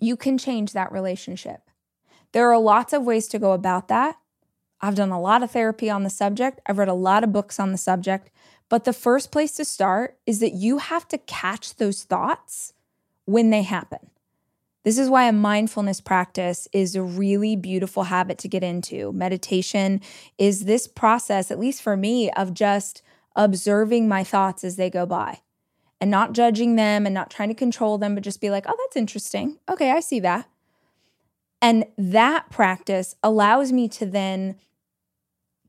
You 0.00 0.16
can 0.16 0.36
change 0.36 0.72
that 0.72 0.92
relationship. 0.92 1.70
There 2.32 2.50
are 2.50 2.58
lots 2.58 2.92
of 2.92 3.04
ways 3.04 3.26
to 3.28 3.38
go 3.38 3.52
about 3.52 3.88
that. 3.88 4.16
I've 4.80 4.96
done 4.96 5.12
a 5.12 5.20
lot 5.20 5.42
of 5.42 5.52
therapy 5.52 5.88
on 5.88 6.02
the 6.02 6.10
subject, 6.10 6.60
I've 6.66 6.76
read 6.76 6.88
a 6.88 6.94
lot 6.94 7.24
of 7.24 7.32
books 7.32 7.58
on 7.58 7.72
the 7.72 7.78
subject. 7.78 8.30
But 8.68 8.84
the 8.84 8.92
first 8.92 9.30
place 9.30 9.52
to 9.52 9.64
start 9.64 10.18
is 10.26 10.40
that 10.40 10.52
you 10.52 10.78
have 10.78 11.08
to 11.08 11.18
catch 11.18 11.76
those 11.76 12.02
thoughts 12.02 12.73
when 13.26 13.50
they 13.50 13.62
happen. 13.62 14.10
This 14.84 14.98
is 14.98 15.08
why 15.08 15.24
a 15.24 15.32
mindfulness 15.32 16.00
practice 16.00 16.68
is 16.72 16.94
a 16.94 17.02
really 17.02 17.56
beautiful 17.56 18.04
habit 18.04 18.36
to 18.38 18.48
get 18.48 18.62
into. 18.62 19.12
Meditation 19.12 20.02
is 20.36 20.66
this 20.66 20.86
process, 20.86 21.50
at 21.50 21.58
least 21.58 21.80
for 21.80 21.96
me, 21.96 22.30
of 22.32 22.52
just 22.52 23.02
observing 23.34 24.08
my 24.08 24.22
thoughts 24.22 24.62
as 24.62 24.76
they 24.76 24.90
go 24.90 25.06
by 25.06 25.40
and 26.00 26.10
not 26.10 26.34
judging 26.34 26.76
them 26.76 27.06
and 27.06 27.14
not 27.14 27.30
trying 27.30 27.48
to 27.48 27.54
control 27.54 27.96
them, 27.96 28.14
but 28.14 28.22
just 28.22 28.40
be 28.42 28.50
like, 28.50 28.66
oh, 28.68 28.76
that's 28.78 28.96
interesting. 28.96 29.58
Okay, 29.70 29.90
I 29.90 30.00
see 30.00 30.20
that. 30.20 30.46
And 31.62 31.86
that 31.96 32.50
practice 32.50 33.16
allows 33.22 33.72
me 33.72 33.88
to 33.88 34.04
then 34.04 34.56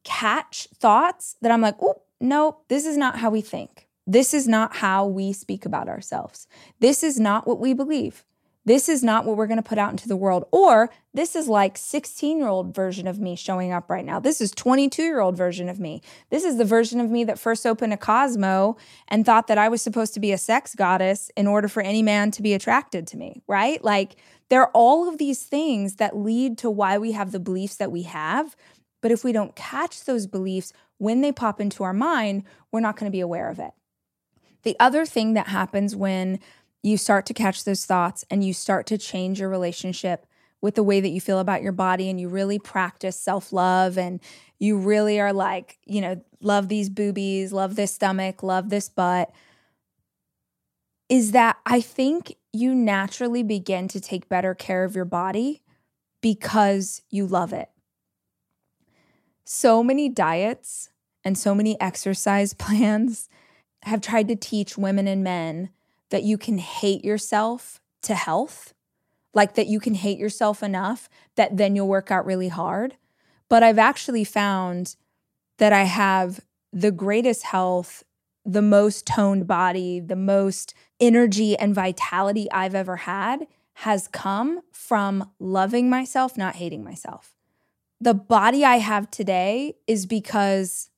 catch 0.04 0.68
thoughts 0.76 1.38
that 1.42 1.54
I'm 1.54 1.62
like, 1.62 1.76
oh, 1.82 2.02
no, 2.20 2.58
this 2.68 2.86
is 2.86 2.98
not 2.98 3.20
how 3.20 3.30
we 3.30 3.40
think. 3.40 3.85
This 4.08 4.34
is 4.34 4.48
not 4.48 4.78
how 4.78 5.06
we 5.06 5.34
speak 5.34 5.66
about 5.66 5.90
ourselves. 5.90 6.48
This 6.80 7.04
is 7.04 7.20
not 7.20 7.48
what 7.48 7.60
we 7.60 7.74
believe. 7.74 8.24
This 8.68 8.90
is 8.90 9.04
not 9.04 9.26
what 9.26 9.38
we're 9.38 9.46
going 9.46 9.62
to 9.62 9.68
put 9.68 9.78
out 9.78 9.92
into 9.92 10.08
the 10.08 10.16
world. 10.16 10.46
Or 10.52 10.90
this 11.14 11.36
is 11.36 11.48
like 11.48 11.78
16 11.78 12.40
year 12.40 12.48
old 12.48 12.74
version 12.74 13.08
of 13.08 13.20
me 13.20 13.36
showing 13.36 13.72
up 13.72 13.92
right 13.92 14.04
now. 14.04 14.20
This 14.20 14.42
is 14.42 14.50
22 14.52 15.04
year 15.04 15.20
old 15.20 15.38
version 15.38 15.70
of 15.70 15.80
me. 15.80 16.02
This 16.32 16.44
is 16.44 16.58
the 16.58 16.66
version 16.66 17.00
of 17.00 17.12
me 17.12 17.24
that 17.26 17.38
first 17.38 17.66
opened 17.66 17.94
a 17.94 17.98
Cosmo 17.98 18.76
and 19.08 19.24
thought 19.24 19.48
that 19.48 19.60
I 19.60 19.70
was 19.70 19.84
supposed 19.84 20.16
to 20.16 20.20
be 20.20 20.32
a 20.32 20.38
sex 20.38 20.74
goddess 20.74 21.30
in 21.38 21.46
order 21.46 21.68
for 21.68 21.84
any 21.84 22.02
man 22.02 22.32
to 22.32 22.42
be 22.42 22.54
attracted 22.56 23.06
to 23.08 23.18
me, 23.18 23.44
right? 23.48 23.84
Like 23.84 24.16
there 24.50 24.62
are 24.62 24.72
all 24.74 25.08
of 25.08 25.20
these 25.20 25.44
things 25.44 25.98
that 25.98 26.18
lead 26.18 26.58
to 26.60 26.70
why 26.72 26.98
we 26.98 27.12
have 27.12 27.32
the 27.32 27.40
beliefs 27.40 27.76
that 27.76 27.92
we 27.92 28.04
have 28.04 28.56
but 29.06 29.12
if 29.12 29.24
we 29.24 29.34
don't 29.34 29.56
catch 29.56 30.06
those 30.06 30.26
beliefs 30.26 30.74
when 30.98 31.22
they 31.22 31.32
pop 31.32 31.62
into 31.62 31.84
our 31.84 31.94
mind, 31.94 32.42
we're 32.72 32.80
not 32.80 32.98
going 32.98 33.06
to 33.06 33.16
be 33.16 33.20
aware 33.20 33.52
of 33.52 33.60
it. 33.60 33.72
The 34.66 34.76
other 34.80 35.06
thing 35.06 35.36
that 35.36 35.48
happens 35.48 35.96
when 35.96 36.40
you 36.82 36.98
start 36.98 37.28
to 37.28 37.34
catch 37.36 37.64
those 37.64 37.86
thoughts 37.86 38.26
and 38.32 38.44
you 38.44 38.52
start 38.52 38.88
to 38.88 38.98
change 38.98 39.40
your 39.40 39.50
relationship 39.50 40.26
with 40.60 40.74
the 40.74 40.84
way 40.84 41.00
that 41.00 41.10
you 41.10 41.22
feel 41.22 41.38
about 41.38 41.62
your 41.62 41.72
body 41.72 42.10
and 42.10 42.20
you 42.20 42.28
really 42.28 42.58
practice 42.58 43.18
self 43.18 43.54
love 43.54 43.96
and 43.96 44.20
you 44.58 44.78
really 44.78 45.20
are 45.20 45.34
like, 45.34 45.78
you 45.86 46.02
know, 46.02 46.20
love 46.42 46.68
these 46.68 46.90
boobies, 46.90 47.54
love 47.54 47.76
this 47.76 47.94
stomach, 47.94 48.42
love 48.42 48.70
this 48.70 48.90
butt, 48.90 49.32
is 51.10 51.32
that 51.32 51.58
I 51.68 51.80
think 51.80 52.36
you 52.52 52.74
naturally 52.74 53.44
begin 53.44 53.88
to 53.90 54.02
take 54.02 54.28
better 54.28 54.56
care 54.56 54.84
of 54.84 54.96
your 54.96 55.06
body 55.06 55.62
because 56.22 57.04
you 57.12 57.28
love 57.28 57.54
it. 57.54 57.70
So 59.44 59.84
many 59.84 60.10
diets 60.10 60.90
and 61.24 61.38
so 61.38 61.54
many 61.54 61.80
exercise 61.82 62.56
plans 62.56 63.30
have 63.86 64.02
tried 64.02 64.28
to 64.28 64.36
teach 64.36 64.78
women 64.78 65.08
and 65.08 65.24
men 65.24 65.70
that 66.10 66.24
you 66.24 66.38
can 66.38 66.58
hate 66.58 67.04
yourself 67.04 67.80
to 68.04 68.16
health, 68.16 68.74
like 69.34 69.56
that 69.56 69.68
you 69.68 69.80
can 69.80 69.94
hate 69.94 70.18
yourself 70.18 70.62
enough 70.62 71.10
that 71.36 71.58
then 71.58 71.76
you'll 71.76 71.88
work 71.88 72.12
out 72.12 72.26
really 72.26 72.48
hard. 72.48 72.96
But 73.50 73.64
I've 73.64 73.80
actually 73.80 74.24
found 74.24 74.96
that 75.58 75.74
I 75.74 75.84
have 75.84 76.42
the 76.72 76.92
greatest 76.92 77.44
health, 77.44 78.04
the 78.46 78.62
most 78.62 79.06
toned 79.06 79.48
body, 79.48 80.00
the 80.00 80.16
most 80.16 80.74
energy 81.00 81.58
and 81.58 81.74
vitality 81.74 82.52
I've 82.52 82.76
ever 82.76 82.98
had 82.98 83.48
has 83.80 84.08
come 84.08 84.62
from 84.72 85.32
loving 85.40 85.90
myself, 85.90 86.38
not 86.38 86.56
hating 86.56 86.84
myself 86.84 87.36
the 88.00 88.14
body 88.14 88.64
I 88.66 88.78
have 88.78 89.10
today 89.10 89.76
is 89.88 90.06
because 90.06 90.90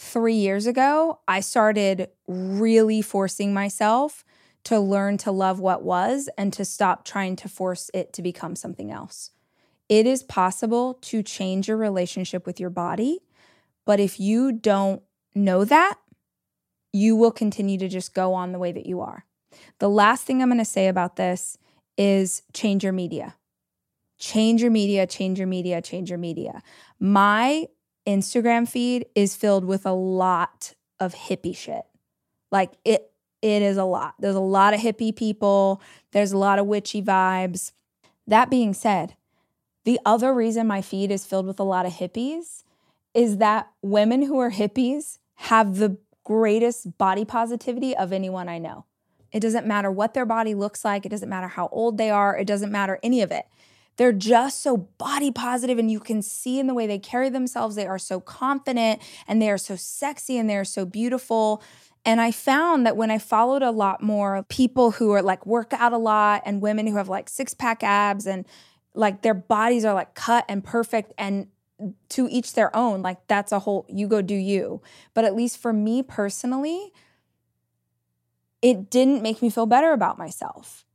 three 0.00 0.34
years 0.34 0.66
ago, 0.66 1.20
I 1.28 1.40
started 1.40 2.08
really 2.26 3.02
forcing 3.02 3.52
myself 3.52 4.24
to 4.64 4.80
learn 4.80 5.18
to 5.18 5.30
love 5.30 5.60
what 5.60 5.82
was 5.82 6.28
and 6.38 6.52
to 6.54 6.64
stop 6.64 7.04
trying 7.04 7.36
to 7.36 7.48
force 7.48 7.90
it 7.92 8.12
to 8.14 8.22
become 8.22 8.56
something 8.56 8.90
else. 8.90 9.30
It 9.88 10.06
is 10.06 10.22
possible 10.22 10.94
to 11.02 11.22
change 11.22 11.68
your 11.68 11.76
relationship 11.76 12.46
with 12.46 12.58
your 12.58 12.70
body, 12.70 13.18
but 13.84 14.00
if 14.00 14.18
you 14.18 14.52
don't 14.52 15.02
know 15.34 15.64
that, 15.64 15.98
you 16.92 17.14
will 17.14 17.30
continue 17.30 17.78
to 17.78 17.88
just 17.88 18.14
go 18.14 18.32
on 18.32 18.52
the 18.52 18.58
way 18.58 18.72
that 18.72 18.86
you 18.86 19.00
are. 19.00 19.26
The 19.80 19.90
last 19.90 20.24
thing 20.24 20.40
I'm 20.40 20.48
going 20.48 20.58
to 20.58 20.64
say 20.64 20.88
about 20.88 21.16
this 21.16 21.58
is 21.98 22.42
change 22.52 22.84
your 22.84 22.92
media 22.92 23.34
change 24.20 24.60
your 24.60 24.70
media, 24.70 25.06
change 25.06 25.38
your 25.38 25.48
media, 25.48 25.80
change 25.80 26.10
your 26.10 26.18
media. 26.18 26.62
My 27.00 27.66
Instagram 28.06 28.68
feed 28.68 29.06
is 29.14 29.36
filled 29.36 29.64
with 29.64 29.86
a 29.86 29.92
lot 29.92 30.74
of 30.98 31.14
hippie 31.14 31.56
shit. 31.56 31.84
Like 32.50 32.72
it 32.84 33.10
it 33.42 33.62
is 33.62 33.78
a 33.78 33.84
lot. 33.84 34.14
There's 34.18 34.36
a 34.36 34.40
lot 34.40 34.74
of 34.74 34.80
hippie 34.80 35.14
people, 35.14 35.80
there's 36.12 36.32
a 36.32 36.38
lot 36.38 36.58
of 36.58 36.66
witchy 36.66 37.02
vibes. 37.02 37.72
That 38.26 38.50
being 38.50 38.74
said, 38.74 39.16
the 39.84 39.98
other 40.04 40.34
reason 40.34 40.66
my 40.66 40.82
feed 40.82 41.10
is 41.10 41.24
filled 41.24 41.46
with 41.46 41.58
a 41.58 41.64
lot 41.64 41.86
of 41.86 41.94
hippies 41.94 42.64
is 43.14 43.38
that 43.38 43.70
women 43.82 44.22
who 44.22 44.38
are 44.38 44.50
hippies 44.50 45.18
have 45.34 45.76
the 45.76 45.96
greatest 46.22 46.98
body 46.98 47.24
positivity 47.24 47.96
of 47.96 48.12
anyone 48.12 48.48
I 48.48 48.58
know. 48.58 48.84
It 49.32 49.40
doesn't 49.40 49.66
matter 49.66 49.90
what 49.90 50.14
their 50.14 50.26
body 50.26 50.54
looks 50.54 50.84
like, 50.84 51.06
it 51.06 51.08
doesn't 51.08 51.28
matter 51.28 51.48
how 51.48 51.68
old 51.72 51.98
they 51.98 52.10
are, 52.10 52.36
it 52.36 52.46
doesn't 52.46 52.70
matter 52.70 52.98
any 53.02 53.22
of 53.22 53.30
it. 53.30 53.46
They're 54.00 54.12
just 54.12 54.62
so 54.62 54.78
body 54.78 55.30
positive, 55.30 55.78
and 55.78 55.90
you 55.90 56.00
can 56.00 56.22
see 56.22 56.58
in 56.58 56.66
the 56.66 56.72
way 56.72 56.86
they 56.86 56.98
carry 56.98 57.28
themselves, 57.28 57.76
they 57.76 57.86
are 57.86 57.98
so 57.98 58.18
confident 58.18 59.02
and 59.28 59.42
they 59.42 59.50
are 59.50 59.58
so 59.58 59.76
sexy 59.76 60.38
and 60.38 60.48
they 60.48 60.56
are 60.56 60.64
so 60.64 60.86
beautiful. 60.86 61.62
And 62.06 62.18
I 62.18 62.30
found 62.30 62.86
that 62.86 62.96
when 62.96 63.10
I 63.10 63.18
followed 63.18 63.60
a 63.60 63.70
lot 63.70 64.02
more 64.02 64.42
people 64.44 64.92
who 64.92 65.10
are 65.10 65.20
like 65.20 65.44
work 65.44 65.74
out 65.74 65.92
a 65.92 65.98
lot 65.98 66.40
and 66.46 66.62
women 66.62 66.86
who 66.86 66.96
have 66.96 67.10
like 67.10 67.28
six 67.28 67.52
pack 67.52 67.82
abs 67.82 68.26
and 68.26 68.46
like 68.94 69.20
their 69.20 69.34
bodies 69.34 69.84
are 69.84 69.92
like 69.92 70.14
cut 70.14 70.46
and 70.48 70.64
perfect 70.64 71.12
and 71.18 71.48
to 72.08 72.26
each 72.30 72.54
their 72.54 72.74
own, 72.74 73.02
like 73.02 73.18
that's 73.26 73.52
a 73.52 73.58
whole, 73.58 73.84
you 73.86 74.08
go 74.08 74.22
do 74.22 74.34
you. 74.34 74.80
But 75.12 75.26
at 75.26 75.36
least 75.36 75.58
for 75.58 75.74
me 75.74 76.02
personally, 76.02 76.90
it 78.62 78.88
didn't 78.88 79.20
make 79.20 79.42
me 79.42 79.50
feel 79.50 79.66
better 79.66 79.92
about 79.92 80.16
myself. 80.16 80.86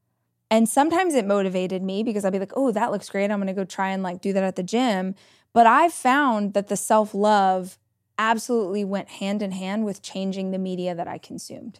And 0.52 0.70
sometimes 0.70 1.16
it 1.16 1.26
motivated 1.26 1.82
me 1.82 2.04
because 2.04 2.24
I'd 2.24 2.34
be 2.34 2.39
like, 2.39 2.54
oh, 2.56 2.72
that 2.72 2.91
looks 2.91 3.10
great. 3.10 3.32
I'm 3.32 3.39
going 3.39 3.48
to 3.48 3.54
go 3.54 3.66
try 3.66 3.89
and 3.89 4.04
like 4.04 4.22
do 4.22 4.32
that 4.34 4.43
at 4.43 4.56
the 4.56 4.64
gym. 4.64 5.16
But 5.54 5.66
I've 5.68 5.93
found 5.93 6.54
that 6.54 6.68
the 6.68 6.78
self 6.78 7.14
love 7.14 7.78
absolutely 8.18 8.84
went 8.86 9.10
hand 9.10 9.41
in 9.41 9.52
hand 9.52 9.86
with 9.86 10.02
changing 10.02 10.52
the 10.52 10.58
media 10.58 10.96
that 10.96 11.08
I 11.08 11.18
consumed. 11.18 11.80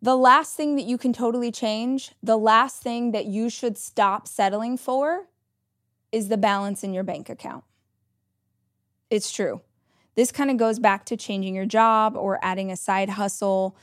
The 0.00 0.16
last 0.16 0.56
thing 0.56 0.76
that 0.76 0.84
you 0.84 0.96
can 0.96 1.12
totally 1.12 1.50
change, 1.50 2.12
the 2.22 2.36
last 2.36 2.82
thing 2.82 3.10
that 3.12 3.26
you 3.26 3.50
should 3.50 3.76
stop 3.76 4.28
settling 4.28 4.76
for 4.76 5.26
is 6.12 6.28
the 6.28 6.36
balance 6.36 6.84
in 6.84 6.94
your 6.94 7.02
bank 7.02 7.28
account. 7.28 7.64
It's 9.10 9.32
true. 9.32 9.62
This 10.14 10.32
kind 10.32 10.50
of 10.50 10.56
goes 10.56 10.78
back 10.78 11.04
to 11.06 11.16
changing 11.16 11.54
your 11.54 11.66
job 11.66 12.16
or 12.16 12.38
adding 12.42 12.70
a 12.70 12.76
side 12.76 13.10
hustle 13.10 13.76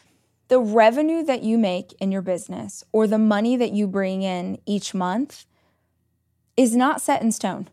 the 0.48 0.60
revenue 0.60 1.24
that 1.24 1.44
you 1.44 1.58
make 1.58 1.94
in 2.00 2.12
your 2.12 2.22
business 2.22 2.84
or 2.92 3.08
the 3.08 3.18
money 3.18 3.58
that 3.58 3.72
you 3.72 3.88
bring 3.88 4.22
in 4.22 4.60
each 4.66 4.94
month 4.94 5.46
is 6.56 6.76
not 6.76 7.02
set 7.02 7.22
in 7.22 7.32
stone. 7.32 7.70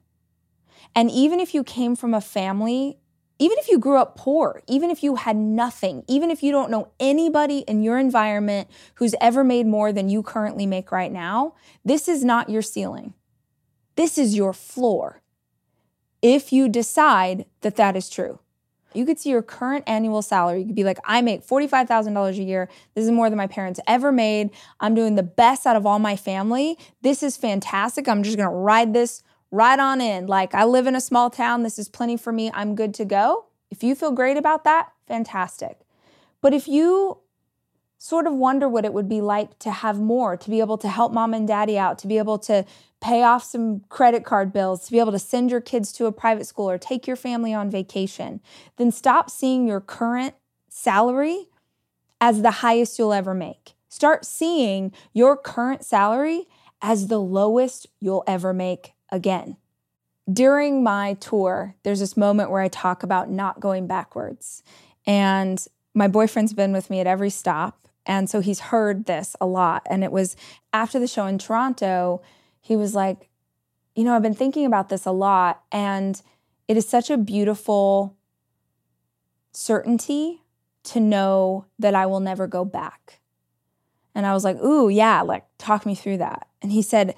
And 0.94 1.10
even 1.10 1.40
if 1.40 1.54
you 1.54 1.64
came 1.64 1.96
from 1.96 2.14
a 2.14 2.20
family, 2.20 2.98
even 3.38 3.58
if 3.58 3.68
you 3.68 3.78
grew 3.78 3.96
up 3.96 4.16
poor, 4.16 4.62
even 4.68 4.90
if 4.90 5.02
you 5.02 5.16
had 5.16 5.36
nothing, 5.36 6.04
even 6.06 6.30
if 6.30 6.42
you 6.42 6.52
don't 6.52 6.70
know 6.70 6.92
anybody 7.00 7.58
in 7.60 7.82
your 7.82 7.98
environment 7.98 8.68
who's 8.96 9.14
ever 9.20 9.42
made 9.42 9.66
more 9.66 9.92
than 9.92 10.08
you 10.08 10.22
currently 10.22 10.66
make 10.66 10.92
right 10.92 11.12
now, 11.12 11.54
this 11.84 12.08
is 12.08 12.24
not 12.24 12.50
your 12.50 12.62
ceiling. 12.62 13.14
This 13.96 14.16
is 14.16 14.36
your 14.36 14.52
floor. 14.52 15.22
If 16.20 16.52
you 16.52 16.68
decide 16.68 17.46
that 17.62 17.76
that 17.76 17.96
is 17.96 18.08
true. 18.08 18.38
You 18.95 19.05
could 19.05 19.18
see 19.18 19.30
your 19.30 19.43
current 19.43 19.84
annual 19.86 20.22
salary. 20.22 20.61
You 20.61 20.66
could 20.66 20.74
be 20.74 20.84
like, 20.84 20.99
I 21.05 21.22
make 21.22 21.47
$45,000 21.47 22.30
a 22.30 22.43
year. 22.43 22.68
This 22.95 23.05
is 23.05 23.11
more 23.11 23.30
than 23.30 23.36
my 23.36 23.47
parents 23.47 23.80
ever 23.86 24.12
made. 24.12 24.51
I'm 24.80 24.95
doing 24.95 25.14
the 25.14 25.22
best 25.22 25.66
out 25.66 25.76
of 25.76 25.86
all 25.86 25.99
my 25.99 26.16
family. 26.16 26.78
This 27.03 27.22
is 27.22 27.36
fantastic. 27.36 28.09
I'm 28.09 28.22
just 28.22 28.36
going 28.36 28.49
to 28.49 28.55
ride 28.55 28.93
this 28.93 29.22
right 29.51 29.78
on 29.78 30.01
in. 30.01 30.26
Like, 30.26 30.55
I 30.55 30.64
live 30.64 30.86
in 30.86 30.97
a 30.97 31.01
small 31.01 31.30
town. 31.30 31.62
This 31.62 31.78
is 31.78 31.88
plenty 31.88 32.16
for 32.16 32.32
me. 32.32 32.51
I'm 32.55 32.74
good 32.74 32.95
to 32.95 33.05
go. 33.05 33.47
If 33.70 33.82
you 33.82 33.95
feel 33.95 34.11
great 34.11 34.36
about 34.36 34.64
that, 34.64 34.93
fantastic. 35.07 35.80
But 36.40 36.53
if 36.53 36.68
you 36.68 37.18
sort 38.03 38.26
of 38.26 38.34
wonder 38.34 38.68
what 38.68 38.84
it 38.84 38.92
would 38.92 39.09
be 39.09 39.20
like 39.20 39.57
to 39.61 39.70
have 39.70 40.00
more, 40.00 40.36
to 40.36 40.50
be 40.50 40.59
able 40.59 40.76
to 40.76 40.88
help 40.88 41.12
mom 41.12 41.32
and 41.32 41.46
daddy 41.46 41.78
out, 41.78 42.00
to 42.00 42.09
be 42.09 42.18
able 42.18 42.36
to 42.36 42.64
pay 43.00 43.22
off 43.22 43.44
some 43.44 43.78
credit 43.90 44.24
card 44.24 44.53
bills, 44.53 44.84
to 44.84 44.90
be 44.90 44.98
able 44.98 45.12
to 45.12 45.20
send 45.20 45.53
your 45.53 45.61
kids 45.61 45.92
to 45.92 46.07
a 46.07 46.11
private 46.11 46.44
school 46.44 46.68
or 46.68 46.78
take 46.78 47.07
your 47.07 47.14
family 47.14 47.55
on 47.55 47.70
vacation, 47.70 48.40
then 48.76 48.90
stop 48.90 49.30
seeing 49.30 49.68
your 49.68 49.80
current 49.80 50.34
salary 50.68 51.46
as 52.20 52.42
the 52.42 52.50
highest 52.50 52.98
you'll 52.98 53.12
ever 53.12 53.34
make. 53.34 53.74
Start 53.88 54.24
seeing 54.24 54.90
your 55.12 55.36
current 55.36 55.84
salary 55.84 56.48
as 56.80 57.07
the 57.07 57.20
lowest 57.20 57.86
you'll 58.00 58.24
ever 58.26 58.53
make 58.53 58.94
again. 59.11 59.57
During 60.32 60.82
my 60.82 61.14
tour, 61.14 61.76
there's 61.84 62.00
this 62.00 62.16
moment 62.16 62.50
where 62.50 62.62
I 62.62 62.68
talk 62.68 63.05
about 63.05 63.30
not 63.30 63.61
going 63.61 63.86
backwards. 63.86 64.64
And 65.07 65.64
my 65.94 66.09
boyfriend's 66.09 66.53
been 66.53 66.72
with 66.72 66.90
me 66.90 66.98
at 66.98 67.07
every 67.07 67.30
stop. 67.30 67.78
And 68.07 68.28
so 68.28 68.40
he's 68.40 68.61
heard 68.61 69.07
this 69.07 69.36
a 69.40 69.46
lot. 69.46 69.86
And 69.88 70.03
it 70.03 70.12
was 70.12 70.36
after 70.72 70.98
the 70.98 71.07
show 71.07 71.26
in 71.26 71.38
Toronto, 71.38 72.22
he 72.61 72.76
was 72.76 72.94
like, 72.94 73.28
You 73.94 74.05
know, 74.05 74.14
I've 74.14 74.22
been 74.22 74.34
thinking 74.34 74.66
about 74.66 74.88
this 74.88 75.07
a 75.07 75.12
lot. 75.12 75.62
And 75.70 76.20
it 76.68 76.76
is 76.76 76.88
such 76.88 77.11
a 77.11 77.16
beautiful 77.16 78.16
certainty 79.53 80.42
to 80.84 81.00
know 81.00 81.66
that 81.78 81.94
I 81.94 82.07
will 82.07 82.20
never 82.20 82.46
go 82.46 82.64
back. 82.64 83.20
And 84.14 84.26
I 84.26 84.34
was 84.34 84.44
like, 84.44 84.61
Ooh, 84.61 84.88
yeah, 84.88 85.22
like 85.22 85.44
talk 85.59 85.86
me 85.86 85.94
through 85.94 86.18
that. 86.18 86.48
And 86.61 86.72
he 86.72 86.82
said, 86.82 87.14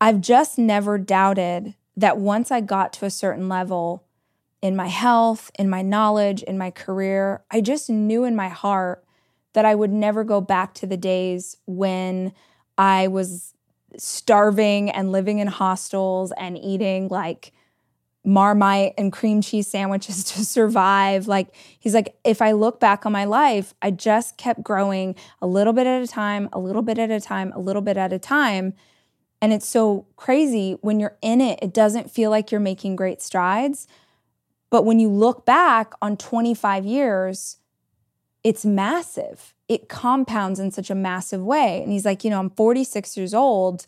I've 0.00 0.20
just 0.20 0.58
never 0.58 0.98
doubted 0.98 1.74
that 1.96 2.18
once 2.18 2.50
I 2.50 2.60
got 2.60 2.92
to 2.94 3.06
a 3.06 3.10
certain 3.10 3.48
level 3.48 4.04
in 4.60 4.74
my 4.74 4.88
health, 4.88 5.50
in 5.58 5.68
my 5.68 5.82
knowledge, 5.82 6.42
in 6.42 6.58
my 6.58 6.70
career, 6.70 7.44
I 7.50 7.60
just 7.60 7.88
knew 7.88 8.24
in 8.24 8.34
my 8.34 8.48
heart 8.48 9.04
that 9.54 9.64
I 9.64 9.74
would 9.74 9.90
never 9.90 10.22
go 10.22 10.40
back 10.40 10.74
to 10.74 10.86
the 10.86 10.96
days 10.96 11.56
when 11.66 12.32
I 12.76 13.08
was 13.08 13.54
starving 13.96 14.90
and 14.90 15.12
living 15.12 15.38
in 15.38 15.46
hostels 15.46 16.32
and 16.36 16.58
eating 16.58 17.08
like 17.08 17.52
marmite 18.24 18.94
and 18.96 19.12
cream 19.12 19.40
cheese 19.40 19.68
sandwiches 19.68 20.24
to 20.32 20.44
survive. 20.44 21.26
Like, 21.28 21.54
he's 21.78 21.94
like, 21.94 22.16
if 22.24 22.42
I 22.42 22.52
look 22.52 22.80
back 22.80 23.06
on 23.06 23.12
my 23.12 23.24
life, 23.24 23.74
I 23.82 23.90
just 23.90 24.36
kept 24.36 24.62
growing 24.62 25.14
a 25.40 25.46
little 25.46 25.72
bit 25.72 25.86
at 25.86 26.02
a 26.02 26.06
time, 26.06 26.48
a 26.52 26.58
little 26.58 26.82
bit 26.82 26.98
at 26.98 27.10
a 27.10 27.20
time, 27.20 27.52
a 27.54 27.60
little 27.60 27.82
bit 27.82 27.96
at 27.96 28.12
a 28.12 28.18
time. 28.18 28.74
And 29.40 29.52
it's 29.52 29.68
so 29.68 30.06
crazy 30.16 30.78
when 30.80 30.98
you're 30.98 31.18
in 31.20 31.40
it, 31.40 31.58
it 31.62 31.74
doesn't 31.74 32.10
feel 32.10 32.30
like 32.30 32.50
you're 32.50 32.60
making 32.60 32.96
great 32.96 33.20
strides. 33.20 33.86
But 34.70 34.84
when 34.84 34.98
you 34.98 35.08
look 35.08 35.44
back 35.44 35.92
on 36.00 36.16
25 36.16 36.86
years, 36.86 37.58
it's 38.44 38.64
massive. 38.64 39.54
It 39.68 39.88
compounds 39.88 40.60
in 40.60 40.70
such 40.70 40.90
a 40.90 40.94
massive 40.94 41.42
way. 41.42 41.82
And 41.82 41.90
he's 41.90 42.04
like, 42.04 42.22
you 42.22 42.30
know, 42.30 42.38
I'm 42.38 42.50
46 42.50 43.16
years 43.16 43.32
old 43.32 43.86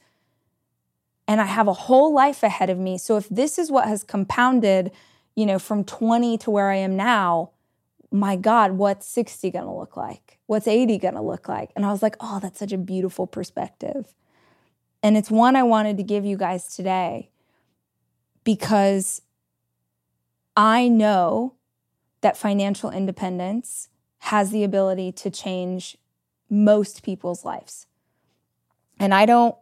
and 1.29 1.41
I 1.41 1.45
have 1.45 1.69
a 1.69 1.75
whole 1.75 2.15
life 2.15 2.43
ahead 2.43 2.71
of 2.71 2.79
me. 2.79 2.97
So 2.97 3.19
if 3.19 3.29
this 3.29 3.59
is 3.59 3.71
what 3.71 3.87
has 3.87 4.03
compounded, 4.03 4.91
you 5.35 5.45
know, 5.45 5.59
from 5.59 5.85
20 5.85 6.39
to 6.39 6.51
where 6.51 6.71
I 6.71 6.77
am 6.77 6.97
now, 6.97 7.51
my 8.11 8.37
God, 8.37 8.73
what's 8.73 9.07
60 9.07 9.51
gonna 9.51 9.77
look 9.77 9.97
like? 9.97 10.39
What's 10.47 10.67
80 10.67 10.99
gonna 10.99 11.23
look 11.23 11.49
like? 11.49 11.71
And 11.77 11.85
I 11.85 11.93
was 11.93 12.03
like, 12.03 12.17
oh, 12.21 12.41
that's 12.41 12.59
such 12.59 12.73
a 12.73 12.79
beautiful 12.79 13.27
perspective. 13.27 14.15
And 15.03 15.17
it's 15.17 15.31
one 15.31 15.55
I 15.55 15.65
wanted 15.65 15.99
to 15.99 16.03
give 16.03 16.25
you 16.25 16.39
guys 16.39 16.75
today 16.75 17.31
because 18.45 19.21
I 20.57 20.89
know 20.89 21.55
that 22.23 22.39
financial 22.39 22.91
independence 22.91 23.89
has 24.19 24.51
the 24.51 24.65
ability 24.65 25.13
to 25.13 25.31
change 25.31 25.97
most 26.49 27.03
people's 27.03 27.45
lives. 27.45 27.87
And 28.99 29.13
I 29.13 29.27
don't 29.27 29.57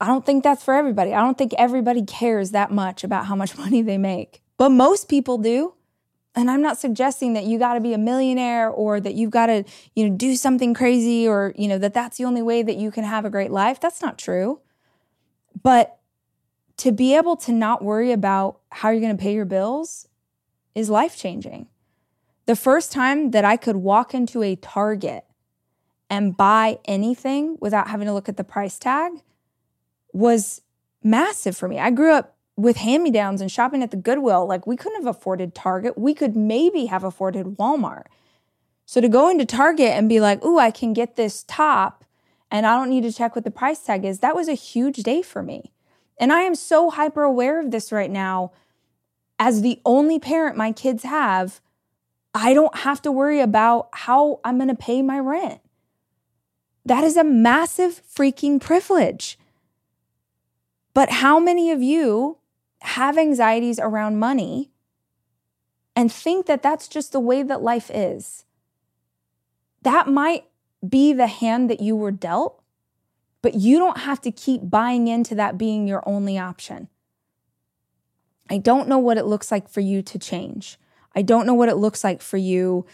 I 0.00 0.06
don't 0.06 0.26
think 0.26 0.42
that's 0.42 0.64
for 0.64 0.74
everybody. 0.74 1.14
I 1.14 1.20
don't 1.20 1.38
think 1.38 1.54
everybody 1.56 2.02
cares 2.02 2.50
that 2.50 2.72
much 2.72 3.04
about 3.04 3.26
how 3.26 3.36
much 3.36 3.56
money 3.64 3.82
they 3.82 3.98
make. 3.98 4.42
But 4.56 4.70
most 4.70 5.08
people 5.08 5.38
do. 5.38 5.74
And 6.34 6.50
I'm 6.50 6.62
not 6.62 6.78
suggesting 6.78 7.34
that 7.34 7.44
you 7.44 7.58
got 7.58 7.74
to 7.74 7.80
be 7.80 7.92
a 7.92 7.98
millionaire 7.98 8.68
or 8.68 9.00
that 9.00 9.14
you've 9.14 9.30
got 9.30 9.46
to, 9.46 9.64
you 9.94 10.08
know, 10.08 10.16
do 10.16 10.34
something 10.34 10.72
crazy 10.72 11.28
or, 11.28 11.52
you 11.56 11.68
know, 11.68 11.78
that 11.78 11.94
that's 11.94 12.16
the 12.16 12.24
only 12.24 12.42
way 12.42 12.62
that 12.62 12.76
you 12.76 12.90
can 12.90 13.04
have 13.04 13.24
a 13.24 13.30
great 13.30 13.50
life. 13.50 13.78
That's 13.80 14.00
not 14.00 14.18
true. 14.18 14.60
But 15.62 15.98
to 16.78 16.90
be 16.90 17.14
able 17.14 17.36
to 17.36 17.52
not 17.52 17.84
worry 17.84 18.12
about 18.12 18.60
how 18.70 18.90
you're 18.90 19.00
going 19.00 19.16
to 19.16 19.22
pay 19.22 19.34
your 19.34 19.44
bills 19.44 20.08
is 20.74 20.88
life 20.88 21.16
changing. 21.16 21.68
The 22.46 22.56
first 22.56 22.92
time 22.92 23.30
that 23.30 23.44
I 23.44 23.56
could 23.56 23.76
walk 23.76 24.14
into 24.14 24.42
a 24.42 24.56
Target 24.56 25.24
and 26.10 26.36
buy 26.36 26.78
anything 26.84 27.56
without 27.60 27.88
having 27.88 28.06
to 28.06 28.12
look 28.12 28.28
at 28.28 28.36
the 28.36 28.44
price 28.44 28.78
tag 28.78 29.12
was 30.12 30.60
massive 31.02 31.56
for 31.56 31.68
me. 31.68 31.78
I 31.78 31.90
grew 31.90 32.12
up 32.12 32.36
with 32.56 32.76
hand 32.76 33.02
me 33.02 33.10
downs 33.10 33.40
and 33.40 33.50
shopping 33.50 33.82
at 33.82 33.90
the 33.90 33.96
Goodwill. 33.96 34.46
Like, 34.46 34.66
we 34.66 34.76
couldn't 34.76 35.02
have 35.02 35.16
afforded 35.16 35.54
Target. 35.54 35.96
We 35.96 36.14
could 36.14 36.36
maybe 36.36 36.86
have 36.86 37.04
afforded 37.04 37.56
Walmart. 37.56 38.04
So 38.84 39.00
to 39.00 39.08
go 39.08 39.28
into 39.30 39.46
Target 39.46 39.92
and 39.92 40.08
be 40.08 40.20
like, 40.20 40.44
ooh, 40.44 40.58
I 40.58 40.70
can 40.70 40.92
get 40.92 41.16
this 41.16 41.44
top 41.44 42.04
and 42.50 42.66
I 42.66 42.76
don't 42.76 42.90
need 42.90 43.04
to 43.04 43.12
check 43.12 43.34
what 43.34 43.44
the 43.44 43.50
price 43.50 43.82
tag 43.82 44.04
is, 44.04 44.18
that 44.18 44.36
was 44.36 44.48
a 44.48 44.54
huge 44.54 44.98
day 44.98 45.22
for 45.22 45.42
me. 45.42 45.72
And 46.18 46.32
I 46.32 46.40
am 46.42 46.54
so 46.54 46.90
hyper 46.90 47.22
aware 47.22 47.58
of 47.58 47.70
this 47.70 47.90
right 47.90 48.10
now. 48.10 48.52
As 49.38 49.62
the 49.62 49.80
only 49.86 50.18
parent 50.18 50.56
my 50.56 50.70
kids 50.70 51.04
have, 51.04 51.62
I 52.34 52.54
don't 52.54 52.76
have 52.78 53.02
to 53.02 53.12
worry 53.12 53.40
about 53.40 53.88
how 53.92 54.40
I'm 54.44 54.56
going 54.56 54.68
to 54.68 54.74
pay 54.74 55.02
my 55.02 55.18
rent. 55.18 55.60
That 56.84 57.04
is 57.04 57.16
a 57.16 57.24
massive 57.24 58.02
freaking 58.06 58.60
privilege. 58.60 59.38
But 60.94 61.10
how 61.10 61.38
many 61.38 61.70
of 61.70 61.82
you 61.82 62.38
have 62.80 63.16
anxieties 63.16 63.78
around 63.78 64.18
money 64.18 64.70
and 65.94 66.10
think 66.10 66.46
that 66.46 66.62
that's 66.62 66.88
just 66.88 67.12
the 67.12 67.20
way 67.20 67.42
that 67.42 67.62
life 67.62 67.90
is? 67.92 68.44
That 69.82 70.08
might 70.08 70.44
be 70.86 71.12
the 71.12 71.26
hand 71.26 71.70
that 71.70 71.80
you 71.80 71.94
were 71.94 72.10
dealt, 72.10 72.62
but 73.40 73.54
you 73.54 73.78
don't 73.78 73.98
have 73.98 74.20
to 74.22 74.30
keep 74.30 74.68
buying 74.68 75.06
into 75.08 75.34
that 75.34 75.58
being 75.58 75.86
your 75.86 76.02
only 76.06 76.38
option. 76.38 76.88
I 78.50 78.58
don't 78.58 78.88
know 78.88 78.98
what 78.98 79.18
it 79.18 79.26
looks 79.26 79.50
like 79.50 79.68
for 79.68 79.80
you 79.80 80.02
to 80.02 80.18
change. 80.18 80.78
I 81.14 81.22
don't 81.22 81.46
know 81.46 81.54
what 81.54 81.68
it 81.68 81.76
looks 81.76 82.02
like 82.04 82.22
for 82.22 82.36
you 82.36 82.86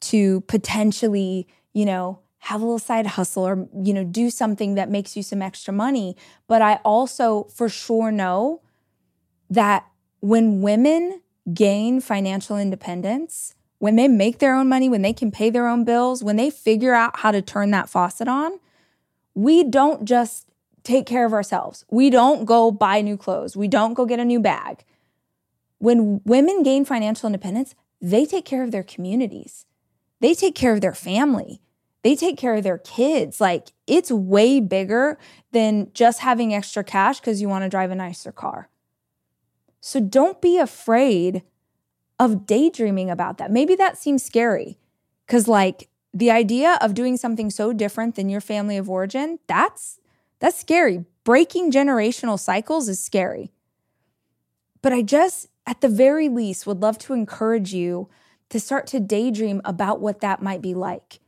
to 0.00 0.42
potentially, 0.42 1.46
you 1.72 1.84
know, 1.84 2.20
have 2.38 2.60
a 2.60 2.64
little 2.64 2.78
side 2.78 3.06
hustle 3.06 3.46
or, 3.46 3.68
you 3.82 3.94
know, 3.94 4.04
do 4.04 4.28
something 4.28 4.74
that 4.74 4.90
makes 4.90 5.16
you 5.16 5.22
some 5.22 5.40
extra 5.40 5.72
money. 5.72 6.14
But 6.46 6.60
I 6.60 6.74
also 6.84 7.44
for 7.44 7.68
sure 7.68 8.12
know 8.12 8.60
that 9.48 9.86
when 10.20 10.60
women 10.60 11.22
gain 11.52 12.00
financial 12.00 12.58
independence, 12.58 13.54
when 13.78 13.96
they 13.96 14.08
make 14.08 14.38
their 14.38 14.54
own 14.54 14.68
money, 14.68 14.88
when 14.88 15.02
they 15.02 15.12
can 15.12 15.30
pay 15.30 15.50
their 15.50 15.66
own 15.66 15.84
bills, 15.84 16.22
when 16.22 16.36
they 16.36 16.50
figure 16.50 16.94
out 16.94 17.18
how 17.18 17.30
to 17.30 17.42
turn 17.42 17.70
that 17.70 17.88
faucet 17.88 18.28
on, 18.28 18.58
we 19.34 19.64
don't 19.64 20.04
just 20.04 20.48
take 20.82 21.06
care 21.06 21.24
of 21.24 21.32
ourselves. 21.32 21.84
We 21.90 22.10
don't 22.10 22.44
go 22.44 22.70
buy 22.70 23.00
new 23.00 23.16
clothes. 23.16 23.56
We 23.56 23.68
don't 23.68 23.94
go 23.94 24.06
get 24.06 24.20
a 24.20 24.24
new 24.24 24.40
bag. 24.40 24.84
When 25.84 26.22
women 26.24 26.62
gain 26.62 26.86
financial 26.86 27.26
independence, 27.26 27.74
they 28.00 28.24
take 28.24 28.46
care 28.46 28.62
of 28.62 28.70
their 28.70 28.82
communities. 28.82 29.66
They 30.18 30.32
take 30.32 30.54
care 30.54 30.72
of 30.72 30.80
their 30.80 30.94
family. 30.94 31.60
They 32.02 32.16
take 32.16 32.38
care 32.38 32.54
of 32.54 32.62
their 32.62 32.78
kids. 32.78 33.38
Like 33.38 33.68
it's 33.86 34.10
way 34.10 34.60
bigger 34.60 35.18
than 35.52 35.90
just 35.92 36.20
having 36.20 36.54
extra 36.54 36.82
cash 36.84 37.20
because 37.20 37.42
you 37.42 37.50
want 37.50 37.64
to 37.64 37.68
drive 37.68 37.90
a 37.90 37.94
nicer 37.94 38.32
car. 38.32 38.70
So 39.82 40.00
don't 40.00 40.40
be 40.40 40.56
afraid 40.56 41.42
of 42.18 42.46
daydreaming 42.46 43.10
about 43.10 43.36
that. 43.36 43.50
Maybe 43.50 43.74
that 43.74 43.98
seems 43.98 44.24
scary 44.24 44.78
because, 45.26 45.48
like, 45.48 45.90
the 46.14 46.30
idea 46.30 46.78
of 46.80 46.94
doing 46.94 47.18
something 47.18 47.50
so 47.50 47.74
different 47.74 48.14
than 48.14 48.30
your 48.30 48.40
family 48.40 48.78
of 48.78 48.88
origin, 48.88 49.38
that's 49.46 50.00
that's 50.38 50.58
scary. 50.58 51.04
Breaking 51.24 51.70
generational 51.70 52.38
cycles 52.40 52.88
is 52.88 53.04
scary. 53.04 53.52
But 54.80 54.94
I 54.94 55.02
just 55.02 55.48
at 55.66 55.80
the 55.80 55.88
very 55.88 56.28
least 56.28 56.66
would 56.66 56.80
love 56.80 56.98
to 56.98 57.12
encourage 57.12 57.72
you 57.72 58.08
to 58.50 58.60
start 58.60 58.86
to 58.88 59.00
daydream 59.00 59.60
about 59.64 60.00
what 60.00 60.20
that 60.20 60.42
might 60.42 60.62
be 60.62 60.74
like. 60.74 61.20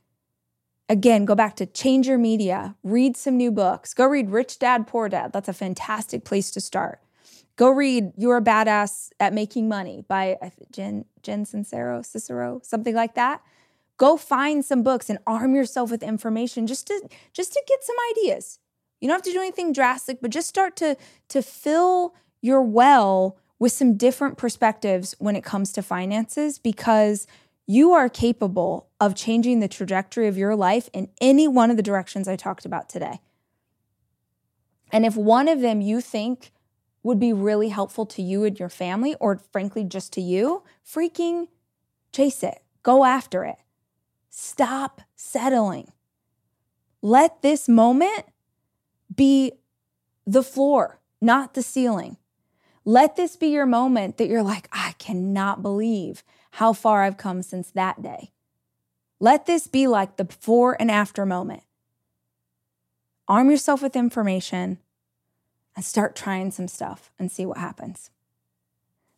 Again, 0.89 1.25
go 1.25 1.35
back 1.35 1.57
to 1.57 1.67
change 1.67 2.07
your 2.07 2.19
media, 2.19 2.77
read 2.85 3.17
some 3.17 3.37
new 3.37 3.51
books. 3.51 3.93
Go 3.93 4.07
read 4.07 4.31
Rich 4.31 4.61
Dad 4.61 4.87
Poor 4.87 5.09
Dad. 5.09 5.33
That's 5.33 5.49
a 5.49 5.53
fantastic 5.53 6.25
place 6.25 6.51
to 6.53 6.61
start. 6.61 7.01
Go 7.57 7.71
read 7.71 8.13
You're 8.17 8.37
a 8.37 8.43
Badass 8.43 9.11
at 9.19 9.33
Making 9.33 9.69
Money 9.69 10.05
by 10.07 10.37
Jen, 10.71 11.07
Jen 11.23 11.45
Sincero, 11.45 12.05
Cicero, 12.05 12.61
something 12.63 12.95
like 12.95 13.15
that. 13.15 13.43
Go 13.97 14.17
find 14.17 14.65
some 14.65 14.83
books 14.83 15.09
and 15.09 15.19
arm 15.27 15.55
yourself 15.55 15.91
with 15.91 16.03
information 16.03 16.67
just 16.67 16.87
to 16.89 17.09
just 17.33 17.55
to 17.55 17.63
get 17.67 17.83
some 17.83 17.97
ideas. 18.13 18.59
You 19.01 19.09
don't 19.09 19.17
have 19.17 19.23
to 19.23 19.33
do 19.33 19.41
anything 19.41 19.73
drastic, 19.73 20.21
but 20.21 20.31
just 20.31 20.49
start 20.49 20.77
to 20.77 20.97
to 21.29 21.43
fill 21.43 22.15
your 22.43 22.63
well 22.63 23.39
with 23.59 23.73
some 23.73 23.97
different 23.97 24.37
perspectives 24.37 25.15
when 25.19 25.37
it 25.37 25.45
comes 25.45 25.73
to 25.73 25.83
finances 25.83 26.59
because 26.59 27.27
you 27.67 27.93
are 27.93 28.09
capable 28.09 28.89
of 29.01 29.15
changing 29.15 29.61
the 29.61 29.69
trajectory 29.69 30.29
of 30.29 30.39
your 30.39 30.55
life 30.55 30.89
in 30.93 31.09
any 31.21 31.49
one 31.49 31.71
of 31.71 31.77
the 31.77 31.83
directions 31.83 32.29
I 32.29 32.37
talked 32.37 32.65
about 32.65 32.89
today. 32.89 33.21
And 34.93 35.05
if 35.05 35.17
one 35.17 35.49
of 35.49 35.61
them 35.61 35.81
you 35.81 36.01
think 36.01 36.53
would 37.03 37.19
be 37.19 37.33
really 37.33 37.69
helpful 37.69 38.07
to 38.07 38.23
you 38.23 38.45
and 38.45 38.59
your 38.59 38.69
family, 38.69 39.15
or 39.21 39.41
frankly, 39.53 39.85
just 39.85 40.13
to 40.13 40.21
you, 40.21 40.63
freaking 40.85 41.49
chase 42.13 42.43
it. 42.43 42.63
Go 42.83 43.05
after 43.05 43.45
it. 43.45 43.57
Stop 44.29 45.03
settling. 45.15 45.93
Let 47.03 47.43
this 47.43 47.69
moment 47.69 48.27
be 49.15 49.53
the 50.27 50.43
floor, 50.43 51.01
not 51.21 51.55
the 51.55 51.63
ceiling. 51.63 52.17
Let 52.89 53.17
this 53.17 53.35
be 53.35 53.49
your 53.49 53.67
moment 53.67 54.17
that 54.17 54.29
you're 54.29 54.45
like, 54.45 54.69
I 54.71 54.95
cannot 54.99 55.61
believe 55.61 56.23
how 56.53 56.73
far 56.73 57.03
I've 57.03 57.17
come 57.17 57.43
since 57.43 57.69
that 57.73 58.01
day. 58.01 58.31
Let 59.19 59.47
this 59.47 59.67
be 59.67 59.89
like 59.89 60.17
the 60.17 60.25
before 60.25 60.77
and 60.79 60.89
after 60.89 61.27
moment. 61.27 61.65
Arm 63.27 63.51
yourself 63.51 63.83
with 63.83 63.97
information 63.97 64.79
and 65.75 65.85
start 65.85 66.15
trying 66.15 66.53
some 66.53 66.69
stuff 66.69 67.11
and 67.19 67.31
see 67.31 67.45
what 67.45 67.59
happens. 67.59 68.11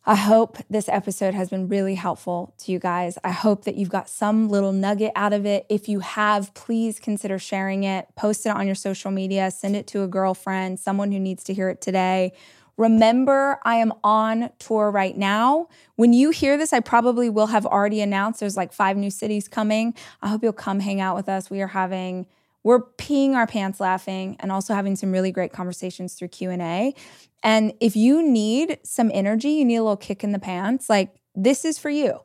I 0.03 0.15
hope 0.15 0.57
this 0.67 0.89
episode 0.89 1.35
has 1.35 1.49
been 1.49 1.67
really 1.67 1.93
helpful 1.93 2.55
to 2.59 2.71
you 2.71 2.79
guys. 2.79 3.19
I 3.23 3.29
hope 3.29 3.65
that 3.65 3.75
you've 3.75 3.89
got 3.89 4.09
some 4.09 4.49
little 4.49 4.71
nugget 4.71 5.11
out 5.15 5.33
of 5.33 5.45
it. 5.45 5.67
If 5.69 5.87
you 5.87 5.99
have, 5.99 6.51
please 6.55 6.99
consider 6.99 7.37
sharing 7.37 7.83
it, 7.83 8.07
post 8.15 8.47
it 8.47 8.49
on 8.49 8.65
your 8.65 8.75
social 8.75 9.11
media, 9.11 9.51
send 9.51 9.75
it 9.75 9.85
to 9.87 10.01
a 10.01 10.07
girlfriend, 10.07 10.79
someone 10.79 11.11
who 11.11 11.19
needs 11.19 11.43
to 11.43 11.53
hear 11.53 11.69
it 11.69 11.81
today. 11.81 12.33
Remember, 12.79 13.59
I 13.65 13.75
am 13.75 13.91
on 14.05 14.51
tour 14.57 14.89
right 14.89 15.17
now. 15.17 15.67
When 15.97 16.13
you 16.13 16.29
hear 16.29 16.57
this, 16.57 16.71
I 16.71 16.79
probably 16.79 17.29
will 17.29 17.47
have 17.47 17.65
already 17.65 17.99
announced 17.99 18.39
there's 18.39 18.55
like 18.55 18.71
five 18.71 18.95
new 18.95 19.11
cities 19.11 19.49
coming. 19.49 19.93
I 20.21 20.29
hope 20.29 20.43
you'll 20.43 20.53
come 20.53 20.79
hang 20.79 21.01
out 21.01 21.17
with 21.17 21.27
us. 21.27 21.49
We 21.49 21.61
are 21.61 21.67
having 21.67 22.25
we're 22.63 22.79
peeing 22.79 23.33
our 23.33 23.47
pants 23.47 23.81
laughing 23.81 24.37
and 24.39 24.49
also 24.49 24.73
having 24.73 24.95
some 24.95 25.11
really 25.11 25.31
great 25.31 25.53
conversations 25.53 26.13
through 26.15 26.27
q&a 26.27 26.93
and 27.41 27.73
if 27.79 27.95
you 27.95 28.21
need 28.21 28.77
some 28.83 29.09
energy 29.13 29.51
you 29.51 29.63
need 29.63 29.77
a 29.77 29.81
little 29.81 29.95
kick 29.95 30.25
in 30.25 30.33
the 30.33 30.39
pants 30.39 30.89
like 30.89 31.15
this 31.33 31.63
is 31.63 31.79
for 31.79 31.89
you 31.89 32.19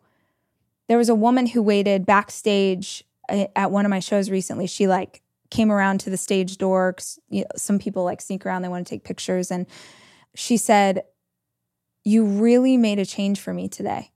there 0.89 0.99
was 0.99 1.09
a 1.09 1.15
woman 1.15 1.47
who 1.47 1.63
waited 1.63 2.05
backstage 2.05 3.05
uh, 3.29 3.47
at 3.55 3.71
one 3.71 3.87
of 3.87 3.91
my 3.91 4.01
shows 4.01 4.29
recently 4.29 4.67
she 4.67 4.89
like 4.89 5.23
came 5.51 5.71
around 5.71 6.01
to 6.01 6.11
the 6.11 6.17
stage 6.17 6.59
door 6.59 6.97
you 7.31 7.43
know, 7.43 7.47
some 7.55 7.79
people 7.79 8.03
like 8.03 8.21
sneak 8.21 8.45
around 8.45 8.63
they 8.63 8.69
want 8.69 8.85
to 8.85 8.91
take 8.91 9.05
pictures 9.05 9.53
and 9.53 9.67
she 10.35 10.57
said 10.57 11.05
you 12.05 12.25
really 12.25 12.77
made 12.77 12.99
a 12.99 13.07
change 13.07 13.41
for 13.41 13.55
me 13.55 13.69
today 13.69 14.11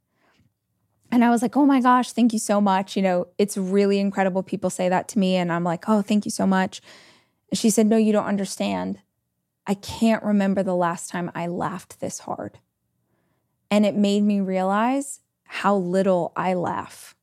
and 1.11 1.25
I 1.25 1.31
was 1.31 1.43
like, 1.43 1.57
oh 1.57 1.65
my 1.65 1.81
gosh, 1.81 2.13
thank 2.13 2.33
you 2.33 2.39
so 2.39 2.61
much. 2.61 2.97
You 2.97 3.03
know, 3.03 3.29
it's 3.39 3.57
really 3.57 3.99
incredible. 3.99 4.43
People 4.43 4.71
say 4.71 4.89
that 4.89 5.09
to 5.09 5.19
me. 5.19 5.37
And 5.37 5.51
I'm 5.51 5.65
like, 5.65 5.89
oh, 5.89 6.03
thank 6.03 6.25
you 6.25 6.31
so 6.31 6.47
much. 6.47 6.83
And 7.51 7.59
she 7.59 7.71
said, 7.71 7.87
no, 7.87 7.97
you 7.97 8.13
don't 8.13 8.27
understand. 8.27 9.01
I 9.67 9.75
can't 9.75 10.23
remember 10.23 10.63
the 10.63 10.77
last 10.77 11.11
time 11.11 11.31
I 11.35 11.47
laughed 11.47 12.01
this 12.01 12.21
hard. 12.21 12.59
And 13.71 13.87
it 13.87 13.95
made 13.95 14.23
me 14.23 14.41
realize 14.41 15.21
how 15.45 15.77
little 15.77 16.33
I 16.37 16.55
laugh. 16.55 17.15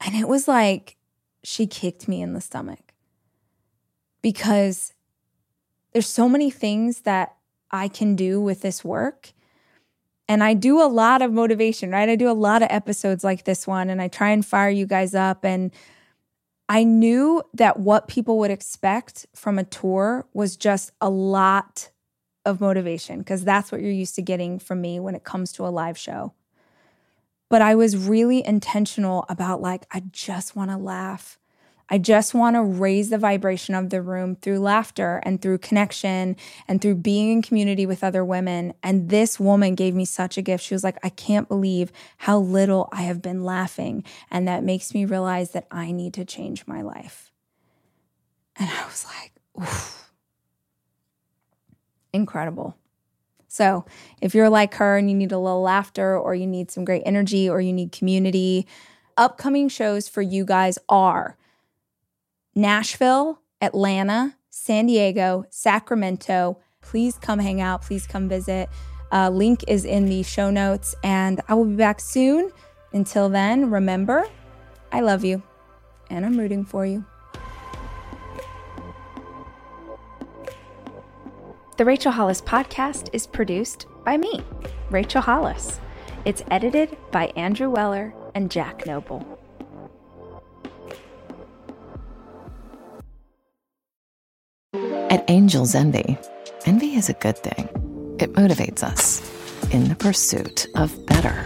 And 0.00 0.14
it 0.16 0.28
was 0.28 0.48
like 0.48 0.96
she 1.44 1.66
kicked 1.66 2.08
me 2.08 2.22
in 2.22 2.34
the 2.34 2.40
stomach 2.40 2.92
because 4.20 4.94
there's 5.92 6.08
so 6.08 6.28
many 6.28 6.50
things 6.50 7.02
that 7.02 7.36
I 7.74 7.88
can 7.88 8.14
do 8.14 8.40
with 8.40 8.62
this 8.62 8.84
work 8.84 9.32
and 10.28 10.42
I 10.42 10.54
do 10.54 10.80
a 10.80 10.86
lot 10.86 11.22
of 11.22 11.32
motivation, 11.32 11.90
right? 11.90 12.08
I 12.08 12.16
do 12.16 12.30
a 12.30 12.32
lot 12.32 12.62
of 12.62 12.68
episodes 12.70 13.24
like 13.24 13.44
this 13.44 13.66
one 13.66 13.90
and 13.90 14.00
I 14.00 14.08
try 14.08 14.30
and 14.30 14.44
fire 14.44 14.70
you 14.70 14.86
guys 14.86 15.14
up. 15.14 15.44
And 15.44 15.70
I 16.68 16.84
knew 16.84 17.42
that 17.52 17.78
what 17.78 18.08
people 18.08 18.38
would 18.38 18.50
expect 18.50 19.26
from 19.34 19.58
a 19.58 19.64
tour 19.64 20.26
was 20.32 20.56
just 20.56 20.92
a 21.00 21.10
lot 21.10 21.90
of 22.46 22.60
motivation 22.60 23.18
because 23.18 23.44
that's 23.44 23.70
what 23.70 23.82
you're 23.82 23.90
used 23.90 24.14
to 24.14 24.22
getting 24.22 24.58
from 24.58 24.80
me 24.80 24.98
when 25.00 25.14
it 25.14 25.24
comes 25.24 25.52
to 25.52 25.66
a 25.66 25.68
live 25.68 25.98
show. 25.98 26.32
But 27.50 27.60
I 27.60 27.74
was 27.74 27.96
really 27.96 28.44
intentional 28.46 29.26
about 29.28 29.60
like, 29.60 29.84
I 29.90 30.04
just 30.10 30.56
want 30.56 30.70
to 30.70 30.76
laugh. 30.76 31.38
I 31.90 31.98
just 31.98 32.32
want 32.32 32.56
to 32.56 32.62
raise 32.62 33.10
the 33.10 33.18
vibration 33.18 33.74
of 33.74 33.90
the 33.90 34.00
room 34.00 34.36
through 34.36 34.58
laughter 34.60 35.20
and 35.24 35.40
through 35.40 35.58
connection 35.58 36.36
and 36.66 36.80
through 36.80 36.96
being 36.96 37.30
in 37.30 37.42
community 37.42 37.84
with 37.84 38.02
other 38.02 38.24
women. 38.24 38.72
And 38.82 39.10
this 39.10 39.38
woman 39.38 39.74
gave 39.74 39.94
me 39.94 40.06
such 40.06 40.38
a 40.38 40.42
gift. 40.42 40.64
She 40.64 40.74
was 40.74 40.82
like, 40.82 40.98
I 41.02 41.10
can't 41.10 41.46
believe 41.46 41.92
how 42.18 42.38
little 42.38 42.88
I 42.90 43.02
have 43.02 43.20
been 43.20 43.44
laughing. 43.44 44.02
And 44.30 44.48
that 44.48 44.64
makes 44.64 44.94
me 44.94 45.04
realize 45.04 45.50
that 45.50 45.66
I 45.70 45.92
need 45.92 46.14
to 46.14 46.24
change 46.24 46.66
my 46.66 46.80
life. 46.80 47.30
And 48.56 48.70
I 48.70 48.86
was 48.86 49.04
like, 49.04 49.32
oof. 49.60 50.10
Incredible. 52.12 52.76
So, 53.48 53.84
if 54.20 54.34
you're 54.34 54.48
like 54.48 54.74
her 54.74 54.96
and 54.96 55.10
you 55.10 55.16
need 55.16 55.32
a 55.32 55.38
little 55.38 55.62
laughter, 55.62 56.18
or 56.18 56.34
you 56.34 56.46
need 56.46 56.70
some 56.70 56.84
great 56.84 57.02
energy, 57.04 57.48
or 57.48 57.60
you 57.60 57.72
need 57.72 57.92
community, 57.92 58.66
upcoming 59.16 59.68
shows 59.68 60.08
for 60.08 60.22
you 60.22 60.44
guys 60.44 60.78
are 60.88 61.36
Nashville, 62.54 63.40
Atlanta, 63.60 64.36
San 64.50 64.86
Diego, 64.86 65.44
Sacramento. 65.50 66.58
Please 66.80 67.18
come 67.18 67.38
hang 67.38 67.60
out. 67.60 67.82
Please 67.82 68.06
come 68.06 68.28
visit. 68.28 68.68
Uh, 69.12 69.30
link 69.30 69.64
is 69.68 69.84
in 69.84 70.06
the 70.06 70.22
show 70.22 70.50
notes, 70.50 70.94
and 71.02 71.40
I 71.48 71.54
will 71.54 71.64
be 71.64 71.76
back 71.76 72.00
soon. 72.00 72.50
Until 72.92 73.28
then, 73.28 73.70
remember, 73.70 74.24
I 74.92 75.00
love 75.00 75.24
you 75.24 75.42
and 76.10 76.24
I'm 76.24 76.38
rooting 76.38 76.64
for 76.64 76.86
you. 76.86 77.04
The 81.76 81.84
Rachel 81.84 82.12
Hollis 82.12 82.40
podcast 82.40 83.08
is 83.12 83.26
produced 83.26 83.86
by 84.04 84.16
me, 84.16 84.44
Rachel 84.90 85.20
Hollis. 85.20 85.80
It's 86.24 86.44
edited 86.50 86.96
by 87.10 87.26
Andrew 87.36 87.68
Weller 87.68 88.14
and 88.34 88.50
Jack 88.50 88.86
Noble. 88.86 89.43
At 94.74 95.24
Angels 95.28 95.76
Envy, 95.76 96.18
envy 96.66 96.96
is 96.96 97.08
a 97.08 97.12
good 97.12 97.38
thing. 97.38 97.68
It 98.18 98.32
motivates 98.32 98.82
us 98.82 99.22
in 99.72 99.88
the 99.88 99.94
pursuit 99.94 100.66
of 100.74 101.06
better. 101.06 101.44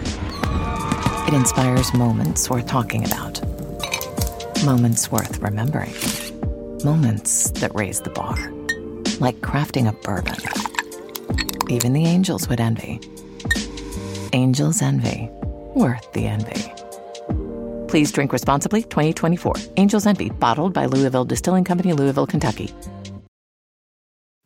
It 1.27 1.35
inspires 1.35 1.93
moments 1.93 2.49
worth 2.49 2.65
talking 2.65 3.05
about, 3.05 3.39
moments 4.65 5.11
worth 5.11 5.37
remembering, 5.37 5.93
moments 6.83 7.51
that 7.51 7.71
raise 7.75 8.01
the 8.01 8.09
bar, 8.09 8.35
like 9.19 9.35
crafting 9.41 9.87
a 9.87 9.91
bourbon. 9.91 10.39
Even 11.69 11.93
the 11.93 12.05
angels 12.05 12.49
would 12.49 12.59
envy. 12.59 12.99
Angels 14.33 14.81
Envy, 14.81 15.29
worth 15.75 16.11
the 16.13 16.25
envy. 16.25 16.73
Please 17.87 18.11
drink 18.11 18.33
responsibly. 18.33 18.81
2024. 18.81 19.53
Angels 19.77 20.07
Envy. 20.07 20.29
Bottled 20.29 20.73
by 20.73 20.85
Louisville 20.85 21.25
Distilling 21.25 21.63
Company, 21.63 21.93
Louisville, 21.93 22.27
Kentucky. 22.27 22.73